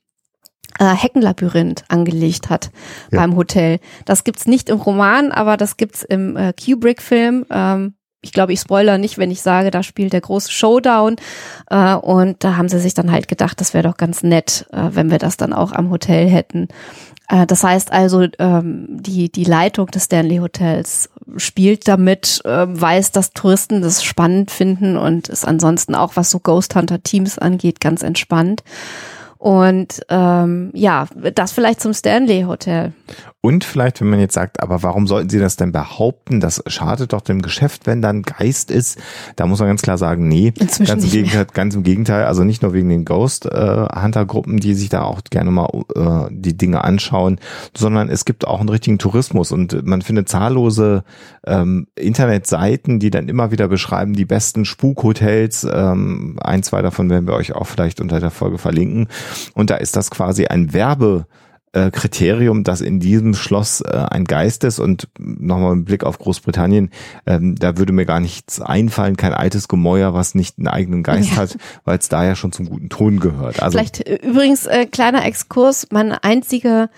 äh, 0.80 0.86
Heckenlabyrinth 0.96 1.84
angelegt 1.88 2.50
hat 2.50 2.72
Ja. 3.12 3.20
beim 3.20 3.36
Hotel. 3.36 3.80
Das 4.06 4.24
gibt's 4.24 4.46
nicht 4.46 4.70
im 4.70 4.80
Roman, 4.80 5.32
aber 5.32 5.58
das 5.58 5.78
gibt's 5.78 6.04
im 6.04 6.36
äh, 6.38 6.54
Kubrick-Film. 6.54 7.46
Ähm, 7.50 7.94
ich 8.24 8.34
glaube, 8.34 8.54
ich 8.54 8.60
spoiler 8.60 9.00
nicht, 9.00 9.18
wenn 9.18 9.32
ich 9.32 9.42
sage, 9.42 9.72
da 9.72 9.82
spielt 9.82 10.14
der 10.14 10.22
große 10.22 10.52
Showdown. 10.52 11.16
Äh, 11.72 11.96
und 11.96 12.44
da 12.44 12.56
haben 12.56 12.70
sie 12.70 12.80
sich 12.80 12.94
dann 12.94 13.12
halt 13.12 13.28
gedacht, 13.28 13.60
das 13.60 13.74
wäre 13.74 13.88
doch 13.88 13.98
ganz 13.98 14.22
nett, 14.22 14.68
äh, 14.72 14.90
wenn 14.92 15.10
wir 15.10 15.18
das 15.18 15.38
dann 15.38 15.54
auch 15.54 15.72
am 15.72 15.90
Hotel 15.90 16.30
hätten. 16.30 16.68
Äh, 17.30 17.48
das 17.48 17.64
heißt 17.64 17.92
also, 17.92 18.28
ähm, 18.38 18.86
die, 18.90 19.32
die 19.32 19.44
Leitung 19.44 19.88
des 19.88 20.04
Stanley 20.04 20.38
Hotels 20.38 21.10
spielt 21.38 21.88
damit, 21.88 22.42
äh, 22.46 22.68
weiß, 22.68 23.12
dass 23.12 23.32
Touristen 23.34 23.82
das 23.82 24.04
spannend 24.04 24.52
finden 24.52 24.98
und 24.98 25.28
ist 25.28 25.48
ansonsten 25.48 25.96
auch, 25.96 26.16
was 26.16 26.30
so 26.30 26.40
Ghost 26.40 26.76
Hunter 26.76 27.02
Teams 27.02 27.40
angeht, 27.40 27.82
ganz 27.82 28.04
entspannt. 28.04 28.64
Und 29.42 30.02
ähm, 30.10 30.70
ja, 30.76 31.08
das 31.34 31.52
vielleicht 31.52 31.82
zum 31.82 31.96
Stanley 31.96 32.44
Hotel. 32.44 32.94
Und 33.44 33.64
vielleicht, 33.64 34.00
wenn 34.02 34.10
man 34.10 34.20
jetzt 34.20 34.36
sagt, 34.36 34.62
aber 34.62 34.84
warum 34.84 35.08
sollten 35.08 35.30
Sie 35.30 35.40
das 35.40 35.56
denn 35.56 35.72
behaupten? 35.72 36.40
Das 36.40 36.64
schadet 36.68 37.12
doch 37.12 37.22
dem 37.22 37.42
Geschäft, 37.42 37.88
wenn 37.88 38.00
dann 38.00 38.22
Geist 38.22 38.70
ist. 38.70 39.00
Da 39.36 39.48
muss 39.48 39.58
man 39.58 39.68
ganz 39.68 39.82
klar 39.82 39.98
sagen, 39.98 40.28
nee, 40.28 40.54
Inzwischen 40.60 40.86
ganz 40.86 41.06
im. 41.06 41.10
Gegenteil, 41.10 41.48
ganz 41.52 41.74
im 41.74 41.82
Gegenteil. 41.82 42.26
Also 42.26 42.44
nicht 42.44 42.62
nur 42.62 42.74
wegen 42.74 42.90
den 42.90 43.04
Ghost 43.04 43.48
äh, 43.48 43.86
Hunter 43.96 44.28
Gruppen, 44.28 44.58
die 44.58 44.76
sich 44.76 44.90
da 44.90 45.02
auch 45.02 45.22
gerne 45.32 45.50
mal 45.50 45.70
äh, 45.96 46.28
die 46.30 46.56
Dinge 46.56 46.84
anschauen, 46.84 47.40
sondern 47.76 48.10
es 48.10 48.26
gibt 48.26 48.46
auch 48.46 48.60
einen 48.60 48.70
richtigen 48.70 49.00
Tourismus 49.00 49.52
und 49.52 49.88
man 49.88 50.04
findet 50.04 50.30
zahllose 50.30 51.04
ähm, 51.48 51.88
Internetseiten, 51.96 53.00
die 53.00 53.10
dann 53.10 53.28
immer 53.28 53.50
wieder 53.50 53.68
beschreiben 53.68 54.14
die 54.14 54.26
besten 54.26 54.66
Spukhotels. 54.66 55.64
Ähm, 55.64 56.38
ein, 56.44 56.62
zwei 56.62 56.84
davon 56.84 57.10
werden 57.10 57.26
wir 57.26 57.34
euch 57.34 57.54
auch 57.54 57.66
vielleicht 57.66 58.02
unter 58.02 58.20
der 58.20 58.30
Folge 58.30 58.60
verlinken. 58.60 59.08
Und 59.56 59.72
da 59.72 59.78
ist 59.78 59.96
das 59.96 60.12
quasi 60.12 60.46
ein 60.46 60.74
Werbe 60.74 61.26
äh, 61.74 61.90
Kriterium, 61.92 62.64
dass 62.64 62.82
in 62.82 63.00
diesem 63.00 63.34
Schloss 63.34 63.82
äh, 63.82 64.06
ein 64.10 64.26
Geist 64.26 64.64
ist 64.64 64.80
und 64.80 65.08
nochmal 65.18 65.74
ein 65.74 65.86
Blick 65.86 66.04
auf 66.04 66.20
Großbritannien, 66.20 66.90
ähm, 67.26 67.56
da 67.56 67.78
würde 67.78 67.94
mir 67.94 68.06
gar 68.06 68.20
nichts 68.20 68.60
einfallen, 68.60 69.16
kein 69.18 69.34
altes 69.34 69.68
Gemäuer, 69.68 70.14
was 70.14 70.36
nicht 70.36 70.58
einen 70.58 70.68
eigenen 70.68 71.04
Geist 71.04 71.32
Ja. 71.32 71.38
hat, 71.38 71.58
weil 71.86 71.98
es 71.98 72.10
da 72.10 72.26
ja 72.26 72.36
schon 72.36 72.52
zum 72.52 72.68
guten 72.68 72.90
Ton 72.90 73.20
gehört. 73.20 73.62
Also 73.62 73.78
Vielleicht 73.78 74.06
äh, 74.06 74.16
übrigens 74.16 74.66
äh, 74.66 74.86
kleiner 74.86 75.24
Exkurs, 75.26 75.88
meine 75.92 76.24
einzige 76.24 76.90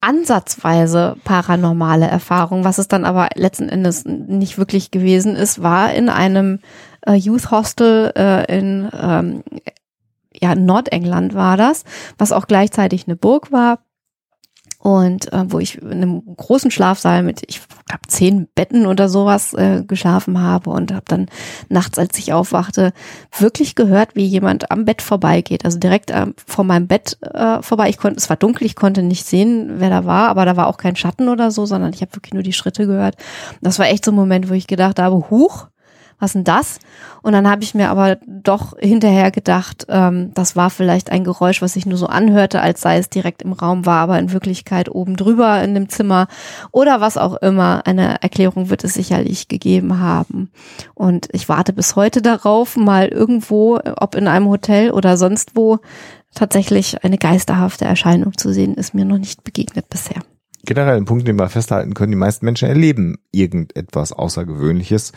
ansatzweise 0.00 1.16
paranormale 1.24 2.06
Erfahrung, 2.06 2.64
was 2.64 2.78
es 2.78 2.88
dann 2.88 3.04
aber 3.04 3.28
letzten 3.34 3.68
Endes 3.68 4.04
nicht 4.04 4.58
wirklich 4.58 4.90
gewesen 4.90 5.34
ist, 5.36 5.62
war 5.62 5.92
in 5.94 6.08
einem 6.08 6.60
äh, 7.06 7.14
Youth 7.14 7.50
Hostel 7.50 8.12
äh, 8.16 8.56
in 8.56 8.88
ähm, 8.98 9.42
ja, 10.40 10.54
Nordengland 10.54 11.34
war 11.34 11.56
das, 11.56 11.84
was 12.18 12.32
auch 12.32 12.46
gleichzeitig 12.46 13.06
eine 13.06 13.16
Burg 13.16 13.52
war. 13.52 13.78
Und 14.78 15.32
äh, 15.32 15.50
wo 15.50 15.58
ich 15.58 15.82
in 15.82 15.90
einem 15.90 16.22
großen 16.36 16.70
Schlafsaal 16.70 17.24
mit, 17.24 17.42
ich 17.48 17.60
glaube, 17.88 18.02
zehn 18.06 18.46
Betten 18.54 18.86
oder 18.86 19.08
sowas 19.08 19.52
äh, 19.52 19.82
geschlafen 19.84 20.40
habe 20.40 20.70
und 20.70 20.92
habe 20.92 21.06
dann 21.08 21.26
nachts, 21.68 21.98
als 21.98 22.16
ich 22.18 22.32
aufwachte, 22.32 22.92
wirklich 23.36 23.74
gehört, 23.74 24.14
wie 24.14 24.26
jemand 24.26 24.70
am 24.70 24.84
Bett 24.84 25.02
vorbeigeht. 25.02 25.64
Also 25.64 25.80
direkt 25.80 26.12
ähm, 26.12 26.34
vor 26.46 26.64
meinem 26.64 26.86
Bett 26.86 27.18
äh, 27.20 27.62
vorbei. 27.62 27.88
Ich 27.88 27.96
konnte, 27.96 28.18
es 28.18 28.28
war 28.28 28.36
dunkel, 28.36 28.64
ich 28.64 28.76
konnte 28.76 29.02
nicht 29.02 29.26
sehen, 29.26 29.72
wer 29.78 29.90
da 29.90 30.04
war, 30.04 30.28
aber 30.28 30.44
da 30.44 30.56
war 30.56 30.68
auch 30.68 30.76
kein 30.76 30.94
Schatten 30.94 31.28
oder 31.28 31.50
so, 31.50 31.66
sondern 31.66 31.92
ich 31.92 32.00
habe 32.02 32.14
wirklich 32.14 32.34
nur 32.34 32.44
die 32.44 32.52
Schritte 32.52 32.86
gehört. 32.86 33.16
Das 33.62 33.80
war 33.80 33.88
echt 33.88 34.04
so 34.04 34.12
ein 34.12 34.16
Moment, 34.16 34.48
wo 34.48 34.54
ich 34.54 34.68
gedacht 34.68 35.00
habe, 35.00 35.30
huch, 35.30 35.66
was 36.18 36.32
denn 36.32 36.44
das? 36.44 36.78
Und 37.22 37.32
dann 37.32 37.48
habe 37.48 37.62
ich 37.62 37.74
mir 37.74 37.90
aber 37.90 38.16
doch 38.26 38.76
hinterher 38.78 39.30
gedacht, 39.30 39.86
ähm, 39.88 40.32
das 40.34 40.56
war 40.56 40.70
vielleicht 40.70 41.10
ein 41.10 41.24
Geräusch, 41.24 41.62
was 41.62 41.74
sich 41.74 41.86
nur 41.86 41.98
so 41.98 42.06
anhörte, 42.06 42.60
als 42.60 42.80
sei 42.80 42.98
es 42.98 43.10
direkt 43.10 43.42
im 43.42 43.52
Raum 43.52 43.86
war, 43.86 44.00
aber 44.00 44.18
in 44.18 44.32
Wirklichkeit 44.32 44.88
oben 44.88 45.16
drüber 45.16 45.62
in 45.62 45.74
dem 45.74 45.88
Zimmer 45.88 46.28
oder 46.72 47.00
was 47.00 47.16
auch 47.16 47.34
immer. 47.34 47.82
Eine 47.86 48.22
Erklärung 48.22 48.70
wird 48.70 48.84
es 48.84 48.94
sicherlich 48.94 49.48
gegeben 49.48 50.00
haben. 50.00 50.50
Und 50.94 51.28
ich 51.32 51.48
warte 51.48 51.72
bis 51.72 51.96
heute 51.96 52.22
darauf, 52.22 52.76
mal 52.76 53.08
irgendwo, 53.08 53.78
ob 53.96 54.14
in 54.14 54.28
einem 54.28 54.48
Hotel 54.48 54.90
oder 54.90 55.16
sonst 55.16 55.52
wo, 55.54 55.78
tatsächlich 56.34 57.02
eine 57.02 57.18
geisterhafte 57.18 57.84
Erscheinung 57.84 58.36
zu 58.36 58.52
sehen, 58.52 58.74
ist 58.74 58.94
mir 58.94 59.04
noch 59.04 59.18
nicht 59.18 59.42
begegnet 59.42 59.88
bisher. 59.88 60.22
Generell 60.66 60.96
ein 60.96 61.04
Punkt, 61.04 61.26
den 61.26 61.38
wir 61.38 61.48
festhalten 61.48 61.94
können, 61.94 62.12
die 62.12 62.16
meisten 62.18 62.44
Menschen 62.44 62.68
erleben 62.68 63.16
irgendetwas 63.32 64.12
Außergewöhnliches. 64.12 65.12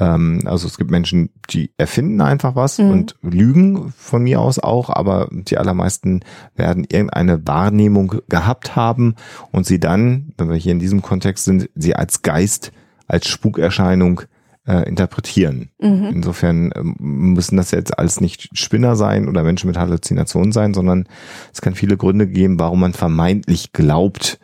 Ähm, 0.00 0.42
also 0.46 0.66
es 0.66 0.76
gibt 0.78 0.90
Menschen, 0.90 1.30
die 1.50 1.70
erfinden 1.76 2.20
einfach 2.20 2.56
was 2.56 2.78
Mhm. 2.78 2.90
und 2.90 3.16
lügen 3.22 3.92
von 3.96 4.22
mir 4.22 4.40
aus 4.40 4.58
auch, 4.58 4.90
aber 4.90 5.28
die 5.30 5.58
allermeisten 5.58 6.20
werden 6.56 6.84
irgendeine 6.90 7.46
Wahrnehmung 7.46 8.22
gehabt 8.28 8.74
haben 8.76 9.14
und 9.52 9.66
sie 9.66 9.78
dann, 9.80 10.32
wenn 10.38 10.48
wir 10.48 10.56
hier 10.56 10.72
in 10.72 10.78
diesem 10.80 11.02
Kontext 11.02 11.44
sind, 11.44 11.70
sie 11.74 11.94
als 11.94 12.22
Geist, 12.22 12.72
als 13.06 13.28
Spukerscheinung 13.28 14.22
äh, 14.66 14.86
interpretieren. 14.86 15.70
Mhm. 15.80 16.10
Insofern 16.12 16.72
ähm, 16.76 16.94
müssen 16.98 17.56
das 17.56 17.70
jetzt 17.70 17.98
alles 17.98 18.20
nicht 18.20 18.50
Spinner 18.52 18.96
sein 18.96 19.26
oder 19.26 19.42
Menschen 19.42 19.66
mit 19.68 19.78
Halluzinationen 19.78 20.52
sein, 20.52 20.74
sondern 20.74 21.06
es 21.54 21.62
kann 21.62 21.74
viele 21.74 21.96
Gründe 21.96 22.26
geben, 22.26 22.60
warum 22.60 22.80
man 22.80 22.92
vermeintlich 22.92 23.72
glaubt, 23.72 24.38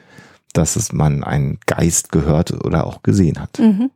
dass 0.55 0.77
es 0.77 0.93
man 0.93 1.23
einen 1.23 1.59
Geist 1.67 2.11
gehört 2.11 2.53
oder 2.65 2.87
auch 2.87 3.03
gesehen 3.03 3.39
hat. 3.41 3.59
Mhm. 3.59 3.91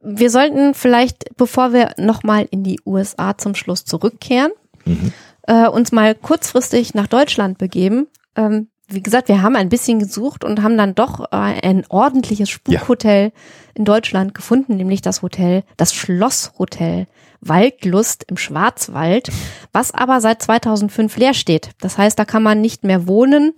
Wir 0.00 0.30
sollten 0.30 0.74
vielleicht, 0.74 1.36
bevor 1.36 1.72
wir 1.72 1.92
nochmal 1.98 2.46
in 2.50 2.62
die 2.62 2.80
USA 2.86 3.36
zum 3.36 3.54
Schluss 3.54 3.84
zurückkehren, 3.84 4.52
Mhm. 4.84 5.12
äh, 5.42 5.68
uns 5.68 5.92
mal 5.92 6.14
kurzfristig 6.14 6.94
nach 6.94 7.06
Deutschland 7.08 7.58
begeben. 7.58 8.06
Ähm, 8.36 8.68
wie 8.90 9.02
gesagt, 9.02 9.28
wir 9.28 9.42
haben 9.42 9.54
ein 9.56 9.68
bisschen 9.68 9.98
gesucht 9.98 10.44
und 10.44 10.62
haben 10.62 10.78
dann 10.78 10.94
doch 10.94 11.30
äh, 11.30 11.36
ein 11.36 11.84
ordentliches 11.90 12.48
Spukhotel 12.48 13.32
in 13.74 13.84
Deutschland 13.84 14.34
gefunden, 14.34 14.76
nämlich 14.76 15.02
das 15.02 15.20
Hotel, 15.20 15.62
das 15.76 15.92
Schlosshotel 15.94 17.06
Waldlust 17.40 18.24
im 18.28 18.36
Schwarzwald, 18.36 19.30
was 19.72 19.92
aber 19.92 20.20
seit 20.20 20.42
2005 20.42 21.16
leer 21.18 21.34
steht. 21.34 21.70
Das 21.80 21.98
heißt, 21.98 22.18
da 22.18 22.24
kann 22.24 22.42
man 22.42 22.60
nicht 22.60 22.82
mehr 22.82 23.06
wohnen. 23.06 23.52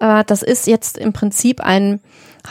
Äh, 0.00 0.24
das 0.26 0.42
ist 0.42 0.66
jetzt 0.66 0.98
im 0.98 1.12
Prinzip 1.12 1.60
ein 1.60 2.00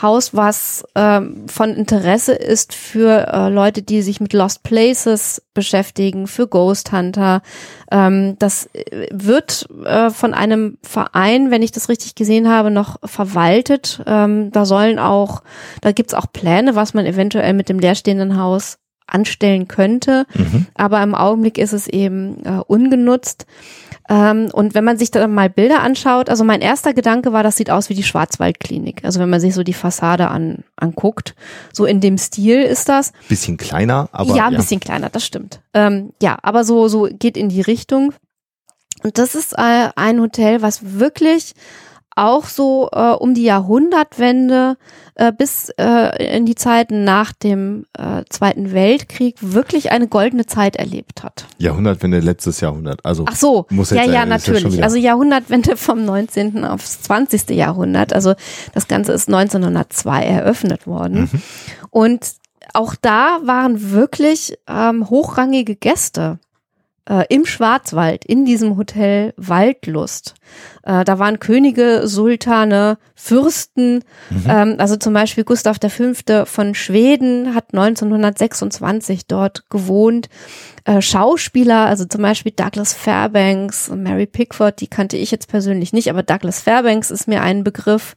Haus, 0.00 0.34
was 0.34 0.84
ähm, 0.94 1.48
von 1.48 1.70
Interesse 1.70 2.32
ist 2.32 2.74
für 2.74 3.26
äh, 3.26 3.48
Leute, 3.48 3.82
die 3.82 4.02
sich 4.02 4.20
mit 4.20 4.32
Lost 4.32 4.62
Places 4.62 5.42
beschäftigen, 5.52 6.26
für 6.26 6.46
Ghost 6.46 6.92
Hunter. 6.92 7.42
Ähm, 7.90 8.36
das 8.38 8.66
äh, 8.72 9.08
wird 9.10 9.68
äh, 9.84 10.10
von 10.10 10.32
einem 10.32 10.78
Verein, 10.82 11.50
wenn 11.50 11.62
ich 11.62 11.72
das 11.72 11.88
richtig 11.88 12.14
gesehen 12.14 12.48
habe, 12.48 12.70
noch 12.70 12.98
verwaltet. 13.04 14.00
Ähm, 14.06 14.52
da 14.52 14.64
sollen 14.64 14.98
auch, 14.98 15.42
da 15.80 15.92
gibt's 15.92 16.14
auch 16.14 16.26
Pläne, 16.32 16.76
was 16.76 16.94
man 16.94 17.04
eventuell 17.04 17.52
mit 17.52 17.68
dem 17.68 17.78
leerstehenden 17.78 18.40
Haus 18.40 18.78
anstellen 19.06 19.66
könnte. 19.66 20.24
Mhm. 20.34 20.66
Aber 20.74 21.02
im 21.02 21.14
Augenblick 21.14 21.58
ist 21.58 21.72
es 21.72 21.88
eben 21.88 22.44
äh, 22.44 22.60
ungenutzt. 22.66 23.46
Ähm, 24.10 24.50
und 24.52 24.74
wenn 24.74 24.82
man 24.82 24.98
sich 24.98 25.12
dann 25.12 25.32
mal 25.32 25.48
Bilder 25.48 25.82
anschaut, 25.82 26.28
also 26.28 26.42
mein 26.42 26.60
erster 26.60 26.92
Gedanke 26.92 27.32
war, 27.32 27.44
das 27.44 27.56
sieht 27.56 27.70
aus 27.70 27.88
wie 27.88 27.94
die 27.94 28.02
Schwarzwaldklinik. 28.02 29.04
Also 29.04 29.20
wenn 29.20 29.30
man 29.30 29.40
sich 29.40 29.54
so 29.54 29.62
die 29.62 29.72
Fassade 29.72 30.28
an, 30.28 30.64
anguckt, 30.74 31.36
so 31.72 31.84
in 31.86 32.00
dem 32.00 32.18
Stil 32.18 32.60
ist 32.60 32.88
das. 32.88 33.12
Bisschen 33.28 33.56
kleiner, 33.56 34.08
aber 34.10 34.34
ja, 34.34 34.48
ein 34.48 34.56
bisschen 34.56 34.80
kleiner, 34.80 35.10
das 35.10 35.24
stimmt. 35.24 35.60
Ähm, 35.74 36.12
ja, 36.20 36.36
aber 36.42 36.64
so, 36.64 36.88
so 36.88 37.08
geht 37.08 37.36
in 37.36 37.48
die 37.48 37.60
Richtung. 37.60 38.12
Und 39.04 39.16
das 39.16 39.36
ist 39.36 39.52
äh, 39.56 39.90
ein 39.94 40.20
Hotel, 40.20 40.60
was 40.60 40.98
wirklich 40.98 41.54
auch 42.20 42.44
so 42.44 42.88
äh, 42.92 43.12
um 43.12 43.32
die 43.34 43.44
Jahrhundertwende 43.44 44.76
äh, 45.14 45.32
bis 45.32 45.70
äh, 45.78 46.36
in 46.36 46.44
die 46.44 46.54
Zeiten 46.54 47.04
nach 47.04 47.32
dem 47.32 47.86
äh, 47.98 48.24
Zweiten 48.28 48.72
Weltkrieg 48.72 49.36
wirklich 49.40 49.90
eine 49.90 50.06
goldene 50.06 50.44
Zeit 50.46 50.76
erlebt 50.76 51.22
hat. 51.22 51.46
Jahrhundertwende, 51.58 52.20
letztes 52.20 52.60
Jahrhundert. 52.60 53.04
Also 53.04 53.24
Ach 53.26 53.36
so, 53.36 53.66
muss 53.70 53.90
ja, 53.90 53.96
jetzt 54.02 54.06
ja, 54.08 54.12
ja 54.12 54.26
natürlich. 54.26 54.72
wieder- 54.72 54.84
also 54.84 54.96
Jahrhundertwende 54.96 55.76
vom 55.76 56.04
19. 56.04 56.64
aufs 56.64 57.02
20. 57.02 57.50
Jahrhundert. 57.50 58.12
Also 58.12 58.34
das 58.74 58.86
Ganze 58.86 59.12
ist 59.12 59.28
1902 59.28 60.22
eröffnet 60.24 60.86
worden. 60.86 61.30
Mhm. 61.32 61.42
Und 61.90 62.32
auch 62.74 62.94
da 63.00 63.40
waren 63.44 63.90
wirklich 63.92 64.58
ähm, 64.68 65.08
hochrangige 65.08 65.74
Gäste 65.74 66.38
äh, 67.08 67.24
im 67.28 67.46
Schwarzwald, 67.46 68.24
in 68.24 68.44
diesem 68.44 68.76
Hotel 68.76 69.32
Waldlust. 69.36 70.34
Äh, 70.82 71.04
da 71.04 71.18
waren 71.18 71.40
Könige, 71.40 72.02
Sultane, 72.04 72.98
Fürsten, 73.14 74.04
ähm, 74.48 74.76
also 74.78 74.96
zum 74.96 75.12
Beispiel 75.12 75.44
Gustav 75.44 75.78
V. 75.80 76.44
von 76.44 76.74
Schweden 76.74 77.54
hat 77.54 77.72
1926 77.72 79.26
dort 79.26 79.68
gewohnt. 79.70 80.28
Äh, 80.84 81.02
Schauspieler, 81.02 81.86
also 81.86 82.04
zum 82.04 82.22
Beispiel 82.22 82.52
Douglas 82.52 82.92
Fairbanks, 82.92 83.90
Mary 83.94 84.26
Pickford, 84.26 84.80
die 84.80 84.88
kannte 84.88 85.16
ich 85.16 85.30
jetzt 85.30 85.48
persönlich 85.48 85.92
nicht, 85.92 86.10
aber 86.10 86.22
Douglas 86.22 86.60
Fairbanks 86.60 87.10
ist 87.10 87.28
mir 87.28 87.42
ein 87.42 87.64
Begriff. 87.64 88.14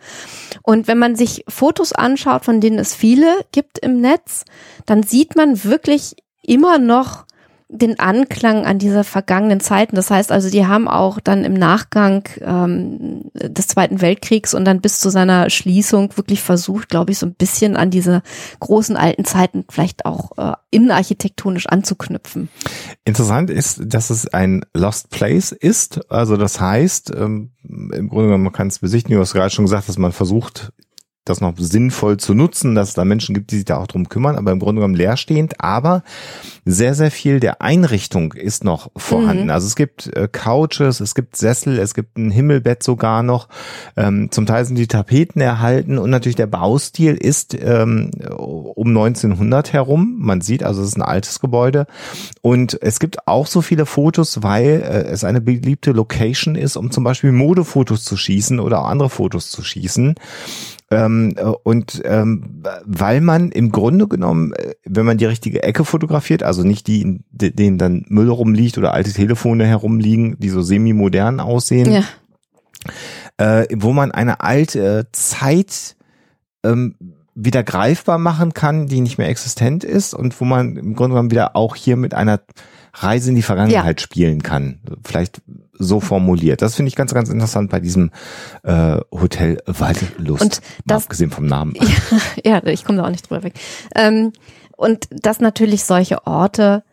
Und 0.61 0.87
wenn 0.87 0.97
man 0.97 1.15
sich 1.15 1.43
Fotos 1.47 1.93
anschaut, 1.93 2.45
von 2.45 2.61
denen 2.61 2.79
es 2.79 2.95
viele 2.95 3.27
gibt 3.51 3.79
im 3.79 4.01
Netz, 4.01 4.45
dann 4.85 5.03
sieht 5.03 5.35
man 5.35 5.63
wirklich 5.63 6.15
immer 6.41 6.77
noch 6.77 7.25
den 7.69 7.99
Anklang 7.99 8.65
an 8.65 8.79
diese 8.79 9.03
vergangenen 9.03 9.59
Zeiten. 9.59 9.95
Das 9.95 10.11
heißt 10.11 10.31
also, 10.31 10.49
die 10.49 10.65
haben 10.65 10.87
auch 10.87 11.19
dann 11.19 11.43
im 11.43 11.53
Nachgang 11.53 12.27
ähm, 12.41 13.31
des 13.33 13.67
Zweiten 13.67 14.01
Weltkriegs 14.01 14.53
und 14.53 14.65
dann 14.65 14.81
bis 14.81 14.99
zu 14.99 15.09
seiner 15.09 15.49
Schließung 15.49 16.15
wirklich 16.15 16.41
versucht, 16.41 16.89
glaube 16.89 17.11
ich, 17.11 17.19
so 17.19 17.25
ein 17.25 17.33
bisschen 17.33 17.75
an 17.75 17.89
diese 17.89 18.21
großen 18.59 18.95
alten 18.95 19.25
Zeiten 19.25 19.65
vielleicht 19.69 20.05
auch 20.05 20.37
äh, 20.37 20.53
innenarchitektonisch 20.71 21.67
anzuknüpfen. 21.67 22.49
Interessant 23.05 23.49
ist, 23.49 23.81
dass 23.85 24.09
es 24.09 24.27
ein 24.27 24.65
Lost 24.73 25.09
Place 25.09 25.51
ist. 25.51 26.11
Also 26.11 26.37
das 26.37 26.59
heißt, 26.59 27.11
ähm, 27.15 27.51
im 27.63 28.09
Grunde 28.09 28.25
genommen, 28.25 28.45
man 28.45 28.53
kann 28.53 28.67
es 28.67 28.79
besichtigen, 28.79 29.15
du 29.15 29.21
hast 29.21 29.33
gerade 29.33 29.49
schon 29.53 29.65
gesagt, 29.65 29.89
dass 29.89 29.97
man 29.97 30.11
versucht, 30.11 30.73
das 31.25 31.39
noch 31.39 31.53
sinnvoll 31.57 32.17
zu 32.17 32.33
nutzen, 32.33 32.75
dass 32.75 32.89
es 32.89 32.93
da 32.95 33.05
Menschen 33.05 33.33
gibt, 33.33 33.51
die 33.51 33.57
sich 33.57 33.65
da 33.65 33.77
auch 33.77 33.87
drum 33.87 34.09
kümmern, 34.09 34.35
aber 34.35 34.51
im 34.51 34.59
Grunde 34.59 34.81
genommen 34.81 34.95
leerstehend. 34.95 35.61
Aber 35.61 36.03
sehr, 36.65 36.95
sehr 36.95 37.11
viel 37.11 37.39
der 37.39 37.61
Einrichtung 37.61 38.33
ist 38.33 38.65
noch 38.65 38.91
vorhanden. 38.97 39.45
Mhm. 39.45 39.49
Also 39.51 39.67
es 39.67 39.75
gibt 39.75 40.07
äh, 40.15 40.27
Couches, 40.29 40.99
es 40.99 41.15
gibt 41.15 41.37
Sessel, 41.37 41.79
es 41.79 41.93
gibt 41.93 42.17
ein 42.17 42.29
Himmelbett 42.29 42.83
sogar 42.83 43.23
noch. 43.23 43.47
Ähm, 43.95 44.31
zum 44.31 44.45
Teil 44.45 44.65
sind 44.65 44.75
die 44.75 44.87
Tapeten 44.87 45.39
erhalten 45.39 45.97
und 45.97 46.09
natürlich 46.09 46.35
der 46.35 46.47
Baustil 46.47 47.15
ist 47.15 47.53
ähm, 47.53 48.11
um 48.35 48.89
1900 48.89 49.71
herum. 49.71 50.15
Man 50.19 50.41
sieht 50.41 50.63
also, 50.63 50.81
es 50.81 50.89
ist 50.89 50.97
ein 50.97 51.01
altes 51.03 51.39
Gebäude. 51.39 51.87
Und 52.41 52.77
es 52.81 52.99
gibt 52.99 53.27
auch 53.27 53.47
so 53.47 53.61
viele 53.61 53.85
Fotos, 53.85 54.43
weil 54.43 54.81
äh, 54.81 55.03
es 55.05 55.23
eine 55.23 55.39
beliebte 55.39 55.91
Location 55.91 56.55
ist, 56.55 56.75
um 56.75 56.91
zum 56.91 57.05
Beispiel 57.05 57.31
Modefotos 57.31 58.03
zu 58.03 58.17
schießen 58.17 58.59
oder 58.59 58.81
auch 58.81 58.87
andere 58.87 59.09
Fotos 59.09 59.49
zu 59.49 59.63
schießen. 59.63 60.15
Ähm, 60.93 61.33
äh, 61.37 61.43
und 61.43 62.01
ähm, 62.05 62.63
weil 62.85 63.21
man 63.21 63.51
im 63.51 63.71
Grunde 63.71 64.07
genommen, 64.07 64.53
äh, 64.53 64.73
wenn 64.85 65.05
man 65.05 65.17
die 65.17 65.25
richtige 65.25 65.63
Ecke 65.63 65.85
fotografiert, 65.85 66.43
also 66.43 66.63
nicht 66.63 66.87
die, 66.87 67.01
in 67.01 67.23
de- 67.31 67.51
denen 67.51 67.77
dann 67.77 68.05
Müll 68.09 68.29
rumliegt 68.29 68.77
oder 68.77 68.93
alte 68.93 69.11
Telefone 69.11 69.65
herumliegen, 69.65 70.37
die 70.39 70.49
so 70.49 70.61
semi-modern 70.61 71.39
aussehen, 71.39 71.91
Ja. 71.91 72.03
äh, 73.37 73.67
wo 73.75 73.93
man 73.93 74.11
eine 74.11 74.41
alte 74.41 75.07
Zeit 75.11 75.95
ähm, 76.63 76.95
wieder 77.35 77.63
greifbar 77.63 78.19
machen 78.19 78.53
kann, 78.53 78.87
die 78.87 79.01
nicht 79.01 79.17
mehr 79.17 79.29
existent 79.29 79.83
ist 79.83 80.13
und 80.13 80.39
wo 80.39 80.45
man 80.45 80.77
im 80.77 80.95
Grunde 80.95 81.15
genommen 81.15 81.31
wieder 81.31 81.55
auch 81.55 81.75
hier 81.75 81.97
mit 81.97 82.13
einer 82.13 82.39
Reise 82.93 83.29
in 83.29 83.35
die 83.35 83.41
Vergangenheit 83.41 84.01
spielen 84.01 84.43
kann. 84.43 84.79
Vielleicht 85.03 85.41
so 85.79 85.99
formuliert. 85.99 86.61
Das 86.61 86.75
finde 86.75 86.89
ich 86.89 86.95
ganz, 86.95 87.13
ganz 87.13 87.29
interessant 87.29 87.71
bei 87.71 87.79
diesem 87.79 88.11
äh, 88.63 88.97
Hotel 89.11 89.61
Waldlust. 89.65 90.41
Und 90.43 90.61
das- 90.85 91.03
abgesehen 91.03 91.31
vom 91.31 91.45
Namen. 91.45 91.73
ja, 92.45 92.63
ich 92.65 92.85
komme 92.85 92.99
da 92.99 93.05
auch 93.05 93.09
nicht 93.09 93.29
drüber 93.29 93.43
weg. 93.43 93.53
Ähm, 93.95 94.31
und 94.77 95.07
dass 95.11 95.39
natürlich 95.39 95.83
solche 95.83 96.25
Orte, 96.27 96.83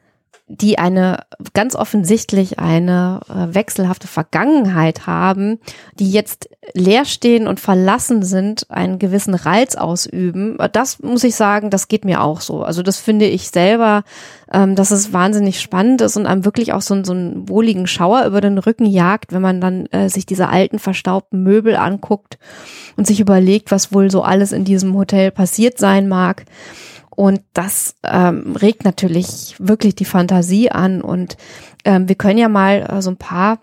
die 0.52 0.78
eine 0.80 1.20
ganz 1.54 1.76
offensichtlich 1.76 2.58
eine 2.58 3.20
äh, 3.28 3.54
wechselhafte 3.54 4.08
Vergangenheit 4.08 5.06
haben, 5.06 5.60
die 6.00 6.10
jetzt 6.10 6.48
leer 6.74 7.04
stehen 7.04 7.46
und 7.46 7.60
verlassen 7.60 8.24
sind, 8.24 8.68
einen 8.68 8.98
gewissen 8.98 9.34
Reiz 9.34 9.76
ausüben. 9.76 10.58
Äh, 10.58 10.68
Das 10.68 10.98
muss 10.98 11.22
ich 11.22 11.36
sagen, 11.36 11.70
das 11.70 11.86
geht 11.86 12.04
mir 12.04 12.20
auch 12.20 12.40
so. 12.40 12.64
Also 12.64 12.82
das 12.82 12.98
finde 12.98 13.26
ich 13.26 13.48
selber, 13.50 14.02
ähm, 14.52 14.74
dass 14.74 14.90
es 14.90 15.12
wahnsinnig 15.12 15.60
spannend 15.60 16.00
ist 16.00 16.16
und 16.16 16.26
einem 16.26 16.44
wirklich 16.44 16.72
auch 16.72 16.82
so, 16.82 16.94
einen- 16.94 17.04
so 17.04 17.12
einen 17.12 17.48
wohligen 17.48 17.86
Schauer 17.86 18.24
über 18.26 18.40
den 18.40 18.58
Rücken 18.58 18.86
jagt, 18.86 19.32
wenn 19.32 19.42
man 19.42 19.60
dann 19.60 19.86
äh, 19.86 20.08
sich 20.08 20.26
diese 20.26 20.48
alten 20.48 20.80
verstaubten 20.80 21.44
Möbel 21.44 21.76
anguckt 21.76 22.38
und 22.96 23.06
sich 23.06 23.20
überlegt, 23.20 23.70
was 23.70 23.92
wohl 23.92 24.10
so 24.10 24.22
alles 24.22 24.50
in 24.50 24.64
diesem 24.64 24.94
Hotel 24.96 25.30
passiert 25.30 25.78
sein 25.78 26.08
mag. 26.08 26.44
Und 27.20 27.42
das 27.52 27.96
ähm, 28.02 28.56
regt 28.56 28.86
natürlich 28.86 29.54
wirklich 29.58 29.94
die 29.94 30.06
Fantasie 30.06 30.70
an. 30.70 31.02
Und 31.02 31.36
ähm, 31.84 32.08
wir 32.08 32.14
können 32.14 32.38
ja 32.38 32.48
mal 32.48 32.88
äh, 32.88 33.02
so 33.02 33.10
ein 33.10 33.18
paar 33.18 33.58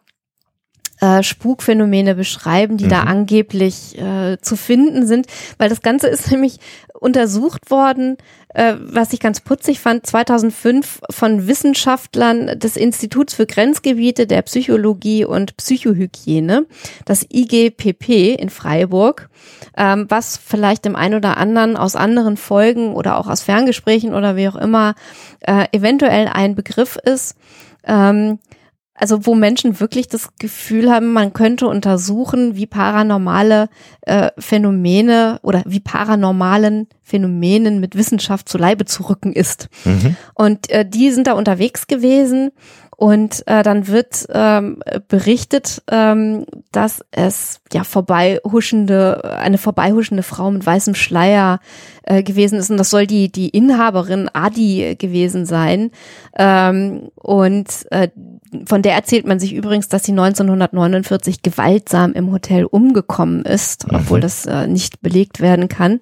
äh, 1.01 1.23
Spukphänomene 1.23 2.15
beschreiben, 2.15 2.77
die 2.77 2.87
da 2.87 3.03
Mhm. 3.03 3.07
angeblich 3.07 3.97
äh, 3.97 4.37
zu 4.41 4.55
finden 4.55 5.05
sind, 5.05 5.27
weil 5.57 5.69
das 5.69 5.81
Ganze 5.81 6.07
ist 6.07 6.31
nämlich 6.31 6.59
untersucht 6.99 7.69
worden, 7.69 8.17
äh, 8.53 8.73
was 8.79 9.13
ich 9.13 9.19
ganz 9.19 9.39
putzig 9.41 9.79
fand, 9.79 10.05
2005 10.07 11.01
von 11.11 11.47
Wissenschaftlern 11.47 12.59
des 12.59 12.75
Instituts 12.75 13.35
für 13.35 13.45
Grenzgebiete 13.45 14.25
der 14.25 14.41
Psychologie 14.41 15.23
und 15.23 15.55
Psychohygiene, 15.57 16.65
das 17.05 17.25
IGPP 17.31 18.33
in 18.33 18.49
Freiburg, 18.49 19.29
ähm, 19.77 20.07
was 20.09 20.37
vielleicht 20.37 20.85
dem 20.85 20.95
einen 20.95 21.15
oder 21.15 21.37
anderen 21.37 21.77
aus 21.77 21.95
anderen 21.95 22.37
Folgen 22.37 22.93
oder 22.93 23.19
auch 23.19 23.27
aus 23.27 23.43
Ferngesprächen 23.43 24.15
oder 24.15 24.35
wie 24.35 24.47
auch 24.47 24.55
immer 24.55 24.95
äh, 25.41 25.65
eventuell 25.71 26.27
ein 26.27 26.55
Begriff 26.55 26.97
ist. 27.03 27.35
Ähm, 27.85 28.39
also 28.97 29.25
wo 29.25 29.35
Menschen 29.35 29.79
wirklich 29.79 30.07
das 30.07 30.29
Gefühl 30.39 30.91
haben, 30.91 31.13
man 31.13 31.31
könnte 31.31 31.67
untersuchen, 31.67 32.55
wie 32.55 32.65
paranormale 32.65 33.69
äh, 34.01 34.31
Phänomene 34.39 35.39
oder 35.43 35.63
wie 35.65 35.79
paranormalen 35.79 36.87
Phänomenen 37.03 37.79
mit 37.79 37.95
Wissenschaft 37.95 38.49
zu 38.49 38.57
Leibe 38.57 38.85
zu 38.85 39.03
rücken 39.03 39.33
ist. 39.33 39.69
Mhm. 39.85 40.17
Und 40.33 40.69
äh, 40.71 40.83
die 40.87 41.11
sind 41.11 41.27
da 41.27 41.33
unterwegs 41.33 41.87
gewesen 41.87 42.51
und 42.97 43.47
äh, 43.47 43.61
dann 43.61 43.87
wird 43.87 44.25
ähm, 44.33 44.81
berichtet, 45.07 45.83
ähm, 45.91 46.47
dass 46.71 47.05
es 47.11 47.61
ja 47.71 47.83
vorbeihuschende, 47.83 49.37
eine 49.39 49.59
vorbeihuschende 49.59 50.23
Frau 50.23 50.49
mit 50.49 50.65
weißem 50.65 50.95
Schleier 50.95 51.59
äh, 52.01 52.23
gewesen 52.23 52.57
ist 52.57 52.71
und 52.71 52.77
das 52.77 52.89
soll 52.89 53.05
die 53.05 53.31
die 53.31 53.49
Inhaberin 53.49 54.29
Adi 54.33 54.95
gewesen 54.97 55.45
sein. 55.45 55.91
Ähm, 56.35 57.11
und 57.15 57.67
äh, 57.91 58.09
von 58.65 58.81
der 58.81 58.93
erzählt 58.93 59.25
man 59.27 59.39
sich 59.39 59.53
übrigens, 59.53 59.87
dass 59.87 60.03
sie 60.03 60.11
1949 60.11 61.41
gewaltsam 61.41 62.13
im 62.13 62.31
Hotel 62.31 62.65
umgekommen 62.65 63.43
ist, 63.43 63.85
obwohl 63.91 64.19
das 64.19 64.45
äh, 64.45 64.67
nicht 64.67 65.01
belegt 65.01 65.41
werden 65.41 65.67
kann. 65.67 65.99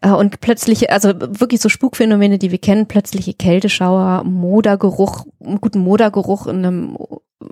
Äh, 0.00 0.10
und 0.10 0.40
plötzliche, 0.40 0.90
also 0.90 1.08
wirklich 1.18 1.60
so 1.60 1.68
Spukphänomene, 1.68 2.38
die 2.38 2.50
wir 2.50 2.58
kennen, 2.58 2.86
plötzliche 2.86 3.34
Kälteschauer, 3.34 4.24
Modergeruch, 4.24 5.26
einen 5.44 5.60
guten 5.60 5.80
Modergeruch 5.80 6.46
in 6.46 6.64
einem 6.64 6.98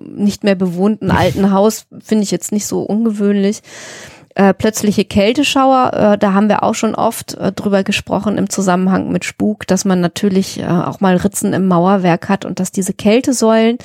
nicht 0.00 0.44
mehr 0.44 0.54
bewohnten 0.54 1.10
alten 1.10 1.52
Haus, 1.52 1.86
finde 2.00 2.24
ich 2.24 2.30
jetzt 2.30 2.52
nicht 2.52 2.66
so 2.66 2.82
ungewöhnlich. 2.82 3.62
Äh, 4.38 4.54
plötzliche 4.54 5.04
Kälteschauer, 5.04 5.92
äh, 5.94 6.16
da 6.16 6.32
haben 6.32 6.48
wir 6.48 6.62
auch 6.62 6.76
schon 6.76 6.94
oft 6.94 7.34
äh, 7.34 7.50
drüber 7.50 7.82
gesprochen 7.82 8.38
im 8.38 8.48
Zusammenhang 8.48 9.10
mit 9.10 9.24
Spuk, 9.24 9.66
dass 9.66 9.84
man 9.84 10.00
natürlich 10.00 10.60
äh, 10.60 10.64
auch 10.64 11.00
mal 11.00 11.16
Ritzen 11.16 11.52
im 11.52 11.66
Mauerwerk 11.66 12.28
hat 12.28 12.44
und 12.44 12.60
dass 12.60 12.70
diese 12.70 12.92
Kältesäulen, 12.92 13.78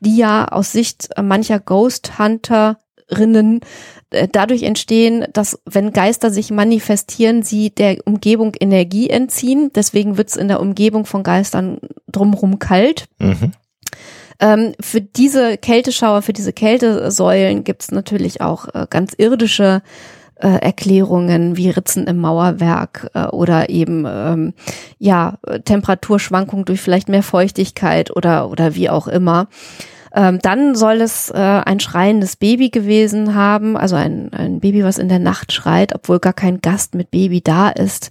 die 0.00 0.16
ja 0.16 0.48
aus 0.48 0.72
Sicht 0.72 1.10
äh, 1.16 1.22
mancher 1.22 1.60
Ghost 1.60 2.18
Hunterinnen 2.18 3.60
äh, 4.10 4.26
dadurch 4.26 4.64
entstehen, 4.64 5.24
dass 5.32 5.60
wenn 5.66 5.92
Geister 5.92 6.32
sich 6.32 6.50
manifestieren, 6.50 7.44
sie 7.44 7.70
der 7.70 7.98
Umgebung 8.04 8.54
Energie 8.58 9.08
entziehen. 9.08 9.70
Deswegen 9.72 10.16
wird 10.18 10.30
es 10.30 10.36
in 10.36 10.48
der 10.48 10.58
Umgebung 10.58 11.06
von 11.06 11.22
Geistern 11.22 11.78
drumherum 12.08 12.58
kalt. 12.58 13.04
Mhm. 13.20 13.52
Ähm, 14.40 14.74
für 14.80 15.00
diese 15.00 15.56
Kälteschauer, 15.56 16.22
für 16.22 16.32
diese 16.32 16.52
Kältesäulen 16.52 17.64
gibt 17.64 17.82
es 17.82 17.90
natürlich 17.90 18.40
auch 18.40 18.68
äh, 18.74 18.86
ganz 18.88 19.14
irdische 19.16 19.82
äh, 20.36 20.48
Erklärungen 20.48 21.56
wie 21.56 21.70
Ritzen 21.70 22.06
im 22.06 22.18
Mauerwerk 22.18 23.10
äh, 23.14 23.26
oder 23.26 23.70
eben 23.70 24.04
ähm, 24.06 24.54
ja 24.98 25.38
Temperaturschwankungen 25.64 26.64
durch 26.64 26.80
vielleicht 26.80 27.08
mehr 27.08 27.22
Feuchtigkeit 27.22 28.14
oder 28.14 28.50
oder 28.50 28.74
wie 28.74 28.90
auch 28.90 29.06
immer. 29.06 29.48
Ähm, 30.14 30.40
dann 30.42 30.74
soll 30.74 31.00
es 31.00 31.30
äh, 31.30 31.38
ein 31.38 31.80
schreiendes 31.80 32.36
Baby 32.36 32.68
gewesen 32.68 33.34
haben, 33.34 33.76
also 33.76 33.96
ein, 33.96 34.30
ein 34.32 34.60
Baby, 34.60 34.84
was 34.84 34.98
in 34.98 35.08
der 35.08 35.18
Nacht 35.18 35.52
schreit, 35.52 35.94
obwohl 35.94 36.18
gar 36.18 36.34
kein 36.34 36.60
Gast 36.60 36.94
mit 36.94 37.10
Baby 37.10 37.40
da 37.40 37.70
ist. 37.70 38.10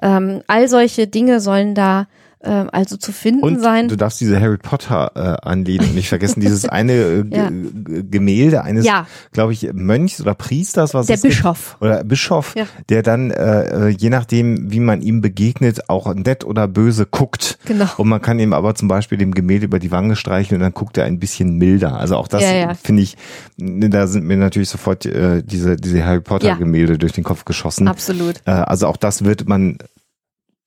Ähm, 0.00 0.42
all 0.46 0.68
solche 0.68 1.08
Dinge 1.08 1.40
sollen 1.40 1.74
da 1.74 2.06
äh, 2.42 2.48
also 2.72 2.96
zu 2.96 3.12
finden 3.12 3.42
Und 3.42 3.60
sein. 3.60 3.88
du 3.88 3.96
darfst 3.96 4.20
diese 4.20 4.40
Harry 4.40 4.56
Potter 4.56 5.12
äh, 5.14 5.46
Anlehnung 5.48 5.94
nicht 5.94 6.08
vergessen, 6.08 6.40
dieses 6.40 6.66
eine 6.68 6.92
äh, 6.92 7.24
Ja. 7.30 7.50
Gemälde 7.50 8.62
eines, 8.64 8.84
Ja. 8.86 9.06
glaube 9.32 9.52
ich, 9.52 9.68
Mönchs 9.72 10.20
oder 10.20 10.34
Priesters, 10.34 10.94
was 10.94 11.06
Der 11.06 11.16
es 11.16 11.22
gibt. 11.22 11.34
Bischof. 11.34 11.76
oder 11.80 12.02
Bischof, 12.04 12.54
Ja. 12.56 12.64
der 12.88 13.02
dann 13.02 13.30
äh, 13.30 13.88
äh, 13.88 13.88
je 13.88 14.10
nachdem, 14.10 14.70
wie 14.70 14.80
man 14.80 15.02
ihm 15.02 15.20
begegnet, 15.20 15.88
auch 15.90 16.12
nett 16.14 16.44
oder 16.44 16.66
böse 16.68 17.06
guckt. 17.06 17.58
Genau. 17.66 17.86
Und 17.98 18.08
man 18.08 18.20
kann 18.22 18.38
ihm 18.38 18.52
aber 18.52 18.74
zum 18.74 18.88
Beispiel 18.88 19.18
dem 19.18 19.32
Gemälde 19.34 19.66
über 19.66 19.78
die 19.78 19.90
Wange 19.90 20.16
streicheln 20.16 20.60
und 20.60 20.62
dann 20.62 20.72
guckt 20.74 20.96
er 20.98 21.04
ein 21.04 21.18
bisschen 21.18 21.56
milder. 21.58 21.96
Also 21.98 22.16
auch 22.16 22.28
das 22.28 22.42
Ja, 22.42 22.74
finde 22.74 23.02
ich, 23.02 23.16
da 23.58 24.06
sind 24.06 24.24
mir 24.24 24.36
natürlich 24.36 24.68
sofort 24.70 25.04
äh, 25.06 25.42
diese 25.42 25.76
diese 25.76 26.04
Harry 26.04 26.20
Potter. 26.20 26.56
Gemälde 26.56 26.98
durch 26.98 27.12
den 27.12 27.24
Kopf 27.24 27.44
geschossen. 27.44 27.86
Absolut. 27.88 28.36
Äh, 28.46 28.50
also 28.50 28.86
auch 28.86 28.96
das 28.96 29.24
wird 29.24 29.48
man 29.48 29.78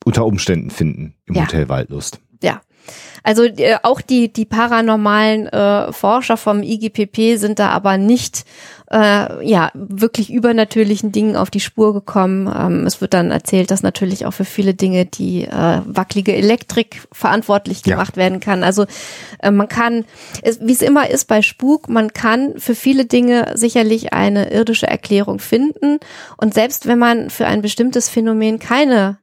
unter 0.06 0.26
Umständen 0.26 0.70
finden 0.70 1.16
im 1.26 1.36
Ja. 1.36 1.44
Hotel 1.44 1.70
Waldlust. 1.70 2.20
Ja. 2.42 2.62
Also 3.26 3.44
äh, 3.46 3.78
auch 3.84 4.02
die, 4.02 4.34
die 4.34 4.44
paranormalen 4.44 5.48
äh, 5.48 5.94
Forscher 5.94 6.36
vom 6.36 6.62
IGPP 6.62 7.38
sind 7.38 7.58
da 7.58 7.70
aber 7.70 7.98
nicht 7.98 8.44
äh, 8.92 9.48
ja 9.48 9.72
wirklich 9.74 10.30
übernatürlichen 10.30 11.14
Dingen 11.14 11.38
auf 11.38 11.50
die 11.50 11.62
Spur 11.62 11.94
gekommen. 11.94 12.54
Ähm, 12.54 12.86
es 12.86 13.00
wird 13.00 13.14
dann 13.14 13.32
erzählt, 13.32 13.72
dass 13.72 13.82
natürlich 13.82 14.26
auch 14.26 14.34
für 14.34 14.44
viele 14.44 14.74
Dinge 14.74 15.06
die 15.06 15.46
äh, 15.46 15.82
wackelige 15.86 16.36
Elektrik 16.36 17.08
verantwortlich 17.14 17.86
Ja. 17.86 17.96
gemacht 17.96 18.18
werden 18.18 18.42
kann. 18.42 18.62
Also 18.62 18.86
äh, 19.40 19.52
man 19.52 19.70
kann, 19.70 20.04
wie 20.60 20.74
es 20.74 20.82
immer 20.82 21.10
ist 21.10 21.30
bei 21.30 21.42
Spuk, 21.42 21.88
man 21.88 22.12
kann 22.12 22.56
für 22.60 22.76
viele 22.76 23.06
Dinge 23.06 23.54
sicherlich 23.56 24.12
eine 24.12 24.52
irdische 24.52 24.88
Erklärung 24.88 25.40
finden. 25.40 26.00
Und 26.36 26.54
selbst 26.54 26.88
wenn 26.88 27.00
man 27.00 27.30
für 27.30 27.48
ein 27.48 27.62
bestimmtes 27.62 28.10
Phänomen 28.10 28.60
keine 28.60 29.18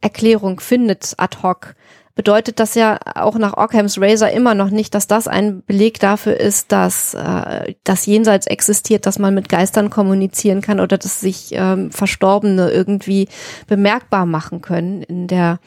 Erklärung 0.00 0.60
findet 0.60 1.14
ad 1.16 1.38
hoc, 1.42 1.74
bedeutet 2.16 2.58
das 2.58 2.74
ja 2.74 2.98
auch 3.14 3.36
nach 3.36 3.56
Ockhams 3.56 4.00
Razor 4.00 4.30
immer 4.30 4.54
noch 4.54 4.70
nicht, 4.70 4.94
dass 4.94 5.06
das 5.06 5.28
ein 5.28 5.62
Beleg 5.64 6.00
dafür 6.00 6.38
ist, 6.40 6.72
dass 6.72 7.14
äh, 7.14 7.74
das 7.84 8.06
Jenseits 8.06 8.46
existiert, 8.46 9.06
dass 9.06 9.18
man 9.18 9.34
mit 9.34 9.48
Geistern 9.48 9.90
kommunizieren 9.90 10.62
kann 10.62 10.80
oder 10.80 10.98
dass 10.98 11.20
sich 11.20 11.50
ähm, 11.52 11.92
Verstorbene 11.92 12.70
irgendwie 12.70 13.28
bemerkbar 13.66 14.26
machen 14.26 14.62
können 14.62 15.02
in 15.02 15.28
der 15.28 15.60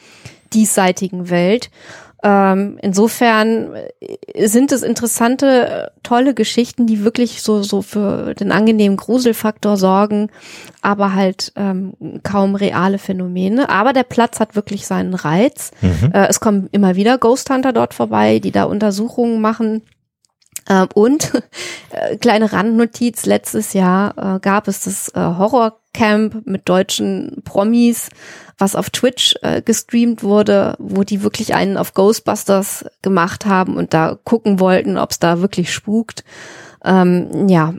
diesseitigen 0.52 1.30
Welt. 1.30 1.70
Ähm, 2.22 2.78
insofern 2.82 3.74
äh, 4.00 4.46
sind 4.46 4.72
es 4.72 4.82
interessante, 4.82 5.46
äh, 5.68 6.00
tolle 6.02 6.34
Geschichten, 6.34 6.86
die 6.86 7.02
wirklich 7.02 7.40
so, 7.42 7.62
so 7.62 7.80
für 7.82 8.34
den 8.34 8.52
angenehmen 8.52 8.96
Gruselfaktor 8.96 9.76
sorgen, 9.76 10.28
aber 10.82 11.14
halt 11.14 11.52
ähm, 11.56 11.94
kaum 12.22 12.54
reale 12.54 12.98
Phänomene. 12.98 13.70
Aber 13.70 13.92
der 13.92 14.02
Platz 14.02 14.38
hat 14.38 14.54
wirklich 14.54 14.86
seinen 14.86 15.14
Reiz. 15.14 15.70
Äh, 16.12 16.26
es 16.28 16.40
kommen 16.40 16.68
immer 16.72 16.96
wieder 16.96 17.18
Ghost 17.18 17.50
Hunter 17.50 17.72
dort 17.72 17.94
vorbei, 17.94 18.38
die 18.38 18.50
da 18.50 18.64
Untersuchungen 18.64 19.40
machen. 19.40 19.82
Ähm, 20.70 20.88
und 20.94 21.32
äh, 21.90 22.16
kleine 22.16 22.52
Randnotiz, 22.52 23.26
letztes 23.26 23.74
Jahr 23.74 24.36
äh, 24.36 24.40
gab 24.40 24.68
es 24.68 24.84
das 24.84 25.08
äh, 25.08 25.18
Horrorcamp 25.18 26.46
mit 26.46 26.68
deutschen 26.68 27.42
Promis, 27.44 28.08
was 28.56 28.76
auf 28.76 28.90
Twitch 28.90 29.36
gestreamt 29.64 30.22
wurde, 30.22 30.76
wo 30.78 31.02
die 31.02 31.22
wirklich 31.22 31.54
einen 31.54 31.78
auf 31.78 31.94
Ghostbusters 31.94 32.84
gemacht 33.00 33.46
haben 33.46 33.78
und 33.78 33.94
da 33.94 34.18
gucken 34.22 34.60
wollten, 34.60 34.98
ob 34.98 35.12
es 35.12 35.18
da 35.18 35.40
wirklich 35.40 35.72
spukt. 35.72 36.24
Ähm, 36.84 37.48
ja, 37.48 37.72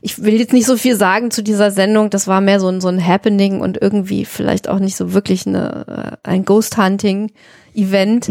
ich 0.00 0.22
will 0.22 0.40
jetzt 0.40 0.54
nicht 0.54 0.64
so 0.64 0.78
viel 0.78 0.96
sagen 0.96 1.30
zu 1.30 1.42
dieser 1.42 1.70
Sendung. 1.70 2.08
Das 2.08 2.26
war 2.26 2.40
mehr 2.40 2.60
so 2.60 2.68
ein, 2.68 2.80
so 2.80 2.88
ein 2.88 3.06
Happening 3.06 3.60
und 3.60 3.76
irgendwie 3.80 4.24
vielleicht 4.24 4.70
auch 4.70 4.78
nicht 4.78 4.96
so 4.96 5.12
wirklich 5.12 5.46
eine, 5.46 6.16
ein 6.22 6.46
Ghost 6.46 6.78
Hunting 6.78 7.30
Event. 7.74 8.26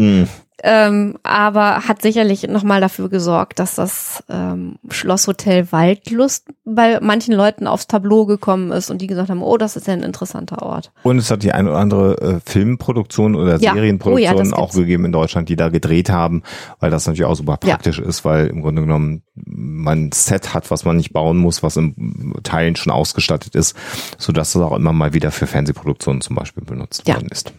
Ähm, 0.64 1.16
aber 1.22 1.86
hat 1.86 2.02
sicherlich 2.02 2.42
nochmal 2.48 2.80
dafür 2.80 3.08
gesorgt, 3.08 3.60
dass 3.60 3.76
das 3.76 4.24
ähm, 4.28 4.76
Schlosshotel 4.90 5.70
Waldlust 5.70 6.46
bei 6.64 6.98
manchen 7.00 7.32
Leuten 7.34 7.68
aufs 7.68 7.86
Tableau 7.86 8.26
gekommen 8.26 8.72
ist 8.72 8.90
und 8.90 9.00
die 9.00 9.06
gesagt 9.06 9.30
haben, 9.30 9.40
oh, 9.42 9.56
das 9.56 9.76
ist 9.76 9.86
ja 9.86 9.92
ein 9.92 10.02
interessanter 10.02 10.62
Ort. 10.62 10.90
Und 11.04 11.18
es 11.18 11.30
hat 11.30 11.44
die 11.44 11.52
eine 11.52 11.70
oder 11.70 11.78
andere 11.78 12.20
äh, 12.20 12.40
Filmproduktion 12.44 13.36
oder 13.36 13.58
Ja. 13.60 13.72
Serienproduktion 13.74 14.36
Oh 14.36 14.42
ja, 14.50 14.56
auch 14.56 14.72
gegeben 14.72 15.04
in 15.04 15.12
Deutschland, 15.12 15.48
die 15.48 15.54
da 15.54 15.68
gedreht 15.68 16.10
haben, 16.10 16.42
weil 16.80 16.90
das 16.90 17.06
natürlich 17.06 17.26
auch 17.26 17.36
super 17.36 17.58
Ja. 17.62 17.74
praktisch 17.74 18.00
ist, 18.00 18.24
weil 18.24 18.48
im 18.48 18.62
Grunde 18.62 18.82
genommen 18.82 19.22
man 19.36 20.06
ein 20.06 20.12
Set 20.12 20.54
hat, 20.54 20.72
was 20.72 20.84
man 20.84 20.96
nicht 20.96 21.12
bauen 21.12 21.36
muss, 21.38 21.62
was 21.62 21.76
in 21.76 22.34
Teilen 22.42 22.74
schon 22.74 22.92
ausgestattet 22.92 23.54
ist, 23.54 23.76
sodass 24.18 24.54
das 24.54 24.62
auch 24.62 24.74
immer 24.76 24.92
mal 24.92 25.12
wieder 25.14 25.30
für 25.30 25.46
Fernsehproduktionen 25.46 26.20
zum 26.20 26.34
Beispiel 26.34 26.64
benutzt 26.64 27.06
Ja. 27.06 27.14
worden 27.14 27.28
ist. 27.30 27.52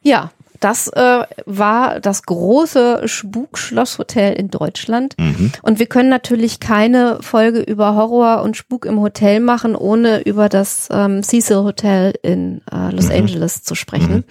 Ja, 0.00 0.30
das 0.60 0.88
äh, 0.88 1.24
war 1.46 2.00
das 2.00 2.24
große 2.24 3.02
Spuk-Schlosshotel 3.06 4.32
in 4.34 4.50
Deutschland. 4.50 5.14
Und 5.62 5.78
wir 5.78 5.86
können 5.86 6.08
natürlich 6.08 6.60
keine 6.60 7.18
Folge 7.20 7.60
über 7.60 7.94
Horror 7.94 8.42
und 8.42 8.56
Spuk 8.56 8.84
im 8.84 9.00
Hotel 9.00 9.40
machen, 9.40 9.76
ohne 9.76 10.22
über 10.22 10.48
das 10.48 10.88
ähm, 10.90 11.22
Cecil 11.22 11.58
Hotel 11.58 12.14
in 12.22 12.60
äh, 12.72 12.90
Los 12.90 13.10
Angeles 13.10 13.62
zu 13.62 13.74
sprechen. 13.74 14.24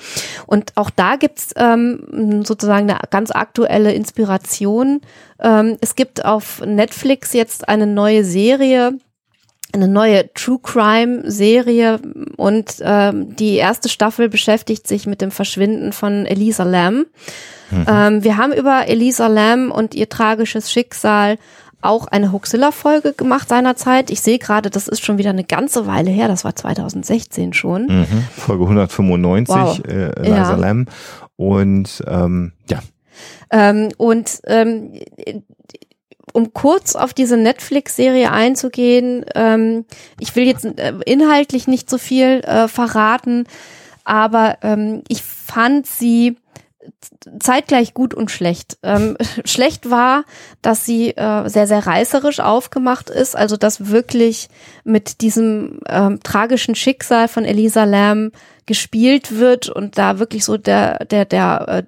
Und 0.45 0.73
auch 0.75 0.89
da 0.89 1.15
gibt's 1.15 1.53
ähm, 1.55 2.43
sozusagen 2.45 2.89
eine 2.89 2.99
ganz 3.09 3.31
aktuelle 3.31 3.93
Inspiration. 3.93 5.01
Ähm, 5.39 5.77
es 5.81 5.95
gibt 5.95 6.25
auf 6.25 6.61
Netflix 6.65 7.33
jetzt 7.33 7.67
eine 7.69 7.87
neue 7.87 8.23
Serie, 8.23 8.97
eine 9.77 9.87
neue 9.87 10.31
True 10.33 10.59
Crime 10.61 11.29
Serie 11.31 11.99
und 12.35 12.75
ähm, 12.81 13.35
die 13.35 13.55
erste 13.55 13.89
Staffel 13.89 14.29
beschäftigt 14.29 14.87
sich 14.87 15.07
mit 15.07 15.21
dem 15.21 15.31
Verschwinden 15.31 15.93
von 15.93 16.25
Elisa 16.25 16.63
Lam. 16.63 17.05
Ähm, 17.71 18.23
wir 18.23 18.37
haben 18.37 18.53
über 18.53 18.87
Elisa 18.87 19.27
Lam 19.27 19.71
und 19.71 19.93
ihr 19.95 20.07
tragisches 20.09 20.71
Schicksal 20.71 21.37
auch 21.81 22.07
eine 22.07 22.31
Hoaxilla-Folge 22.31 23.13
gemacht 23.13 23.49
seinerzeit. 23.49 24.09
Ich 24.09 24.21
sehe 24.21 24.39
gerade, 24.39 24.69
das 24.69 24.87
ist 24.87 25.05
schon 25.05 25.17
wieder 25.17 25.29
eine 25.29 25.43
ganze 25.43 25.85
Weile 25.85 26.09
her, 26.09 26.27
das 26.27 26.43
war 26.43 26.55
2016 26.55 27.53
schon. 27.53 27.85
Mhm. 27.87 28.23
Folge 28.35 28.63
195, 28.63 29.55
Wow. 29.55 29.79
äh, 29.85 30.09
Eliza 30.21 30.51
Ja. 30.51 30.55
Lam. 30.55 30.85
Und 31.35 32.03
ähm, 32.07 32.53
ja, 32.69 32.79
Ähm, 33.51 33.89
und 33.97 34.39
ähm, 34.47 34.93
um 36.37 36.53
kurz 36.53 36.95
auf 36.95 37.15
diese 37.15 37.35
Netflix-Serie 37.35 38.31
einzugehen, 38.31 39.25
ähm, 39.33 39.85
ich 40.19 40.35
will 40.35 40.45
jetzt 40.45 40.65
äh, 40.65 40.93
inhaltlich 41.07 41.67
nicht 41.67 41.89
so 41.89 41.97
viel 41.97 42.41
äh, 42.41 42.67
verraten, 42.67 43.47
aber 44.03 44.59
ähm, 44.61 45.01
ich 45.07 45.23
fand 45.23 45.87
sie 45.87 46.37
zeitgleich 47.39 47.95
gut 47.95 48.13
und 48.13 48.29
schlecht. 48.29 48.77
Ähm, 48.83 49.17
schlecht 49.45 49.89
war, 49.89 50.25
dass 50.61 50.85
sie 50.85 51.09
äh, 51.17 51.49
sehr, 51.49 51.65
sehr 51.65 51.87
reißerisch 51.87 52.39
aufgemacht 52.39 53.09
ist, 53.09 53.35
also 53.35 53.57
dass 53.57 53.87
wirklich 53.87 54.47
mit 54.83 55.21
diesem 55.21 55.79
ähm, 55.89 56.19
tragischen 56.21 56.75
Schicksal 56.75 57.29
von 57.29 57.45
Elisa 57.45 57.83
Lam 57.83 58.31
gespielt 58.67 59.39
wird 59.39 59.69
und 59.69 59.97
da 59.97 60.19
wirklich 60.19 60.45
so 60.45 60.55
der, 60.57 61.03
der, 61.05 61.25
der, 61.25 61.65
äh, 61.67 61.83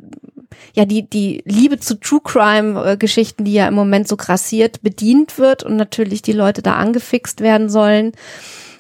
ja, 0.76 0.86
die, 0.86 1.10
die 1.10 1.42
Liebe 1.46 1.80
zu 1.80 2.00
True 2.00 2.22
Crime 2.24 2.84
äh, 2.84 2.98
Geschichten, 2.98 3.46
die 3.46 3.54
ja 3.54 3.68
im 3.68 3.74
Moment 3.74 4.08
so 4.08 4.18
grassiert, 4.18 4.82
bedient 4.82 5.38
wird 5.38 5.64
und 5.64 5.76
natürlich 5.76 6.22
die 6.22 6.34
Leute 6.34 6.62
da 6.62 6.76
angefixt 6.76 7.42
werden 7.42 7.70
sollen. 7.70 8.14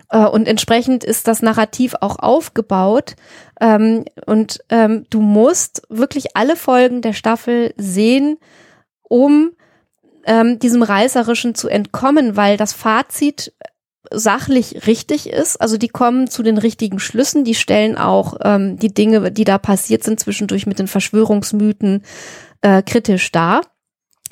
Äh, 0.10 0.26
Und 0.26 0.48
entsprechend 0.48 1.04
ist 1.04 1.28
das 1.28 1.42
Narrativ 1.42 1.96
auch 2.02 2.20
aufgebaut. 2.20 3.16
Ähm, 3.62 4.06
Und 4.26 4.60
ähm, 4.70 5.06
du 5.10 5.22
musst 5.22 5.84
wirklich 5.90 6.36
alle 6.36 6.56
Folgen 6.56 7.02
der 7.02 7.14
Staffel 7.14 7.74
sehen, 7.78 8.38
um 9.04 9.52
ähm, 10.26 10.60
diesem 10.60 10.84
Reißerischen 10.84 11.56
zu 11.56 11.68
entkommen, 11.70 12.36
weil 12.36 12.58
das 12.58 12.74
Fazit 12.74 13.54
sachlich 14.12 14.88
richtig 14.88 15.30
ist. 15.30 15.58
Also 15.58 15.78
die 15.78 15.88
kommen 15.88 16.30
zu 16.30 16.43
den 16.43 16.58
richtigen 16.58 17.00
Schlüssen, 17.00 17.43
die 17.43 17.56
stellen 17.56 17.97
auch 17.97 18.38
ähm, 18.43 18.78
die 18.78 18.93
Dinge, 18.93 19.32
die 19.32 19.43
da 19.43 19.58
passiert 19.58 20.04
sind, 20.04 20.20
zwischendurch 20.20 20.66
mit 20.66 20.80
den 20.80 20.88
Verschwörungsmythen 20.88 22.04
äh, 22.62 22.82
kritisch 22.82 23.32
dar. 23.32 23.62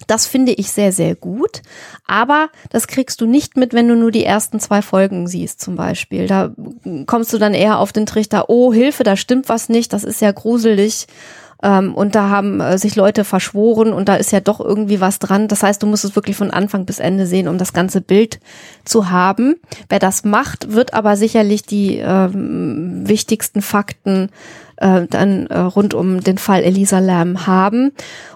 Das 0.06 0.28
finde 0.28 0.52
ich 0.52 0.72
sehr, 0.72 0.92
sehr 0.92 1.16
gut. 1.16 1.64
Aber 2.06 2.50
das 2.70 2.88
kriegst 2.88 3.20
du 3.20 3.26
nicht 3.26 3.58
mit, 3.58 3.74
wenn 3.74 3.88
du 3.88 3.96
nur 3.96 4.12
die 4.12 4.24
ersten 4.24 4.60
zwei 4.60 4.84
Folgen 4.84 5.28
siehst, 5.28 5.60
zum 5.60 5.76
Beispiel. 5.76 6.28
Da 6.28 6.54
kommst 7.08 7.34
du 7.34 7.40
dann 7.40 7.56
eher 7.56 7.80
auf 7.80 7.94
den 7.94 8.06
Trichter, 8.06 8.50
oh, 8.50 8.72
Hilfe, 8.72 9.04
da 9.04 9.18
stimmt 9.18 9.50
was 9.50 9.70
nicht, 9.70 9.94
das 9.94 10.04
ist 10.04 10.22
ja 10.22 10.32
gruselig. 10.32 11.08
Ähm, 11.64 11.96
und 11.96 12.16
da 12.16 12.30
haben 12.30 12.60
äh, 12.62 12.78
sich 12.78 12.96
Leute 12.96 13.24
verschworen 13.24 13.94
und 13.94 14.10
da 14.10 14.16
ist 14.16 14.32
ja 14.32 14.40
doch 14.40 14.60
irgendwie 14.60 15.02
was 15.02 15.20
dran. 15.20 15.48
Das 15.48 15.64
heißt, 15.64 15.82
du 15.82 15.88
musst 15.88 16.06
es 16.06 16.16
wirklich 16.16 16.38
von 16.38 16.52
Anfang 16.52 16.86
bis 16.86 17.00
Ende 17.00 17.26
sehen, 17.26 17.48
um 17.48 17.58
das 17.58 17.74
ganze 17.74 18.02
Bild 18.02 18.40
zu 18.86 19.10
haben. 19.10 19.56
Wer 19.90 20.00
das 20.00 20.24
macht, 20.24 20.74
wird 20.74 20.94
aber 20.94 21.18
sicherlich 21.18 21.64
die 21.64 21.98
ähm, 21.98 23.08
wichtigsten 23.08 23.62
Fakten 23.62 24.30
äh, 24.78 25.08
dann 25.10 25.48
äh, 25.48 25.60
rund 25.60 25.94
um 25.94 26.22
den 26.22 26.38
Fall 26.38 26.64
Elisa 26.64 27.00
Lam 27.00 27.48
haben. 27.48 27.92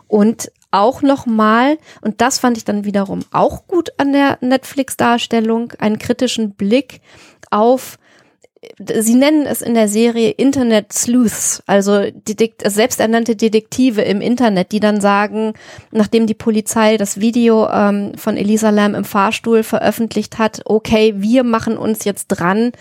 Und 0.08 0.52
auch 0.72 1.02
nochmal, 1.02 1.78
und 2.02 2.22
das 2.22 2.40
fand 2.40 2.58
ich 2.58 2.66
dann 2.66 2.86
wiederum 2.86 3.20
auch 3.32 3.68
gut 3.68 3.92
an 3.98 4.14
der 4.14 4.38
Netflix-Darstellung, 4.42 5.74
einen 5.80 6.00
kritischen 6.00 6.52
Blick 6.52 7.02
auf 7.50 8.00
Sie 8.78 9.16
nennen 9.16 9.48
es 9.48 9.64
in 9.64 9.74
der 9.74 9.88
Serie 9.88 10.30
Internet 10.30 10.94
Sleuths, 10.94 11.64
also 11.66 12.12
Detek 12.12 12.62
selbsternannte 12.64 13.36
Detektive 13.36 14.04
im 14.04 14.22
Internet, 14.22 14.72
die 14.72 14.80
dann 14.80 15.02
sagen, 15.02 15.54
nachdem 15.90 16.28
die 16.28 16.36
Polizei 16.36 16.98
das 16.98 17.20
Video 17.20 17.68
ähm, 17.70 18.12
von 18.18 18.38
Elisa 18.38 18.70
Lam 18.70 18.94
im 18.94 19.04
Fahrstuhl 19.04 19.64
veröffentlicht 19.64 20.38
hat, 20.38 20.62
okay, 20.66 21.16
wir 21.18 21.44
machen 21.44 21.76
uns 21.76 22.04
jetzt 22.04 22.28
dran, 22.28 22.72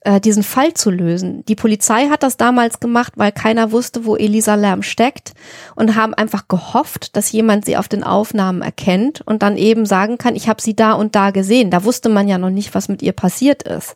äh, 0.00 0.20
diesen 0.20 0.42
Fall 0.42 0.74
zu 0.74 0.90
lösen. 0.90 1.44
Die 1.46 1.54
Polizei 1.54 2.08
hat 2.08 2.24
das 2.24 2.36
damals 2.36 2.80
gemacht, 2.80 3.12
weil 3.16 3.30
keiner 3.30 3.70
wusste, 3.70 4.04
wo 4.04 4.16
Elisa 4.16 4.56
Lam 4.56 4.82
steckt 4.82 5.34
und 5.76 5.94
haben 5.94 6.14
einfach 6.14 6.48
gehofft, 6.48 7.16
dass 7.16 7.30
jemand 7.30 7.66
sie 7.66 7.76
auf 7.76 7.86
den 7.86 8.02
Aufnahmen 8.02 8.62
erkennt 8.62 9.20
und 9.20 9.42
dann 9.42 9.56
eben 9.56 9.86
sagen 9.86 10.18
kann, 10.18 10.34
ich 10.34 10.48
habe 10.48 10.60
sie 10.60 10.74
da 10.74 10.92
und 10.94 11.14
da 11.14 11.30
gesehen. 11.30 11.70
Da 11.70 11.84
wusste 11.84 12.08
man 12.08 12.26
ja 12.26 12.38
noch 12.38 12.50
nicht, 12.50 12.74
was 12.74 12.88
mit 12.88 13.00
ihr 13.00 13.12
passiert 13.12 13.62
ist. 13.62 13.94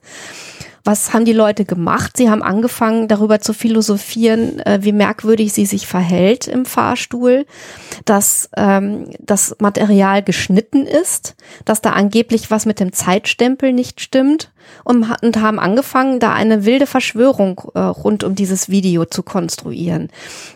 Was 0.85 1.15
haben 1.15 1.25
die 1.25 1.33
Leute 1.33 1.65
gemacht? 1.65 2.19
Sie 2.19 2.29
haben 2.29 2.43
angefangen, 2.43 3.09
darüber 3.09 3.41
zu 3.41 3.55
philosophieren, 3.55 4.61
äh, 4.61 4.81
wie 4.83 4.93
merkwürdig 4.93 5.55
sie 5.55 5.65
sich 5.65 5.87
verhält 5.87 6.47
im 6.47 6.67
Fahrstuhl, 6.67 7.47
dass 8.05 8.51
ähm, 8.55 9.09
das 9.19 9.57
Material 9.61 10.23
geschnitten 10.23 10.87
ist, 10.87 11.37
dass 11.65 11.81
da 11.81 11.91
angeblich 11.93 12.51
was 12.51 12.67
mit 12.67 12.81
dem 12.81 12.93
Zeitstempel 12.93 13.73
nicht 13.73 14.03
stimmt 14.03 14.53
und, 14.85 15.07
und 15.23 15.41
haben 15.41 15.59
angefangen, 15.59 16.21
da 16.21 16.35
eine 16.35 16.67
wilde 16.67 16.87
Verschwörung 16.87 17.63
äh, 17.75 17.81
rund 17.81 18.23
um 18.23 18.35
dieses 18.35 18.69
Video 18.69 19.07
zu 19.07 19.23
konstruieren. 19.23 20.11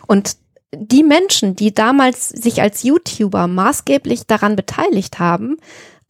Und 0.05 0.37
die 0.71 1.03
Menschen, 1.03 1.55
die 1.55 1.73
damals 1.73 2.29
sich 2.29 2.61
als 2.61 2.83
YouTuber 2.83 3.47
maßgeblich 3.47 4.27
daran 4.27 4.55
beteiligt 4.55 5.17
haben, 5.17 5.57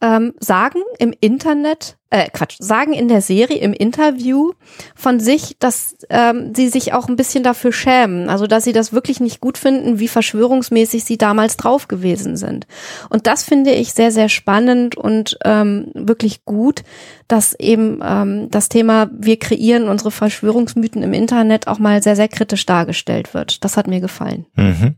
ähm, 0.00 0.34
sagen 0.40 0.80
im 0.98 1.12
Internet, 1.20 1.98
äh, 2.08 2.28
Quatsch, 2.30 2.56
sagen 2.58 2.92
in 2.92 3.08
der 3.08 3.20
Serie 3.20 3.58
im 3.58 3.72
Interview 3.72 4.52
von 4.94 5.20
sich, 5.20 5.56
dass 5.58 5.96
ähm, 6.08 6.54
sie 6.54 6.68
sich 6.68 6.92
auch 6.92 7.08
ein 7.08 7.16
bisschen 7.16 7.44
dafür 7.44 7.72
schämen, 7.72 8.28
also 8.28 8.46
dass 8.46 8.64
sie 8.64 8.72
das 8.72 8.92
wirklich 8.92 9.20
nicht 9.20 9.40
gut 9.40 9.58
finden, 9.58 9.98
wie 9.98 10.08
verschwörungsmäßig 10.08 11.04
sie 11.04 11.18
damals 11.18 11.56
drauf 11.56 11.86
gewesen 11.86 12.36
sind. 12.36 12.66
Und 13.10 13.26
das 13.26 13.44
finde 13.44 13.72
ich 13.72 13.92
sehr, 13.92 14.10
sehr 14.10 14.28
spannend 14.28 14.96
und 14.96 15.38
ähm, 15.44 15.90
wirklich 15.94 16.44
gut, 16.44 16.82
dass 17.28 17.54
eben 17.58 18.00
ähm, 18.02 18.48
das 18.50 18.68
Thema, 18.68 19.10
wir 19.12 19.38
kreieren 19.38 19.88
unsere 19.88 20.10
Verschwörungsmythen 20.10 21.02
im 21.02 21.12
Internet 21.12 21.68
auch 21.68 21.78
mal 21.78 22.02
sehr, 22.02 22.16
sehr 22.16 22.28
kritisch 22.28 22.66
dargestellt 22.66 23.34
wird. 23.34 23.64
Das 23.64 23.76
hat 23.76 23.86
mir 23.86 24.00
gefallen. 24.00 24.46
Mhm. 24.56 24.96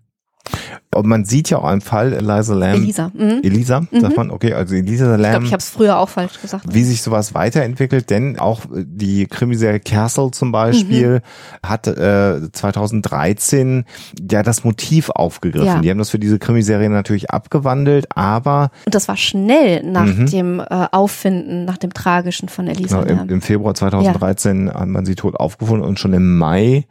Und 0.94 1.06
man 1.06 1.24
sieht 1.24 1.50
ja 1.50 1.58
auch 1.58 1.70
im 1.72 1.80
Fall 1.80 2.12
Eliza 2.12 2.54
Lamb. 2.54 2.82
Elisa. 2.82 3.10
Mhm. 3.14 3.40
Elisa, 3.42 3.80
mhm. 3.80 4.00
sagt 4.00 4.16
man, 4.16 4.30
okay, 4.30 4.52
also 4.52 4.74
Elisa 4.74 5.16
Lamb. 5.16 5.22
Ich 5.22 5.30
glaube, 5.30 5.44
ich 5.46 5.52
habe 5.52 5.60
es 5.60 5.70
früher 5.70 5.98
auch 5.98 6.08
falsch 6.08 6.40
gesagt. 6.40 6.64
Wie 6.68 6.84
sich 6.84 7.02
sowas 7.02 7.34
weiterentwickelt, 7.34 8.10
denn 8.10 8.38
auch 8.38 8.62
die 8.70 9.26
Krimiserie 9.26 9.80
Castle 9.80 10.30
zum 10.30 10.52
Beispiel 10.52 11.22
mhm. 11.62 11.68
hat 11.68 11.86
äh, 11.86 12.52
2013 12.52 13.84
ja 14.30 14.42
das 14.42 14.64
Motiv 14.64 15.10
aufgegriffen. 15.10 15.66
Ja. 15.66 15.80
Die 15.80 15.90
haben 15.90 15.98
das 15.98 16.10
für 16.10 16.18
diese 16.18 16.38
Krimiserie 16.38 16.90
natürlich 16.90 17.30
abgewandelt, 17.30 18.06
aber 18.14 18.70
und 18.84 18.94
das 18.94 19.08
war 19.08 19.16
schnell 19.16 19.82
nach 19.82 20.04
mhm. 20.04 20.26
dem 20.26 20.60
äh, 20.60 20.64
Auffinden, 20.92 21.64
nach 21.64 21.78
dem 21.78 21.92
tragischen 21.92 22.48
von 22.48 22.68
Elisa 22.68 23.02
genau, 23.02 23.16
Lamb. 23.16 23.30
Im, 23.30 23.36
Im 23.36 23.42
Februar 23.42 23.74
2013 23.74 24.66
ja. 24.66 24.74
hat 24.74 24.88
man 24.88 25.06
sie 25.06 25.14
tot 25.14 25.36
aufgefunden 25.36 25.86
und 25.86 25.98
schon 25.98 26.12
im 26.12 26.36
Mai 26.36 26.86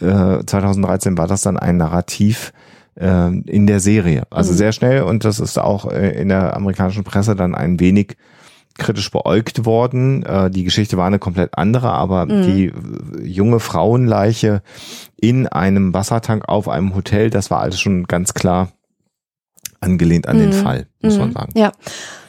2013 0.00 1.14
äh, 1.14 1.18
war 1.18 1.26
das 1.26 1.42
dann 1.42 1.58
ein 1.58 1.76
Narrativ 1.76 2.52
äh, 3.00 3.28
in 3.28 3.66
der 3.66 3.80
Serie. 3.80 4.24
Also 4.30 4.52
mhm. 4.52 4.56
sehr 4.56 4.72
schnell 4.72 5.02
und 5.02 5.24
das 5.24 5.40
ist 5.40 5.58
auch 5.58 5.90
äh, 5.90 6.20
in 6.20 6.28
der 6.28 6.56
amerikanischen 6.56 7.04
Presse 7.04 7.34
dann 7.34 7.54
ein 7.54 7.80
wenig 7.80 8.16
kritisch 8.78 9.10
beäugt 9.10 9.64
worden. 9.64 10.22
Äh, 10.24 10.50
die 10.50 10.64
Geschichte 10.64 10.96
war 10.96 11.06
eine 11.06 11.18
komplett 11.18 11.56
andere, 11.56 11.92
aber 11.92 12.26
mhm. 12.26 12.42
die 12.42 12.72
junge 13.22 13.60
Frauenleiche 13.60 14.62
in 15.20 15.46
einem 15.46 15.92
Wassertank 15.94 16.48
auf 16.48 16.68
einem 16.68 16.94
Hotel, 16.94 17.30
das 17.30 17.50
war 17.50 17.60
alles 17.60 17.80
schon 17.80 18.04
ganz 18.04 18.34
klar 18.34 18.68
angelehnt 19.80 20.28
an 20.28 20.36
mhm. 20.36 20.40
den 20.40 20.52
Fall, 20.52 20.86
muss 21.00 21.14
mhm. 21.14 21.20
man 21.20 21.32
sagen. 21.32 21.52
Ja, 21.56 21.72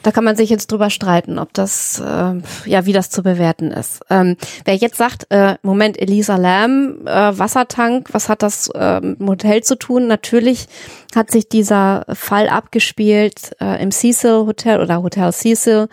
da 0.02 0.10
kann 0.10 0.24
man 0.24 0.36
sich 0.36 0.50
jetzt 0.50 0.72
drüber 0.72 0.90
streiten, 0.90 1.38
ob 1.38 1.52
das, 1.52 2.00
äh, 2.00 2.34
ja, 2.64 2.86
wie 2.86 2.92
das 2.92 3.10
zu 3.10 3.22
bewerten 3.22 3.70
ist. 3.70 4.00
Ähm, 4.10 4.36
wer 4.64 4.74
jetzt 4.74 4.96
sagt, 4.96 5.26
äh, 5.30 5.56
Moment, 5.62 6.00
Elisa 6.00 6.36
Lam, 6.36 7.06
äh, 7.06 7.38
Wassertank, 7.38 8.08
was 8.12 8.28
hat 8.28 8.42
das 8.42 8.68
äh, 8.74 9.00
mit 9.00 9.20
dem 9.20 9.28
Hotel 9.28 9.62
zu 9.62 9.76
tun? 9.76 10.06
Natürlich 10.06 10.66
hat 11.14 11.30
sich 11.30 11.48
dieser 11.48 12.04
Fall 12.08 12.48
abgespielt 12.48 13.52
äh, 13.60 13.82
im 13.82 13.90
Cecil 13.90 14.46
Hotel 14.46 14.80
oder 14.80 15.02
Hotel 15.02 15.32
Cecil 15.32 15.88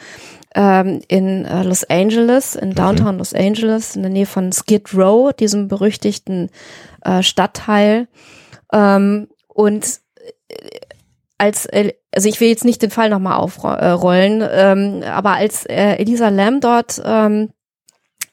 ähm, 0.56 1.02
in 1.08 1.46
äh, 1.46 1.64
Los 1.64 1.84
Angeles, 1.84 2.56
in 2.56 2.74
Downtown. 2.74 3.18
Los 3.18 3.34
Angeles, 3.34 3.96
in 3.96 4.02
der 4.02 4.12
Nähe 4.12 4.26
von 4.26 4.52
Skid 4.52 4.94
Row, 4.94 5.32
diesem 5.34 5.68
berüchtigten 5.68 6.50
äh, 7.02 7.22
Stadtteil. 7.22 8.08
Ähm, 8.74 9.28
und 9.48 9.86
äh, 10.50 10.79
als, 11.40 11.68
also 12.14 12.30
ich 12.30 12.40
will 12.40 12.50
jetzt 12.50 12.66
nicht 12.66 12.82
den 12.82 12.92
Fall 12.92 13.10
nochmal 13.10 13.38
aufrollen, 13.38 14.48
ähm, 14.52 15.04
aber 15.04 15.32
als 15.32 15.66
äh, 15.66 15.96
Elisa 15.96 16.30
Lam 16.30 16.60
dort 16.60 17.02
ähm, 17.04 17.50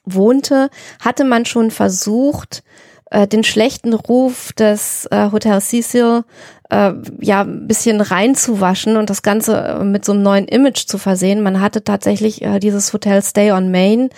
wohnte, 0.03 0.69
hatte 0.99 1.23
man 1.23 1.45
schon 1.45 1.71
versucht, 1.71 2.63
äh, 3.09 3.27
den 3.27 3.43
schlechten 3.43 3.93
Ruf 3.93 4.51
des 4.53 5.07
äh, 5.11 5.31
Hotel 5.31 5.61
Cecil 5.61 6.23
äh, 6.69 6.91
ja 7.21 7.41
ein 7.41 7.67
bisschen 7.67 8.01
reinzuwaschen 8.01 8.97
und 8.97 9.09
das 9.09 9.21
Ganze 9.21 9.57
äh, 9.57 9.83
mit 9.83 10.03
so 10.03 10.11
einem 10.11 10.23
neuen 10.23 10.45
Image 10.45 10.85
zu 10.85 10.97
versehen. 10.97 11.41
Man 11.41 11.61
hatte 11.61 11.83
tatsächlich 11.83 12.41
äh, 12.41 12.59
dieses 12.59 12.91
Hotel 12.91 13.21
Stay 13.21 13.51
on 13.51 13.71
Main 13.71 14.09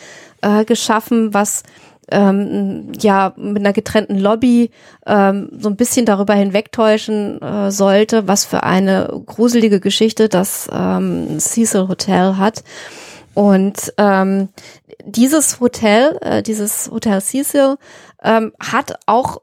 äh, 0.41 0.65
geschaffen, 0.65 1.33
was 1.33 1.63
ähm, 2.11 2.91
ja 2.99 3.33
mit 3.37 3.59
einer 3.59 3.73
getrennten 3.73 4.17
Lobby 4.17 4.71
ähm, 5.05 5.49
so 5.57 5.69
ein 5.69 5.75
bisschen 5.75 6.05
darüber 6.05 6.33
hinwegtäuschen 6.33 7.41
äh, 7.41 7.71
sollte, 7.71 8.27
was 8.27 8.45
für 8.45 8.63
eine 8.63 9.21
gruselige 9.25 9.79
Geschichte 9.79 10.29
das 10.29 10.67
ähm, 10.71 11.39
Cecil 11.39 11.87
Hotel 11.87 12.37
hat. 12.37 12.63
Und 13.33 13.93
ähm, 13.97 14.49
dieses 15.05 15.59
Hotel, 15.59 16.17
äh, 16.21 16.43
dieses 16.43 16.89
Hotel 16.91 17.21
Cecil, 17.21 17.77
ähm, 18.23 18.51
hat 18.59 18.99
auch 19.05 19.41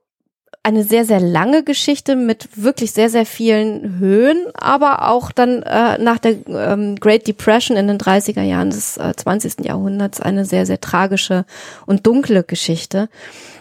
eine 0.66 0.82
sehr, 0.82 1.04
sehr 1.04 1.20
lange 1.20 1.62
Geschichte 1.62 2.16
mit 2.16 2.48
wirklich 2.56 2.90
sehr, 2.90 3.08
sehr 3.08 3.24
vielen 3.24 4.00
Höhen, 4.00 4.46
aber 4.54 5.08
auch 5.08 5.30
dann 5.30 5.62
äh, 5.62 5.96
nach 5.98 6.18
der 6.18 6.38
ähm, 6.48 6.96
Great 6.96 7.28
Depression 7.28 7.76
in 7.76 7.86
den 7.86 7.98
30er 7.98 8.42
Jahren 8.42 8.70
des 8.70 8.96
äh, 8.96 9.12
20. 9.16 9.64
Jahrhunderts 9.64 10.20
eine 10.20 10.44
sehr, 10.44 10.66
sehr 10.66 10.80
tragische 10.80 11.44
und 11.86 12.04
dunkle 12.04 12.42
Geschichte 12.42 13.08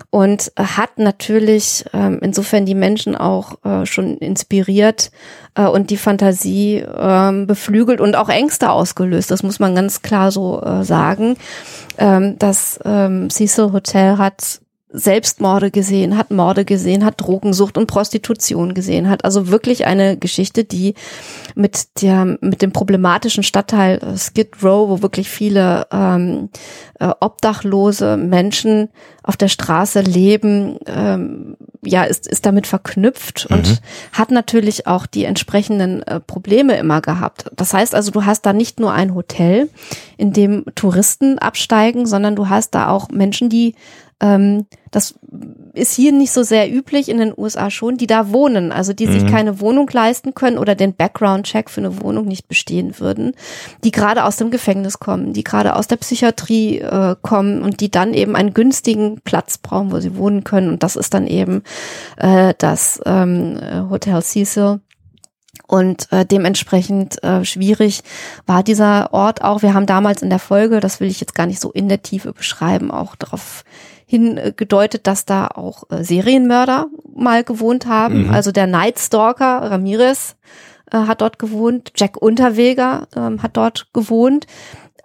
und 0.09 0.51
hat 0.57 0.97
natürlich 0.97 1.85
ähm, 1.93 2.17
insofern 2.23 2.65
die 2.65 2.73
Menschen 2.73 3.15
auch 3.15 3.63
äh, 3.63 3.85
schon 3.85 4.17
inspiriert 4.17 5.11
äh, 5.53 5.67
und 5.67 5.91
die 5.91 5.97
Fantasie 5.97 6.77
äh, 6.77 7.45
beflügelt 7.45 8.01
und 8.01 8.15
auch 8.15 8.29
Ängste 8.29 8.71
ausgelöst. 8.71 9.29
Das 9.29 9.43
muss 9.43 9.59
man 9.59 9.75
ganz 9.75 10.01
klar 10.01 10.31
so 10.31 10.59
äh, 10.59 10.83
sagen. 10.83 11.37
Ähm, 11.99 12.39
das 12.39 12.79
ähm, 12.83 13.29
Cecil 13.29 13.73
Hotel 13.73 14.17
hat 14.17 14.61
Selbstmorde 14.97 15.71
gesehen, 15.71 16.17
hat 16.17 16.31
Morde 16.31 16.65
gesehen, 16.65 17.05
hat 17.05 17.21
Drogensucht 17.21 17.77
und 17.77 17.87
Prostitution 17.87 18.73
gesehen, 18.73 19.09
hat 19.09 19.25
also 19.25 19.49
wirklich 19.49 19.85
eine 19.85 20.17
Geschichte, 20.17 20.63
die 20.63 20.95
mit 21.55 22.01
der 22.01 22.37
mit 22.41 22.61
dem 22.61 22.71
problematischen 22.71 23.43
Stadtteil 23.43 23.99
Skid 24.17 24.63
Row, 24.63 24.89
wo 24.89 25.01
wirklich 25.01 25.29
viele 25.29 25.87
ähm, 25.91 26.49
äh, 26.99 27.09
obdachlose 27.19 28.17
Menschen 28.17 28.89
auf 29.23 29.37
der 29.37 29.47
Straße 29.47 30.01
leben, 30.01 30.77
ähm, 30.85 31.57
ja, 31.83 32.03
ist, 32.03 32.27
ist 32.27 32.45
damit 32.45 32.67
verknüpft 32.67 33.47
mhm. 33.49 33.57
und 33.57 33.81
hat 34.11 34.31
natürlich 34.31 34.87
auch 34.87 35.05
die 35.05 35.25
entsprechenden 35.25 36.03
äh, 36.03 36.19
Probleme 36.19 36.77
immer 36.77 37.01
gehabt. 37.01 37.45
Das 37.55 37.73
heißt 37.73 37.95
also, 37.95 38.11
du 38.11 38.25
hast 38.25 38.45
da 38.45 38.53
nicht 38.53 38.79
nur 38.79 38.93
ein 38.93 39.15
Hotel, 39.15 39.69
in 40.17 40.31
dem 40.31 40.65
Touristen 40.75 41.39
absteigen, 41.39 42.05
sondern 42.05 42.35
du 42.35 42.49
hast 42.49 42.75
da 42.75 42.89
auch 42.89 43.09
Menschen, 43.09 43.49
die 43.49 43.75
ähm, 44.21 44.65
das 44.91 45.15
ist 45.73 45.93
hier 45.93 46.13
nicht 46.13 46.31
so 46.31 46.43
sehr 46.43 46.73
üblich, 46.73 47.09
in 47.09 47.17
den 47.17 47.33
USA 47.35 47.69
schon, 47.69 47.97
die 47.97 48.07
da 48.07 48.31
wohnen, 48.31 48.71
also 48.71 48.93
die 48.93 49.07
mhm. 49.07 49.11
sich 49.11 49.27
keine 49.27 49.59
Wohnung 49.59 49.89
leisten 49.91 50.33
können 50.33 50.57
oder 50.57 50.73
den 50.73 50.95
Background-Check 50.95 51.69
für 51.69 51.81
eine 51.81 52.01
Wohnung 52.01 52.25
nicht 52.25 52.47
bestehen 52.47 52.97
würden, 52.99 53.33
die 53.83 53.91
gerade 53.91 54.23
aus 54.23 54.37
dem 54.37 54.51
Gefängnis 54.51 54.99
kommen, 54.99 55.33
die 55.33 55.43
gerade 55.43 55.75
aus 55.75 55.87
der 55.87 55.97
Psychiatrie 55.97 56.79
äh, 56.79 57.15
kommen 57.21 57.61
und 57.61 57.81
die 57.81 57.91
dann 57.91 58.13
eben 58.13 58.37
einen 58.37 58.53
günstigen 58.53 59.19
Platz 59.21 59.57
brauchen, 59.57 59.91
wo 59.91 59.99
sie 59.99 60.15
wohnen 60.15 60.45
können. 60.45 60.69
Und 60.69 60.83
das 60.83 60.95
ist 60.95 61.13
dann 61.13 61.27
eben 61.27 61.63
äh, 62.17 62.53
das 62.57 63.01
ähm, 63.05 63.59
Hotel 63.89 64.21
Cecil. 64.21 64.79
Und 65.67 66.11
äh, 66.11 66.25
dementsprechend 66.25 67.23
äh, 67.23 67.43
schwierig 67.43 68.03
war 68.45 68.61
dieser 68.61 69.13
Ort 69.13 69.41
auch. 69.41 69.61
Wir 69.61 69.73
haben 69.73 69.85
damals 69.85 70.21
in 70.21 70.29
der 70.29 70.39
Folge, 70.39 70.79
das 70.79 70.99
will 70.99 71.07
ich 71.09 71.19
jetzt 71.19 71.33
gar 71.33 71.47
nicht 71.47 71.59
so 71.59 71.71
in 71.71 71.89
der 71.89 72.03
Tiefe 72.03 72.33
beschreiben, 72.33 72.91
auch 72.91 73.15
darauf 73.15 73.63
hingedeutet, 74.05 75.07
dass 75.07 75.25
da 75.25 75.47
auch 75.47 75.83
äh, 75.89 76.03
Serienmörder 76.03 76.87
mal 77.15 77.43
gewohnt 77.43 77.87
haben. 77.87 78.27
Mhm. 78.27 78.33
Also 78.33 78.51
der 78.51 78.67
Night 78.67 78.99
Stalker 78.99 79.71
Ramirez 79.71 80.35
äh, 80.91 80.97
hat 80.97 81.21
dort 81.21 81.39
gewohnt, 81.39 81.91
Jack 81.95 82.17
Unterweger 82.17 83.07
ähm, 83.15 83.41
hat 83.41 83.57
dort 83.57 83.87
gewohnt 83.93 84.47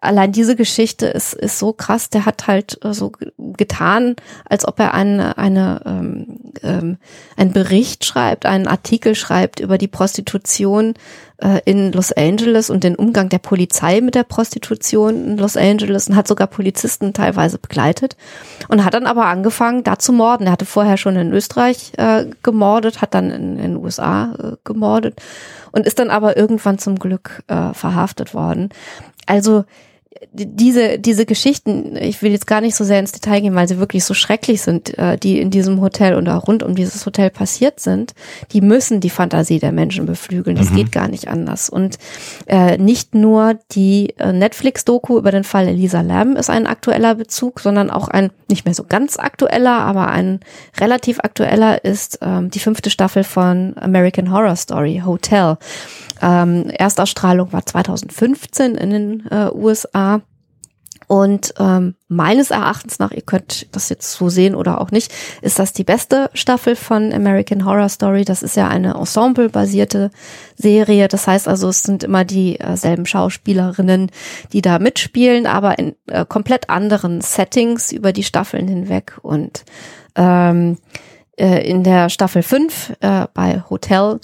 allein 0.01 0.33
diese 0.33 0.57
Geschichte 0.57 1.07
ist, 1.07 1.35
ist 1.35 1.59
so 1.59 1.73
krass. 1.73 2.11
Der 2.11 2.25
hat 2.25 2.47
halt 2.47 2.83
äh, 2.85 2.95
so 2.95 3.13
getan, 3.37 4.17
als 4.49 4.67
ob 4.67 4.81
er 4.81 4.95
eine, 4.95 5.37
eine, 5.39 5.83
ähm, 5.85 6.27
ähm, 6.63 6.99
einen 7.37 7.53
Bericht 7.53 8.05
schreibt, 8.05 8.47
einen 8.47 8.67
Artikel 8.67 9.15
schreibt 9.15 9.61
über 9.61 9.79
die 9.79 9.89
Prostitution 9.89 10.95
äh, 11.39 11.61
in 11.65 11.93
Los 11.93 12.13
Angeles 12.13 12.71
und 12.71 12.83
den 12.83 12.97
Umgang 12.97 13.29
der 13.29 13.39
Polizei 13.39 14.01
mit 14.01 14.15
der 14.15 14.25
Prostitution 14.25 15.25
in 15.25 15.39
Los 15.39 15.57
Angeles 15.57 16.09
und 16.09 16.17
hat 16.17 16.29
sogar 16.29 16.47
Polizisten 16.47 17.13
teilweise 17.13 17.59
begleitet 17.59 18.17
und 18.69 18.85
hat 18.85 18.95
dann 18.95 19.07
aber 19.07 19.27
angefangen, 19.27 19.85
da 19.85 19.99
zu 19.99 20.13
morden. 20.13 20.47
Er 20.47 20.53
hatte 20.53 20.67
vorher 20.67 20.97
schon 20.97 21.17
in 21.17 21.33
Österreich 21.33 21.93
äh, 21.99 22.27
gemordet, 22.43 23.03
hat 23.03 23.15
dann 23.15 23.31
in, 23.31 23.59
den 23.59 23.77
USA 23.77 24.35
äh, 24.39 24.57
gemordet 24.65 25.21
und 25.73 25.87
ist 25.87 25.99
dann 25.99 26.11
aber 26.11 26.37
irgendwann 26.37 26.79
zum 26.79 26.99
Glück 26.99 27.43
äh, 27.49 27.75
verhaftet 27.75 28.33
worden. 28.35 28.71
Also 29.27 29.65
diese, 30.33 30.99
diese 30.99 31.25
Geschichten, 31.25 31.97
ich 31.97 32.21
will 32.21 32.33
jetzt 32.33 32.49
gar 32.49 32.61
nicht 32.61 32.75
so 32.75 32.83
sehr 32.83 32.99
ins 32.99 33.13
Detail 33.13 33.41
gehen, 33.43 33.55
weil 33.55 33.69
sie 33.69 33.79
wirklich 33.79 34.05
so 34.05 34.13
schrecklich 34.13 34.61
sind, 34.61 34.99
äh, 34.99 35.17
die 35.17 35.41
in 35.41 35.51
diesem 35.51 35.81
Hotel 35.81 36.17
oder 36.17 36.35
rund 36.35 36.65
um 36.65 36.75
dieses 36.75 37.07
Hotel 37.07 37.31
passiert 37.31 37.79
sind, 37.79 38.13
die 38.53 38.61
müssen 38.61 39.01
die 39.01 39.09
Fantasie 39.11 39.61
der 39.61 39.71
Menschen 39.71 40.07
beflügeln. 40.07 40.57
Das 40.57 40.71
Mhm. 40.71 40.77
geht 40.77 40.93
gar 40.93 41.07
nicht 41.07 41.29
anders. 41.29 41.71
Und 41.71 41.97
äh, 42.47 42.77
nicht 42.77 43.15
nur 43.15 43.59
die 43.71 44.13
äh, 44.19 44.33
Netflix-Doku 44.33 45.17
über 45.17 45.31
den 45.31 45.45
Fall 45.45 45.69
Elisa 45.69 46.01
Lam 46.01 46.35
ist 46.35 46.51
ein 46.51 46.67
aktueller 46.67 47.15
Bezug, 47.15 47.61
sondern 47.61 47.89
auch 47.91 48.09
ein 48.09 48.31
nicht 48.49 48.65
mehr 48.65 48.75
so 48.75 48.83
ganz 48.89 49.17
aktueller, 49.17 49.79
aber 49.79 50.09
ein 50.09 50.41
relativ 50.81 51.21
aktueller 51.21 51.85
ist 51.85 52.19
ähm, 52.21 52.51
die 52.51 52.59
fünfte 52.59 52.91
Staffel 52.91 53.23
von 53.23 53.75
American 53.81 54.33
Horror 54.33 54.57
Story, 54.57 55.03
Hotel. 55.07 55.57
Ähm, 56.21 56.69
Erstausstrahlung 56.71 57.53
war 57.53 57.65
2015 57.65 58.75
in 58.75 58.91
den 58.91 59.27
äh, 59.31 59.51
USA. 59.55 60.00
Und 61.11 61.55
ähm, 61.59 61.97
meines 62.07 62.53
Erachtens 62.53 63.01
nach, 63.01 63.11
ihr 63.11 63.23
könnt 63.23 63.75
das 63.75 63.89
jetzt 63.89 64.13
so 64.13 64.29
sehen 64.29 64.55
oder 64.55 64.81
auch 64.81 64.93
nicht, 64.93 65.13
ist 65.43 65.59
das 65.59 65.73
die 65.73 65.83
beste 65.83 66.31
Staffel 66.35 66.77
von 66.77 67.13
American 67.13 67.65
Horror 67.65 67.89
Story. 67.89 68.25
Das 68.25 68.45
ist 68.45 68.55
ja 68.55 68.69
eine 68.69 68.95
Ensemble-basierte 68.95 70.13
Serie. 70.55 71.09
Das 71.09 71.27
heißt 71.27 71.49
also, 71.49 71.69
es 71.69 71.83
sind 71.83 72.05
immer 72.05 72.25
dieselben 72.25 73.07
Schauspielerinnen, 73.07 74.13
die 74.53 74.63
da 74.63 74.79
mitspielen, 74.79 75.49
aber 75.49 75.81
in 75.81 75.97
äh, 76.07 76.25
komplett 76.25 76.71
anderen 76.71 77.23
Settings 77.23 77.91
über 77.91 78.13
die 78.13 78.23
Staffeln 78.23 78.69
hinweg. 78.69 79.19
Und 79.23 79.65
ähm, 80.15 80.79
äh, 81.37 81.69
in 81.69 81.83
der 81.83 82.09
Staffel 82.09 82.45
5 82.45 82.93
äh, 83.01 83.27
bei 83.35 83.65
Hotel 83.69 84.21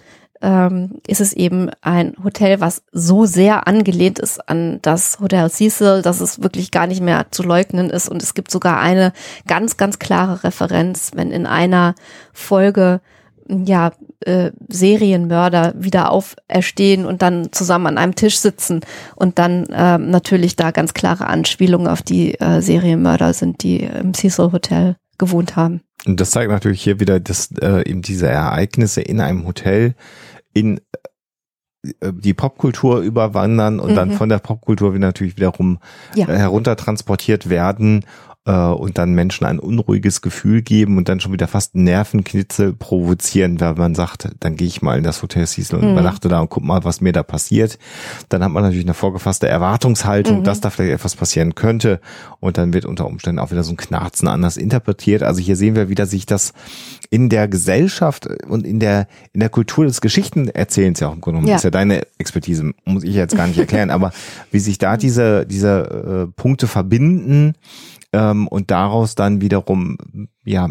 ähm, 0.46 1.00
ist 1.08 1.20
es 1.20 1.32
eben 1.32 1.70
ein 1.82 2.14
Hotel, 2.22 2.60
was 2.60 2.84
so 2.92 3.26
sehr 3.26 3.66
angelehnt 3.66 4.20
ist 4.20 4.48
an 4.48 4.78
das 4.80 5.18
Hotel 5.18 5.50
Cecil, 5.50 6.02
dass 6.02 6.20
es 6.20 6.40
wirklich 6.40 6.70
gar 6.70 6.86
nicht 6.86 7.02
mehr 7.02 7.26
zu 7.32 7.42
leugnen 7.42 7.90
ist. 7.90 8.08
Und 8.08 8.22
es 8.22 8.32
gibt 8.32 8.52
sogar 8.52 8.78
eine 8.78 9.12
ganz, 9.48 9.76
ganz 9.76 9.98
klare 9.98 10.44
Referenz, 10.44 11.10
wenn 11.16 11.32
in 11.32 11.46
einer 11.46 11.96
Folge 12.32 13.00
ja, 13.48 13.90
äh, 14.20 14.52
Serienmörder 14.68 15.74
wieder 15.76 16.12
auferstehen 16.12 17.06
und 17.06 17.22
dann 17.22 17.52
zusammen 17.52 17.88
an 17.88 17.98
einem 17.98 18.14
Tisch 18.14 18.38
sitzen 18.38 18.80
und 19.16 19.40
dann 19.40 19.66
ähm, 19.72 20.10
natürlich 20.10 20.54
da 20.54 20.70
ganz 20.70 20.94
klare 20.94 21.26
Anspielungen 21.26 21.88
auf 21.88 22.02
die 22.02 22.38
äh, 22.40 22.60
Serienmörder 22.60 23.32
sind, 23.32 23.64
die 23.64 23.80
im 23.80 24.14
Cecil 24.14 24.52
Hotel 24.52 24.96
gewohnt 25.18 25.56
haben. 25.56 25.80
Und 26.06 26.20
das 26.20 26.30
zeigt 26.30 26.50
natürlich 26.50 26.82
hier 26.82 27.00
wieder, 27.00 27.18
dass 27.18 27.50
äh, 27.60 27.88
eben 27.88 28.02
diese 28.02 28.28
Ereignisse 28.28 29.00
in 29.00 29.20
einem 29.20 29.46
Hotel 29.46 29.94
in 30.56 30.80
äh, 32.00 32.12
die 32.12 32.34
Popkultur 32.34 33.00
überwandern 33.00 33.78
und 33.78 33.94
dann 33.94 34.08
Mhm. 34.08 34.12
von 34.14 34.28
der 34.28 34.38
Popkultur 34.38 34.94
wieder 34.94 35.06
natürlich 35.08 35.36
wiederum 35.36 35.78
Ja. 36.14 36.28
äh, 36.28 36.36
heruntertransportiert 36.38 37.48
werden 37.50 38.04
und 38.52 38.96
dann 38.98 39.14
Menschen 39.14 39.44
ein 39.44 39.58
unruhiges 39.58 40.22
Gefühl 40.22 40.62
geben 40.62 40.96
und 40.98 41.08
dann 41.08 41.18
schon 41.18 41.32
wieder 41.32 41.48
fast 41.48 41.74
Nervenknitze 41.74 42.72
provozieren, 42.72 43.58
weil 43.60 43.74
man 43.74 43.94
sagt, 43.96 44.28
dann 44.38 44.54
gehe 44.56 44.68
ich 44.68 44.82
mal 44.82 44.96
in 44.98 45.02
das 45.04 45.20
Hotel 45.22 45.46
Cecil 45.46 45.76
und 45.78 45.84
Mhm. 45.84 45.92
übernachte 45.92 46.28
da 46.28 46.40
und 46.40 46.48
guck 46.48 46.62
mal, 46.62 46.84
was 46.84 47.00
mir 47.00 47.12
da 47.12 47.22
passiert. 47.24 47.78
Dann 48.28 48.44
hat 48.44 48.52
man 48.52 48.62
natürlich 48.62 48.84
eine 48.86 48.94
vorgefasste 48.94 49.48
Erwartungshaltung, 49.48 50.38
Mhm. 50.40 50.44
dass 50.44 50.60
da 50.60 50.70
vielleicht 50.70 50.94
etwas 50.94 51.16
passieren 51.16 51.54
könnte 51.56 52.00
und 52.38 52.56
dann 52.56 52.72
wird 52.72 52.84
unter 52.84 53.06
Umständen 53.06 53.40
auch 53.40 53.50
wieder 53.50 53.64
so 53.64 53.72
ein 53.72 53.76
Knarzen 53.76 54.28
anders 54.28 54.56
interpretiert. 54.56 55.22
Also 55.24 55.40
hier 55.40 55.56
sehen 55.56 55.74
wir 55.74 55.88
wieder 55.88 56.06
sich 56.06 56.24
das 56.26 56.52
in 57.10 57.28
der 57.28 57.48
Gesellschaft 57.48 58.28
und 58.48 58.64
in 58.66 58.78
der 58.80 59.08
in 59.32 59.40
der 59.40 59.48
Kultur 59.48 59.84
des 59.86 60.00
Geschichtenerzählens 60.00 61.00
ja 61.00 61.08
auch 61.08 61.14
im 61.14 61.20
Grunde 61.20 61.38
genommen. 61.38 61.48
Ja. 61.48 61.54
Das 61.54 61.60
ist 61.60 61.64
ja 61.64 61.70
deine 61.70 62.02
Expertise, 62.18 62.72
muss 62.84 63.02
ich 63.04 63.14
jetzt 63.14 63.36
gar 63.36 63.46
nicht 63.48 63.58
erklären, 63.58 63.90
aber 63.90 64.12
wie 64.52 64.58
sich 64.60 64.78
da 64.78 64.96
diese 64.96 65.46
diese 65.46 66.26
äh, 66.28 66.32
Punkte 66.40 66.66
verbinden 66.68 67.54
ähm, 68.12 68.35
und 68.46 68.70
daraus 68.70 69.14
dann 69.14 69.40
wiederum 69.40 69.98
ja 70.44 70.68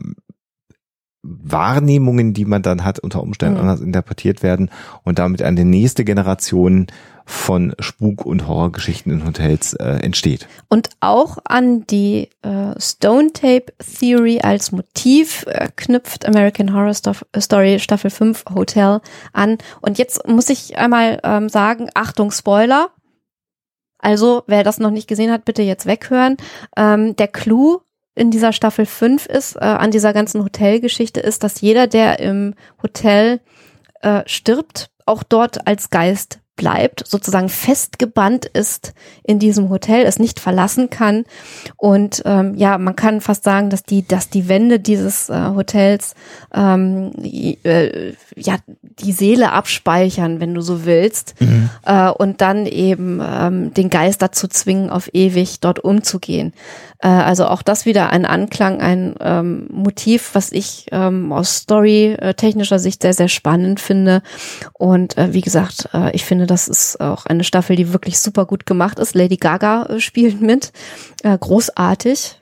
Wahrnehmungen, 1.28 2.34
die 2.34 2.46
man 2.46 2.62
dann 2.62 2.84
hat, 2.84 3.00
unter 3.00 3.22
Umständen 3.24 3.56
Mhm. 3.56 3.62
anders 3.62 3.82
interpretiert 3.82 4.44
werden 4.44 4.70
und 5.04 5.18
damit 5.20 5.42
eine 5.42 5.66
nächste 5.66 6.06
Generation 6.06 6.88
von 7.26 7.74
Spuk- 7.80 8.24
und 8.26 8.48
Horrorgeschichten 8.48 9.12
in 9.12 9.26
Hotels 9.26 9.74
äh, 9.74 9.98
entsteht. 10.04 10.48
Und 10.70 10.90
auch 11.00 11.40
an 11.46 11.88
die 11.88 12.30
äh, 12.44 12.80
Stone 12.80 13.34
Tape 13.34 13.74
Theory 13.80 14.42
als 14.44 14.72
Motiv 14.72 15.44
äh, 15.48 15.70
knüpft 15.76 16.28
American 16.28 16.72
Horror 16.72 16.94
Stof 16.94 17.26
Story 17.40 17.80
Staffel 17.80 18.12
5 18.12 18.46
Hotel 18.54 19.02
an. 19.34 19.58
Und 19.82 19.98
jetzt 19.98 20.28
muss 20.28 20.50
ich 20.52 20.78
einmal 20.78 21.20
ähm, 21.24 21.50
sagen, 21.50 21.90
Achtung, 21.96 22.30
Spoiler. 22.30 22.92
Also, 24.06 24.44
wer 24.46 24.64
das 24.64 24.78
noch 24.78 24.92
nicht 24.92 25.08
gesehen 25.08 25.32
hat, 25.32 25.46
bitte 25.46 25.64
jetzt 25.64 25.88
weghören. 25.88 26.38
Ähm, 26.78 27.16
der 27.16 27.28
Clou 27.28 27.80
in 28.14 28.30
dieser 28.30 28.54
Staffel 28.54 28.86
5 28.86 29.26
ist, 29.26 29.56
äh, 29.56 29.62
an 29.62 29.90
dieser 29.90 30.14
ganzen 30.14 30.44
Hotelgeschichte 30.44 31.22
ist, 31.22 31.44
dass 31.44 31.60
jeder, 31.60 31.88
der 31.88 32.20
im 32.20 32.54
Hotel 32.84 33.42
äh, 34.02 34.22
stirbt, 34.28 34.92
auch 35.08 35.24
dort 35.24 35.66
als 35.66 35.90
Geist 35.90 36.40
bleibt, 36.56 37.08
sozusagen 37.08 37.50
festgebannt 37.50 38.46
ist 38.46 38.94
in 39.24 39.40
diesem 39.40 39.70
Hotel, 39.70 40.06
es 40.06 40.20
nicht 40.20 40.40
verlassen 40.40 40.90
kann. 40.90 41.26
Und 41.78 42.22
ähm, 42.26 42.56
ja, 42.56 42.78
man 42.78 42.96
kann 42.96 43.22
fast 43.22 43.44
sagen, 43.44 43.70
dass 43.70 43.84
die, 43.84 44.08
dass 44.08 44.30
die 44.30 44.48
Wände 44.48 44.80
dieses 44.80 45.30
äh, 45.30 45.50
Hotels 45.56 46.16
ähm, 46.54 47.12
äh, 47.64 48.14
ja 48.36 48.58
die 48.82 49.12
Seele 49.12 49.52
abspeichern, 49.52 50.40
wenn 50.40 50.54
du 50.54 50.62
so 50.62 50.86
willst, 50.86 51.36
äh, 51.86 52.10
und 52.10 52.42
dann 52.42 52.66
eben 52.66 53.22
ähm, 53.22 53.74
den 53.74 53.90
Geist 53.90 54.22
dazu 54.22 54.48
zwingen, 54.48 54.90
auf 54.90 55.10
ewig 55.14 55.60
dort 55.60 55.80
umzugehen. 55.80 56.54
Äh, 57.00 57.08
also 57.08 57.48
auch 57.48 57.62
das 57.62 57.86
wieder 57.86 58.10
ein 58.10 58.26
Anklang, 58.26 58.82
ein 58.82 59.16
ähm, 59.20 59.68
Motiv, 59.72 60.32
was 60.34 60.52
ich 60.52 60.88
ähm, 60.92 61.32
aus 61.32 61.58
story-technischer 61.58 62.80
Sicht 62.80 63.02
sehr, 63.02 63.14
sehr 63.14 63.28
spannend 63.28 63.80
finde. 63.80 64.22
Und 64.74 65.18
äh, 65.18 65.34
wie 65.34 65.42
gesagt, 65.42 65.90
äh, 65.94 66.16
ich 66.16 66.26
finde, 66.26 66.45
das 66.46 66.68
ist 66.68 67.00
auch 67.00 67.26
eine 67.26 67.44
Staffel, 67.44 67.76
die 67.76 67.94
wirklich 67.94 68.20
super 68.20 68.46
gut 68.46 68.66
gemacht 68.66 69.00
ist. 69.00 69.16
Lady 69.16 69.38
Gaga 69.38 69.86
äh, 69.86 70.00
spielt 70.00 70.42
mit. 70.42 70.72
Äh, 71.24 71.38
großartig. 71.38 72.42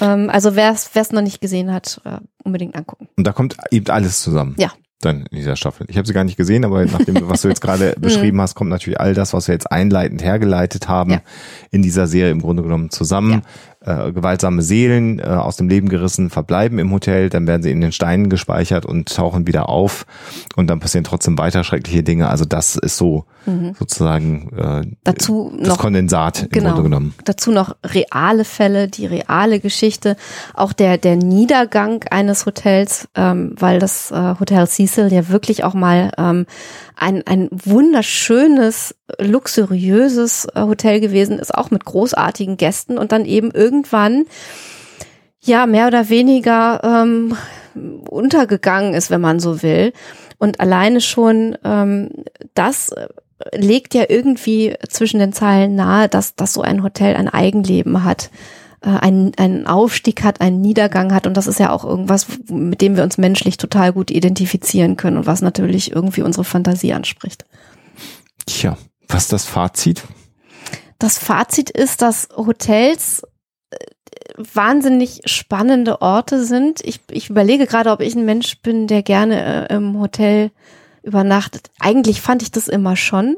Ähm, 0.00 0.30
also 0.30 0.56
wer 0.56 0.72
es 0.72 1.12
noch 1.12 1.22
nicht 1.22 1.40
gesehen 1.40 1.72
hat, 1.72 2.00
äh, 2.04 2.18
unbedingt 2.44 2.74
angucken. 2.76 3.08
Und 3.16 3.26
da 3.26 3.32
kommt 3.32 3.56
eben 3.70 3.86
alles 3.88 4.22
zusammen. 4.22 4.54
Ja. 4.58 4.72
Dann 5.02 5.24
in 5.30 5.38
dieser 5.38 5.56
Staffel. 5.56 5.86
Ich 5.88 5.96
habe 5.96 6.06
sie 6.06 6.12
gar 6.12 6.24
nicht 6.24 6.36
gesehen, 6.36 6.62
aber 6.62 6.84
nach 6.84 7.02
dem, 7.02 7.26
was 7.26 7.40
du 7.40 7.48
jetzt 7.48 7.62
gerade 7.62 7.94
beschrieben 7.98 8.38
hast, 8.38 8.54
kommt 8.54 8.68
natürlich 8.68 9.00
all 9.00 9.14
das, 9.14 9.32
was 9.32 9.48
wir 9.48 9.54
jetzt 9.54 9.72
einleitend 9.72 10.22
hergeleitet 10.22 10.88
haben, 10.88 11.12
Ja. 11.12 11.22
in 11.70 11.80
dieser 11.80 12.06
Serie 12.06 12.30
im 12.30 12.42
Grunde 12.42 12.62
genommen 12.62 12.90
zusammen. 12.90 13.40
Äh, 13.82 14.12
gewaltsame 14.12 14.60
Seelen 14.60 15.18
äh, 15.18 15.22
aus 15.22 15.56
dem 15.56 15.70
Leben 15.70 15.88
gerissen, 15.88 16.28
verbleiben 16.28 16.78
im 16.78 16.92
Hotel, 16.92 17.30
dann 17.30 17.46
werden 17.46 17.62
sie 17.62 17.70
in 17.70 17.80
den 17.80 17.92
Steinen 17.92 18.28
gespeichert 18.28 18.84
und 18.84 19.08
tauchen 19.08 19.46
wieder 19.46 19.70
auf 19.70 20.04
und 20.56 20.66
dann 20.68 20.80
passieren 20.80 21.04
trotzdem 21.04 21.38
weiter 21.38 21.64
schreckliche 21.64 22.02
Dinge. 22.02 22.28
Also 22.28 22.44
das 22.44 22.76
ist 22.76 22.98
so 22.98 23.24
sozusagen 23.78 24.50
äh, 24.56 24.80
Mhm. 24.80 24.96
Dazu 25.04 25.52
das 25.58 25.68
noch 25.68 25.78
Kondensat 25.78 26.42
im 26.44 26.48
Genau. 26.50 26.68
Grunde 26.70 26.82
genommen. 26.84 27.14
Dazu 27.24 27.50
noch 27.50 27.76
reale 27.84 28.44
Fälle, 28.44 28.88
die 28.88 29.06
reale 29.06 29.60
Geschichte, 29.60 30.16
auch 30.54 30.72
der 30.72 30.98
der 30.98 31.16
Niedergang 31.16 32.04
eines 32.10 32.46
Hotels, 32.46 33.08
ähm, 33.14 33.54
weil 33.58 33.78
das 33.78 34.10
äh, 34.10 34.34
Hotel 34.38 34.66
Cecil 34.66 35.12
ja 35.12 35.28
wirklich 35.28 35.64
auch 35.64 35.74
mal 35.74 36.12
ähm, 36.18 36.46
ein 36.96 37.26
ein 37.26 37.48
wunderschönes, 37.50 38.94
luxuriöses 39.18 40.46
äh, 40.54 40.60
Hotel 40.62 41.00
gewesen 41.00 41.38
ist, 41.38 41.54
auch 41.54 41.70
mit 41.70 41.84
großartigen 41.84 42.56
Gästen 42.56 42.98
und 42.98 43.12
dann 43.12 43.24
eben 43.24 43.50
irgendwann 43.50 44.24
ja 45.40 45.66
mehr 45.66 45.86
oder 45.86 46.08
weniger 46.10 46.80
ähm, 46.84 47.36
untergegangen 48.08 48.94
ist, 48.94 49.10
wenn 49.10 49.20
man 49.20 49.40
so 49.40 49.62
will. 49.62 49.92
Und 50.38 50.60
alleine 50.60 51.00
schon 51.00 51.56
ähm, 51.64 52.10
das 52.54 52.90
legt 53.52 53.94
ja 53.94 54.04
irgendwie 54.08 54.74
zwischen 54.88 55.20
den 55.20 55.32
Zeilen 55.32 55.74
nahe, 55.74 56.08
dass, 56.08 56.34
dass 56.34 56.52
so 56.52 56.62
ein 56.62 56.82
Hotel 56.82 57.16
ein 57.16 57.28
Eigenleben 57.28 58.04
hat. 58.04 58.30
äh, 58.82 58.88
einen, 58.88 59.32
einen 59.36 59.66
Aufstieg 59.66 60.22
hat, 60.24 60.40
einen 60.40 60.60
Niedergang 60.60 61.12
hat. 61.12 61.26
Und 61.26 61.36
das 61.36 61.46
ist 61.46 61.60
ja 61.60 61.70
auch 61.70 61.84
irgendwas, 61.84 62.26
mit 62.48 62.80
dem 62.80 62.96
wir 62.96 63.02
uns 63.02 63.18
menschlich 63.18 63.56
total 63.56 63.92
gut 63.92 64.10
identifizieren 64.10 64.96
können 64.96 65.18
und 65.18 65.26
was 65.26 65.42
natürlich 65.42 65.92
irgendwie 65.92 66.22
unsere 66.22 66.44
Fantasie 66.44 66.92
anspricht. 66.92 67.44
Tja, 68.46 68.76
was 69.08 69.24
ist 69.24 69.32
das 69.32 69.44
Fazit? 69.44 70.02
Das 70.98 71.18
Fazit 71.18 71.70
ist, 71.70 72.02
dass 72.02 72.28
Hotels 72.36 73.22
äh, 73.70 73.76
wahnsinnig 74.36 75.22
spannende 75.26 76.02
Orte 76.02 76.44
sind. 76.44 76.80
Ich, 76.82 77.00
ich 77.10 77.30
überlege 77.30 77.66
gerade, 77.66 77.90
ob 77.90 78.00
ich 78.00 78.14
ein 78.14 78.24
Mensch 78.24 78.60
bin, 78.62 78.86
der 78.86 79.02
gerne 79.02 79.68
äh, 79.68 79.74
im 79.74 79.98
Hotel 79.98 80.50
übernachtet. 81.02 81.70
Eigentlich 81.78 82.20
fand 82.20 82.42
ich 82.42 82.50
das 82.50 82.68
immer 82.68 82.96
schon. 82.96 83.36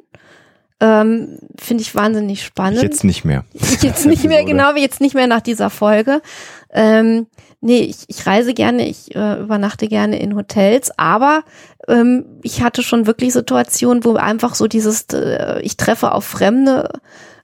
Ähm, 0.80 1.38
Finde 1.56 1.82
ich 1.82 1.94
wahnsinnig 1.94 2.44
spannend. 2.44 2.82
Jetzt 2.82 3.04
nicht 3.04 3.24
mehr. 3.24 3.44
Jetzt 3.82 4.04
nicht 4.04 4.24
mehr, 4.28 4.44
genau 4.44 4.74
wie 4.74 4.82
jetzt 4.82 5.00
nicht 5.00 5.14
mehr 5.14 5.28
nach 5.28 5.40
dieser 5.40 5.70
Folge. 5.70 6.20
Ähm, 6.70 7.28
nee, 7.60 7.82
ich, 7.82 8.04
ich 8.08 8.26
reise 8.26 8.52
gerne, 8.52 8.88
ich 8.88 9.14
äh, 9.14 9.40
übernachte 9.40 9.86
gerne 9.86 10.18
in 10.18 10.34
Hotels, 10.34 10.90
aber 10.98 11.44
ähm, 11.86 12.24
ich 12.42 12.62
hatte 12.62 12.82
schon 12.82 13.06
wirklich 13.06 13.32
Situationen, 13.32 14.04
wo 14.04 14.14
einfach 14.14 14.56
so 14.56 14.66
dieses, 14.66 15.04
äh, 15.12 15.60
ich 15.60 15.76
treffe 15.76 16.10
auf 16.10 16.24
Fremde, 16.24 16.88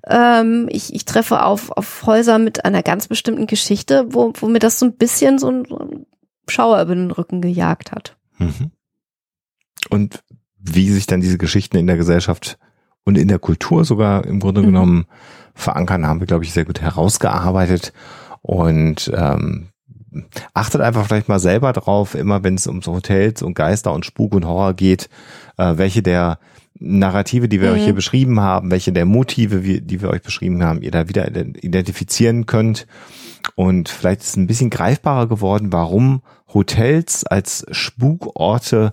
ähm, 0.09 0.66
ich, 0.71 0.93
ich 0.93 1.05
treffe 1.05 1.45
auf, 1.45 1.71
auf 1.71 2.07
Häuser 2.07 2.39
mit 2.39 2.64
einer 2.64 2.83
ganz 2.83 3.07
bestimmten 3.07 3.47
Geschichte, 3.47 4.07
wo, 4.09 4.33
wo 4.35 4.49
mir 4.49 4.59
das 4.59 4.81
so 4.81 4.87
ein 4.87 4.97
bisschen 4.97 5.39
so 5.39 5.49
ein, 5.49 5.64
so 5.64 5.79
ein 5.79 6.07
Schauer 6.49 6.83
über 6.83 6.95
den 6.95 7.11
Rücken 7.12 7.41
gejagt 7.41 7.93
hat. 7.93 8.16
Mhm. 8.39 8.73
Und 9.91 10.22
wie 10.59 10.91
sich 10.91 11.07
dann 11.07 11.20
diese 11.20 11.39
Geschichten 11.39 11.76
in 11.76 11.86
der 11.86 11.97
Gesellschaft 11.97 12.59
und 13.05 13.16
in 13.16 13.28
der 13.28 13.39
Kultur 13.39 13.84
sogar 13.84 14.26
im 14.26 14.41
Grunde 14.41 14.62
mhm. 14.62 14.66
genommen 14.66 15.07
verankern, 15.55 16.07
haben 16.07 16.20
wir, 16.20 16.26
glaube 16.26 16.45
ich, 16.45 16.53
sehr 16.53 16.64
gut 16.64 16.80
herausgearbeitet. 16.80 17.93
Und 18.43 19.11
ähm, 19.14 19.68
achtet 20.55 20.80
einfach 20.80 21.07
vielleicht 21.07 21.28
mal 21.28 21.39
selber 21.39 21.72
drauf, 21.72 22.14
immer 22.14 22.43
wenn 22.45 22.55
es 22.55 22.66
um 22.66 22.82
so 22.82 22.95
Hotels 22.95 23.43
und 23.43 23.55
Geister 23.55 23.93
und 23.93 24.07
Spuk 24.07 24.34
und 24.34 24.47
Horror 24.47 24.74
geht, 24.74 25.09
äh, 25.57 25.76
welche 25.76 26.03
der 26.03 26.39
Narrative, 26.80 27.49
die 27.49 27.61
wir 27.61 27.70
mhm. 27.70 27.74
euch 27.74 27.84
hier 27.84 27.95
beschrieben 27.95 28.41
haben, 28.41 28.70
welche 28.70 28.93
der 28.93 29.05
Motive, 29.05 29.80
die 29.80 30.01
wir 30.01 30.11
euch 30.11 30.22
beschrieben 30.22 30.62
haben, 30.62 30.82
ihr 30.82 30.91
da 30.91 31.09
wieder 31.09 31.28
identifizieren 31.34 32.47
könnt. 32.47 32.86
Und 33.57 33.89
vielleicht 33.89 34.20
ist 34.20 34.28
es 34.28 34.36
ein 34.36 34.47
bisschen 34.47 34.70
greifbarer 34.70 35.28
geworden, 35.28 35.72
warum 35.72 36.22
Hotels 36.53 37.24
als 37.24 37.66
Spukorte 37.70 38.93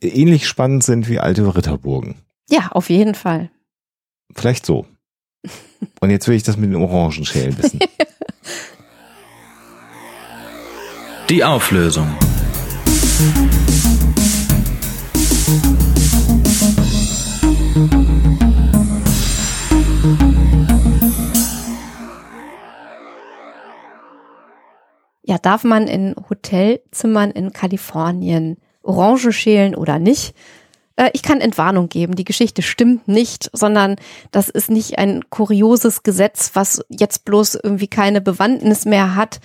ähnlich 0.00 0.46
spannend 0.46 0.84
sind 0.84 1.08
wie 1.08 1.18
alte 1.18 1.54
Ritterburgen. 1.54 2.16
Ja, 2.48 2.68
auf 2.72 2.90
jeden 2.90 3.14
Fall. 3.14 3.50
Vielleicht 4.34 4.66
so. 4.66 4.86
Und 6.00 6.10
jetzt 6.10 6.28
will 6.28 6.34
ich 6.36 6.42
das 6.42 6.56
mit 6.56 6.70
den 6.70 6.76
Orangenschälen 6.76 7.56
wissen. 7.58 7.80
Die 11.28 11.42
Auflösung. 11.42 12.06
Ja, 25.24 25.38
darf 25.38 25.64
man 25.64 25.88
in 25.88 26.14
Hotelzimmern 26.30 27.32
in 27.32 27.52
Kalifornien 27.52 28.58
Orangen 28.86 29.32
schälen 29.32 29.74
oder 29.74 29.98
nicht? 29.98 30.34
Äh, 30.96 31.10
ich 31.12 31.22
kann 31.22 31.40
Entwarnung 31.40 31.88
geben. 31.88 32.16
Die 32.16 32.24
Geschichte 32.24 32.62
stimmt 32.62 33.06
nicht, 33.06 33.50
sondern 33.52 33.96
das 34.32 34.48
ist 34.48 34.70
nicht 34.70 34.98
ein 34.98 35.22
kurioses 35.30 36.02
Gesetz, 36.02 36.50
was 36.54 36.82
jetzt 36.88 37.24
bloß 37.24 37.58
irgendwie 37.62 37.88
keine 37.88 38.20
Bewandtnis 38.20 38.84
mehr 38.84 39.14
hat 39.14 39.40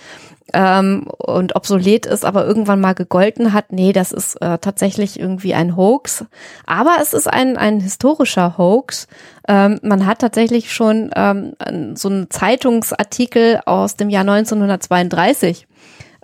ähm, 0.54 1.06
und 1.18 1.54
obsolet 1.56 2.06
ist, 2.06 2.24
aber 2.24 2.46
irgendwann 2.46 2.80
mal 2.80 2.94
gegolten 2.94 3.52
hat. 3.52 3.72
Nee, 3.72 3.92
das 3.92 4.12
ist 4.12 4.36
äh, 4.36 4.58
tatsächlich 4.58 5.18
irgendwie 5.18 5.54
ein 5.54 5.76
Hoax. 5.76 6.24
Aber 6.66 6.96
es 7.00 7.12
ist 7.12 7.28
ein, 7.28 7.56
ein 7.56 7.80
historischer 7.80 8.58
Hoax. 8.58 9.06
Ähm, 9.48 9.78
man 9.82 10.06
hat 10.06 10.20
tatsächlich 10.20 10.72
schon 10.72 11.10
ähm, 11.14 11.54
so 11.94 12.08
einen 12.08 12.30
Zeitungsartikel 12.30 13.60
aus 13.66 13.96
dem 13.96 14.10
Jahr 14.10 14.22
1932 14.22 15.62
äh, 15.62 15.71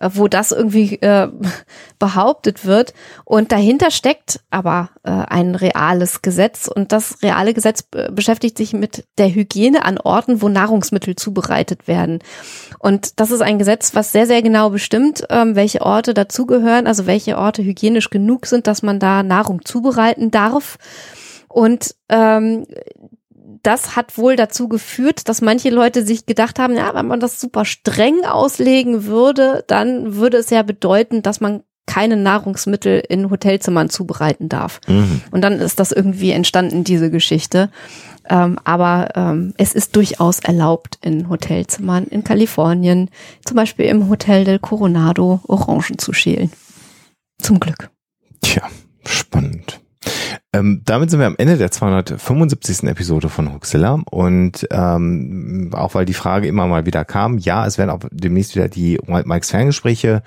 wo 0.01 0.28
das 0.28 0.53
irgendwie 0.53 0.96
äh, 0.96 1.28
behauptet 1.99 2.64
wird. 2.64 2.94
Und 3.24 3.53
dahinter 3.53 3.90
steckt 3.90 4.40
aber 4.51 4.90
äh, 5.03 5.11
ein 5.11 5.55
reales 5.55 6.22
Gesetz. 6.22 6.68
Und 6.68 6.92
das 6.92 7.22
reale 7.22 7.55
Gesetz 7.55 7.84
äh, 7.94 8.11
beschäftigt 8.11 8.57
sich 8.57 8.72
mit 8.72 9.05
der 9.18 9.34
Hygiene 9.34 9.84
an 9.84 9.99
Orten, 9.99 10.40
wo 10.40 10.49
Nahrungsmittel 10.49 11.16
zubereitet 11.16 11.88
werden. 11.88 12.20
Und 12.78 13.18
das 13.20 13.30
ist 13.30 13.40
ein 13.40 13.59
Gesetz, 13.59 13.94
was 13.94 14.12
sehr, 14.12 14.26
sehr 14.26 14.42
genau 14.42 14.70
bestimmt, 14.70 15.24
ähm, 15.30 15.57
welche 15.57 15.82
Orte 15.82 16.14
dazugehören, 16.14 16.86
also 16.86 17.07
welche 17.07 17.36
Orte 17.36 17.62
hygienisch 17.62 18.11
genug 18.11 18.46
sind, 18.46 18.66
dass 18.66 18.82
man 18.82 19.01
da 19.01 19.22
Nahrung 19.22 19.64
zubereiten 19.64 20.30
darf. 20.30 20.78
Und 21.49 21.94
ähm, 22.09 22.66
das 23.68 23.96
hat 23.96 24.16
wohl 24.16 24.34
dazu 24.34 24.66
geführt, 24.66 25.28
dass 25.28 25.42
manche 25.42 25.68
Leute 25.68 26.02
sich 26.02 26.24
gedacht 26.24 26.58
haben, 26.58 26.74
ja, 26.74 26.94
wenn 26.94 27.06
man 27.06 27.20
das 27.20 27.38
super 27.38 27.66
streng 27.66 28.24
auslegen 28.24 29.04
würde, 29.04 29.62
dann 29.66 30.14
würde 30.14 30.38
es 30.38 30.48
ja 30.48 30.62
bedeuten, 30.62 31.20
dass 31.20 31.40
man 31.40 31.62
keine 31.84 32.16
Nahrungsmittel 32.16 33.02
in 33.06 33.28
Hotelzimmern 33.28 33.90
zubereiten 33.90 34.48
darf. 34.48 34.80
Mhm. 34.88 35.20
Und 35.32 35.42
dann 35.42 35.60
ist 35.60 35.78
das 35.80 35.92
irgendwie 35.92 36.30
entstanden, 36.30 36.82
diese 36.82 37.10
Geschichte. 37.10 37.68
Ähm, 38.30 38.58
aber 38.64 39.08
ähm, 39.14 39.52
es 39.58 39.74
ist 39.74 39.94
durchaus 39.96 40.38
erlaubt, 40.38 40.98
in 41.02 41.28
Hotelzimmern 41.28 42.04
in 42.04 42.24
Kalifornien, 42.24 43.10
zum 43.44 43.56
Beispiel 43.56 43.84
im 43.84 44.08
Hotel 44.08 44.44
del 44.44 44.58
Coronado, 44.58 45.40
Orangen 45.46 45.98
zu 45.98 46.14
schälen. 46.14 46.50
Zum 47.38 47.60
Glück. 47.60 47.90
Tja, 48.40 48.62
spannend. 49.04 49.78
Ähm, 50.55 50.80
damit 50.84 51.11
sind 51.11 51.20
wir 51.20 51.26
am 51.26 51.36
Ende 51.36 51.59
der 51.59 51.70
275. 51.70 52.84
Episode 52.84 53.28
von 53.28 53.53
Huxilla 53.53 54.01
und 54.11 54.66
ähm, 54.70 55.70
auch 55.74 55.94
weil 55.94 56.07
die 56.07 56.14
Frage 56.14 56.49
immer 56.49 56.66
mal 56.66 56.86
wieder 56.86 57.05
kam, 57.05 57.36
ja, 57.36 57.66
es 57.66 57.76
werden 57.76 57.90
auch 57.90 58.01
demnächst 58.11 58.55
wieder 58.55 58.68
die 58.68 58.99
Mikes 59.07 59.51
Ferngespräche 59.51 60.22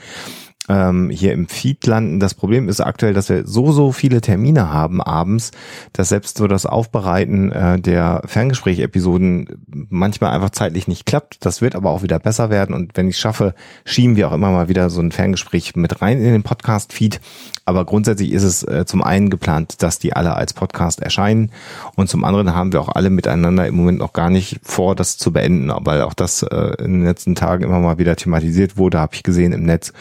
ähm, 0.71 1.09
hier 1.09 1.33
im 1.33 1.47
Feed 1.47 1.85
landen. 1.85 2.19
Das 2.19 2.33
Problem 2.33 2.69
ist 2.69 2.79
aktuell, 2.79 3.13
dass 3.13 3.27
wir 3.27 3.45
so, 3.45 3.71
so 3.73 3.91
viele 3.91 4.21
Termine 4.21 4.71
haben 4.71 5.01
abends, 5.01 5.51
dass 5.91 6.09
selbst 6.09 6.37
so 6.37 6.47
das 6.47 6.65
Aufbereiten 6.65 7.51
äh, 7.51 7.79
der 7.79 8.21
Ferngespräch-Episoden 8.25 9.87
manchmal 9.89 10.31
einfach 10.31 10.51
zeitlich 10.51 10.87
nicht 10.87 11.05
klappt. 11.05 11.45
Das 11.45 11.61
wird 11.61 11.75
aber 11.75 11.89
auch 11.89 12.03
wieder 12.03 12.19
besser 12.19 12.49
werden 12.49 12.73
und 12.73 12.95
wenn 12.95 13.09
ich 13.09 13.17
schaffe, 13.17 13.53
schieben 13.83 14.15
wir 14.15 14.29
auch 14.29 14.33
immer 14.33 14.51
mal 14.51 14.69
wieder 14.69 14.89
so 14.89 15.01
ein 15.01 15.11
Ferngespräch 15.11 15.75
mit 15.75 16.01
rein 16.01 16.19
in 16.19 16.31
den 16.31 16.43
Podcast-Feed. 16.43 17.19
Aber 17.65 17.85
grundsätzlich 17.85 18.31
ist 18.31 18.43
es 18.43 18.63
äh, 18.63 18.85
zum 18.85 19.03
einen 19.03 19.29
geplant, 19.29 19.83
dass 19.83 19.99
die 19.99 20.13
alle 20.13 20.35
als 20.35 20.53
Podcast 20.53 21.01
erscheinen 21.01 21.51
und 21.95 22.09
zum 22.09 22.23
anderen 22.23 22.55
haben 22.55 22.73
wir 22.73 22.81
auch 22.81 22.89
alle 22.89 23.09
miteinander 23.09 23.67
im 23.67 23.75
Moment 23.75 23.99
noch 23.99 24.13
gar 24.13 24.29
nicht 24.29 24.59
vor, 24.63 24.95
das 24.95 25.17
zu 25.17 25.31
beenden, 25.31 25.71
weil 25.81 26.01
auch 26.01 26.13
das 26.13 26.43
äh, 26.43 26.75
in 26.79 26.93
den 26.93 27.05
letzten 27.05 27.35
Tagen 27.35 27.63
immer 27.63 27.79
mal 27.79 27.97
wieder 27.97 28.15
thematisiert 28.15 28.77
wurde, 28.77 28.99
habe 28.99 29.15
ich 29.15 29.23
gesehen 29.23 29.51
im 29.51 29.63
Netz. 29.63 29.93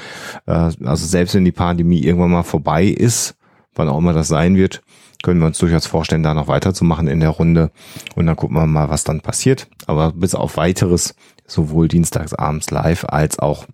Äh, 0.47 0.60
also 0.65 1.07
selbst 1.07 1.35
wenn 1.35 1.45
die 1.45 1.53
Pandemie 1.53 2.01
irgendwann 2.01 2.31
mal 2.31 2.43
vorbei 2.43 2.85
ist, 2.85 3.37
wann 3.75 3.89
auch 3.89 3.99
immer 3.99 4.13
das 4.13 4.29
sein 4.29 4.57
wird, 4.57 4.83
können 5.23 5.41
wir 5.41 5.47
uns 5.47 5.59
durchaus 5.59 5.87
vorstellen, 5.87 6.23
da 6.23 6.35
noch 6.35 6.49
weiterzumachen 6.49 7.07
in 7.07 7.21
der 7.21 7.31
Runde. 7.31 7.71
Und 8.15 8.27
dann 8.27 8.37
gucken 8.37 8.57
wir 8.57 8.67
mal, 8.67 8.89
was 8.89 9.05
dann 9.05 9.21
passiert. 9.21 9.69
Aber 9.87 10.13
bis 10.13 10.35
auf 10.35 10.57
weiteres, 10.57 11.15
sowohl 11.47 11.89
dienstags 11.89 12.33
abends 12.33 12.71
live 12.71 13.05
als 13.05 13.39
auch 13.39 13.67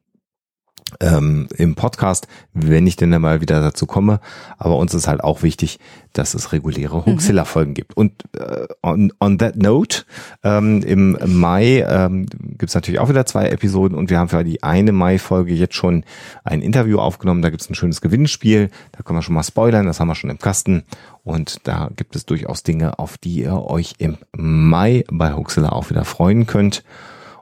ähm, 1.00 1.48
im 1.56 1.74
Podcast, 1.74 2.28
wenn 2.54 2.86
ich 2.86 2.96
denn 2.96 3.10
mal 3.20 3.40
wieder 3.40 3.60
dazu 3.60 3.86
komme. 3.86 4.20
Aber 4.58 4.76
uns 4.76 4.94
ist 4.94 5.08
halt 5.08 5.22
auch 5.22 5.42
wichtig, 5.42 5.78
dass 6.12 6.34
es 6.34 6.52
reguläre 6.52 7.04
Huxilla-Folgen 7.04 7.74
gibt. 7.74 7.96
Und 7.96 8.12
äh, 8.38 8.66
on, 8.82 9.12
on 9.20 9.38
that 9.38 9.56
note, 9.56 10.04
ähm, 10.44 10.82
im 10.82 11.18
Mai 11.26 11.84
ähm, 11.88 12.26
gibt 12.26 12.70
es 12.70 12.74
natürlich 12.74 13.00
auch 13.00 13.08
wieder 13.08 13.26
zwei 13.26 13.48
Episoden 13.48 13.96
und 13.96 14.10
wir 14.10 14.18
haben 14.18 14.28
für 14.28 14.44
die 14.44 14.62
eine 14.62 14.92
Mai-Folge 14.92 15.54
jetzt 15.54 15.74
schon 15.74 16.04
ein 16.44 16.62
Interview 16.62 16.98
aufgenommen. 16.98 17.42
Da 17.42 17.50
gibt 17.50 17.62
es 17.62 17.70
ein 17.70 17.74
schönes 17.74 18.00
Gewinnspiel. 18.00 18.70
Da 18.92 19.02
können 19.02 19.18
wir 19.18 19.22
schon 19.22 19.34
mal 19.34 19.42
spoilern, 19.42 19.86
das 19.86 20.00
haben 20.00 20.08
wir 20.08 20.14
schon 20.14 20.30
im 20.30 20.38
Kasten. 20.38 20.84
Und 21.24 21.66
da 21.66 21.90
gibt 21.96 22.14
es 22.14 22.24
durchaus 22.24 22.62
Dinge, 22.62 22.98
auf 22.98 23.18
die 23.18 23.40
ihr 23.40 23.64
euch 23.64 23.94
im 23.98 24.18
Mai 24.32 25.04
bei 25.10 25.34
Huxilla 25.34 25.70
auch 25.70 25.90
wieder 25.90 26.04
freuen 26.04 26.46
könnt. 26.46 26.84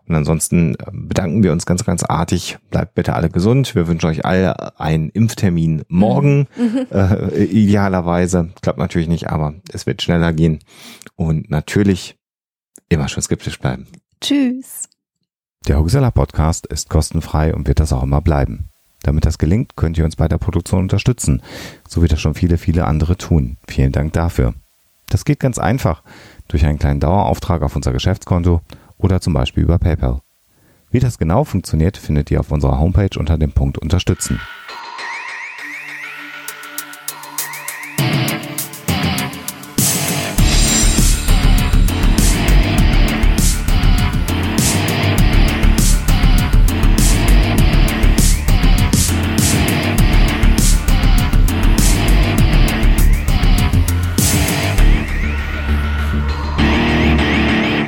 Und 0.07 0.15
ansonsten 0.15 0.75
äh, 0.75 0.91
bedanken 0.93 1.43
wir 1.43 1.53
uns 1.53 1.67
ganz, 1.67 1.85
ganz 1.85 2.03
artig. 2.03 2.59
Bleibt 2.71 2.95
bitte 2.95 3.15
alle 3.15 3.31
gesund. 3.31 3.75
Wir 3.75 3.89
wünschen 3.89 4.07
euch 4.07 4.25
alle 4.25 4.79
einen 4.79 5.09
Impftermin 5.11 5.85
morgen. 5.89 6.47
Mhm. 6.57 6.87
Äh, 6.91 7.45
idealerweise. 7.45 8.51
Klappt 8.61 8.79
natürlich 8.79 9.09
nicht, 9.09 9.31
aber 9.31 9.55
es 9.73 9.87
wird 9.87 10.03
schneller 10.03 10.33
gehen. 10.33 10.61
Und 11.17 11.51
natürlich 11.51 12.17
immer 12.89 13.09
schön 13.09 13.23
skeptisch 13.23 13.59
bleiben. 13.59 13.87
Tschüss. 14.21 14.89
Der 15.67 15.79
Huxella 15.79 16.11
Podcast 16.11 16.67
ist 16.67 16.91
kostenfrei 16.91 17.55
und 17.55 17.67
wird 17.67 17.81
das 17.81 17.93
auch 17.93 18.03
immer 18.03 18.21
bleiben. 18.21 18.69
Damit 19.03 19.25
das 19.25 19.39
gelingt, 19.39 19.77
könnt 19.77 19.97
ihr 19.97 20.05
uns 20.05 20.17
bei 20.17 20.29
der 20.29 20.39
Produktion 20.39 20.81
unterstützen, 20.81 21.43
so 21.89 22.03
wie 22.03 22.09
das 22.09 22.21
schon 22.21 22.35
viele, 22.35 22.59
viele 22.59 22.87
andere 22.87 23.17
tun. 23.17 23.59
Vielen 23.69 23.93
Dank 23.93 24.13
dafür. 24.13 24.55
Das 25.09 25.25
geht 25.25 25.41
ganz 25.41 25.59
einfach 25.59 26.03
durch 26.49 26.65
einen 26.65 26.79
kleinen 26.79 27.01
Dauerauftrag 27.01 27.63
auf 27.63 27.77
unser 27.77 27.93
Geschäftskonto 27.93 28.61
oder 28.99 29.21
zum 29.21 29.33
Beispiel 29.33 29.63
über 29.63 29.79
PayPal. 29.79 30.21
Wie 30.91 31.01
das 31.01 31.19
genau 31.19 31.45
funktioniert, 31.45 31.97
findet 31.97 32.31
ihr 32.31 32.41
auf 32.41 32.53
unserer 32.53 32.79
Homepage 32.79 33.19
unter 33.19 33.37
dem 33.37 33.53
Punkt 33.53 33.79
Unterstützen. 33.79 34.41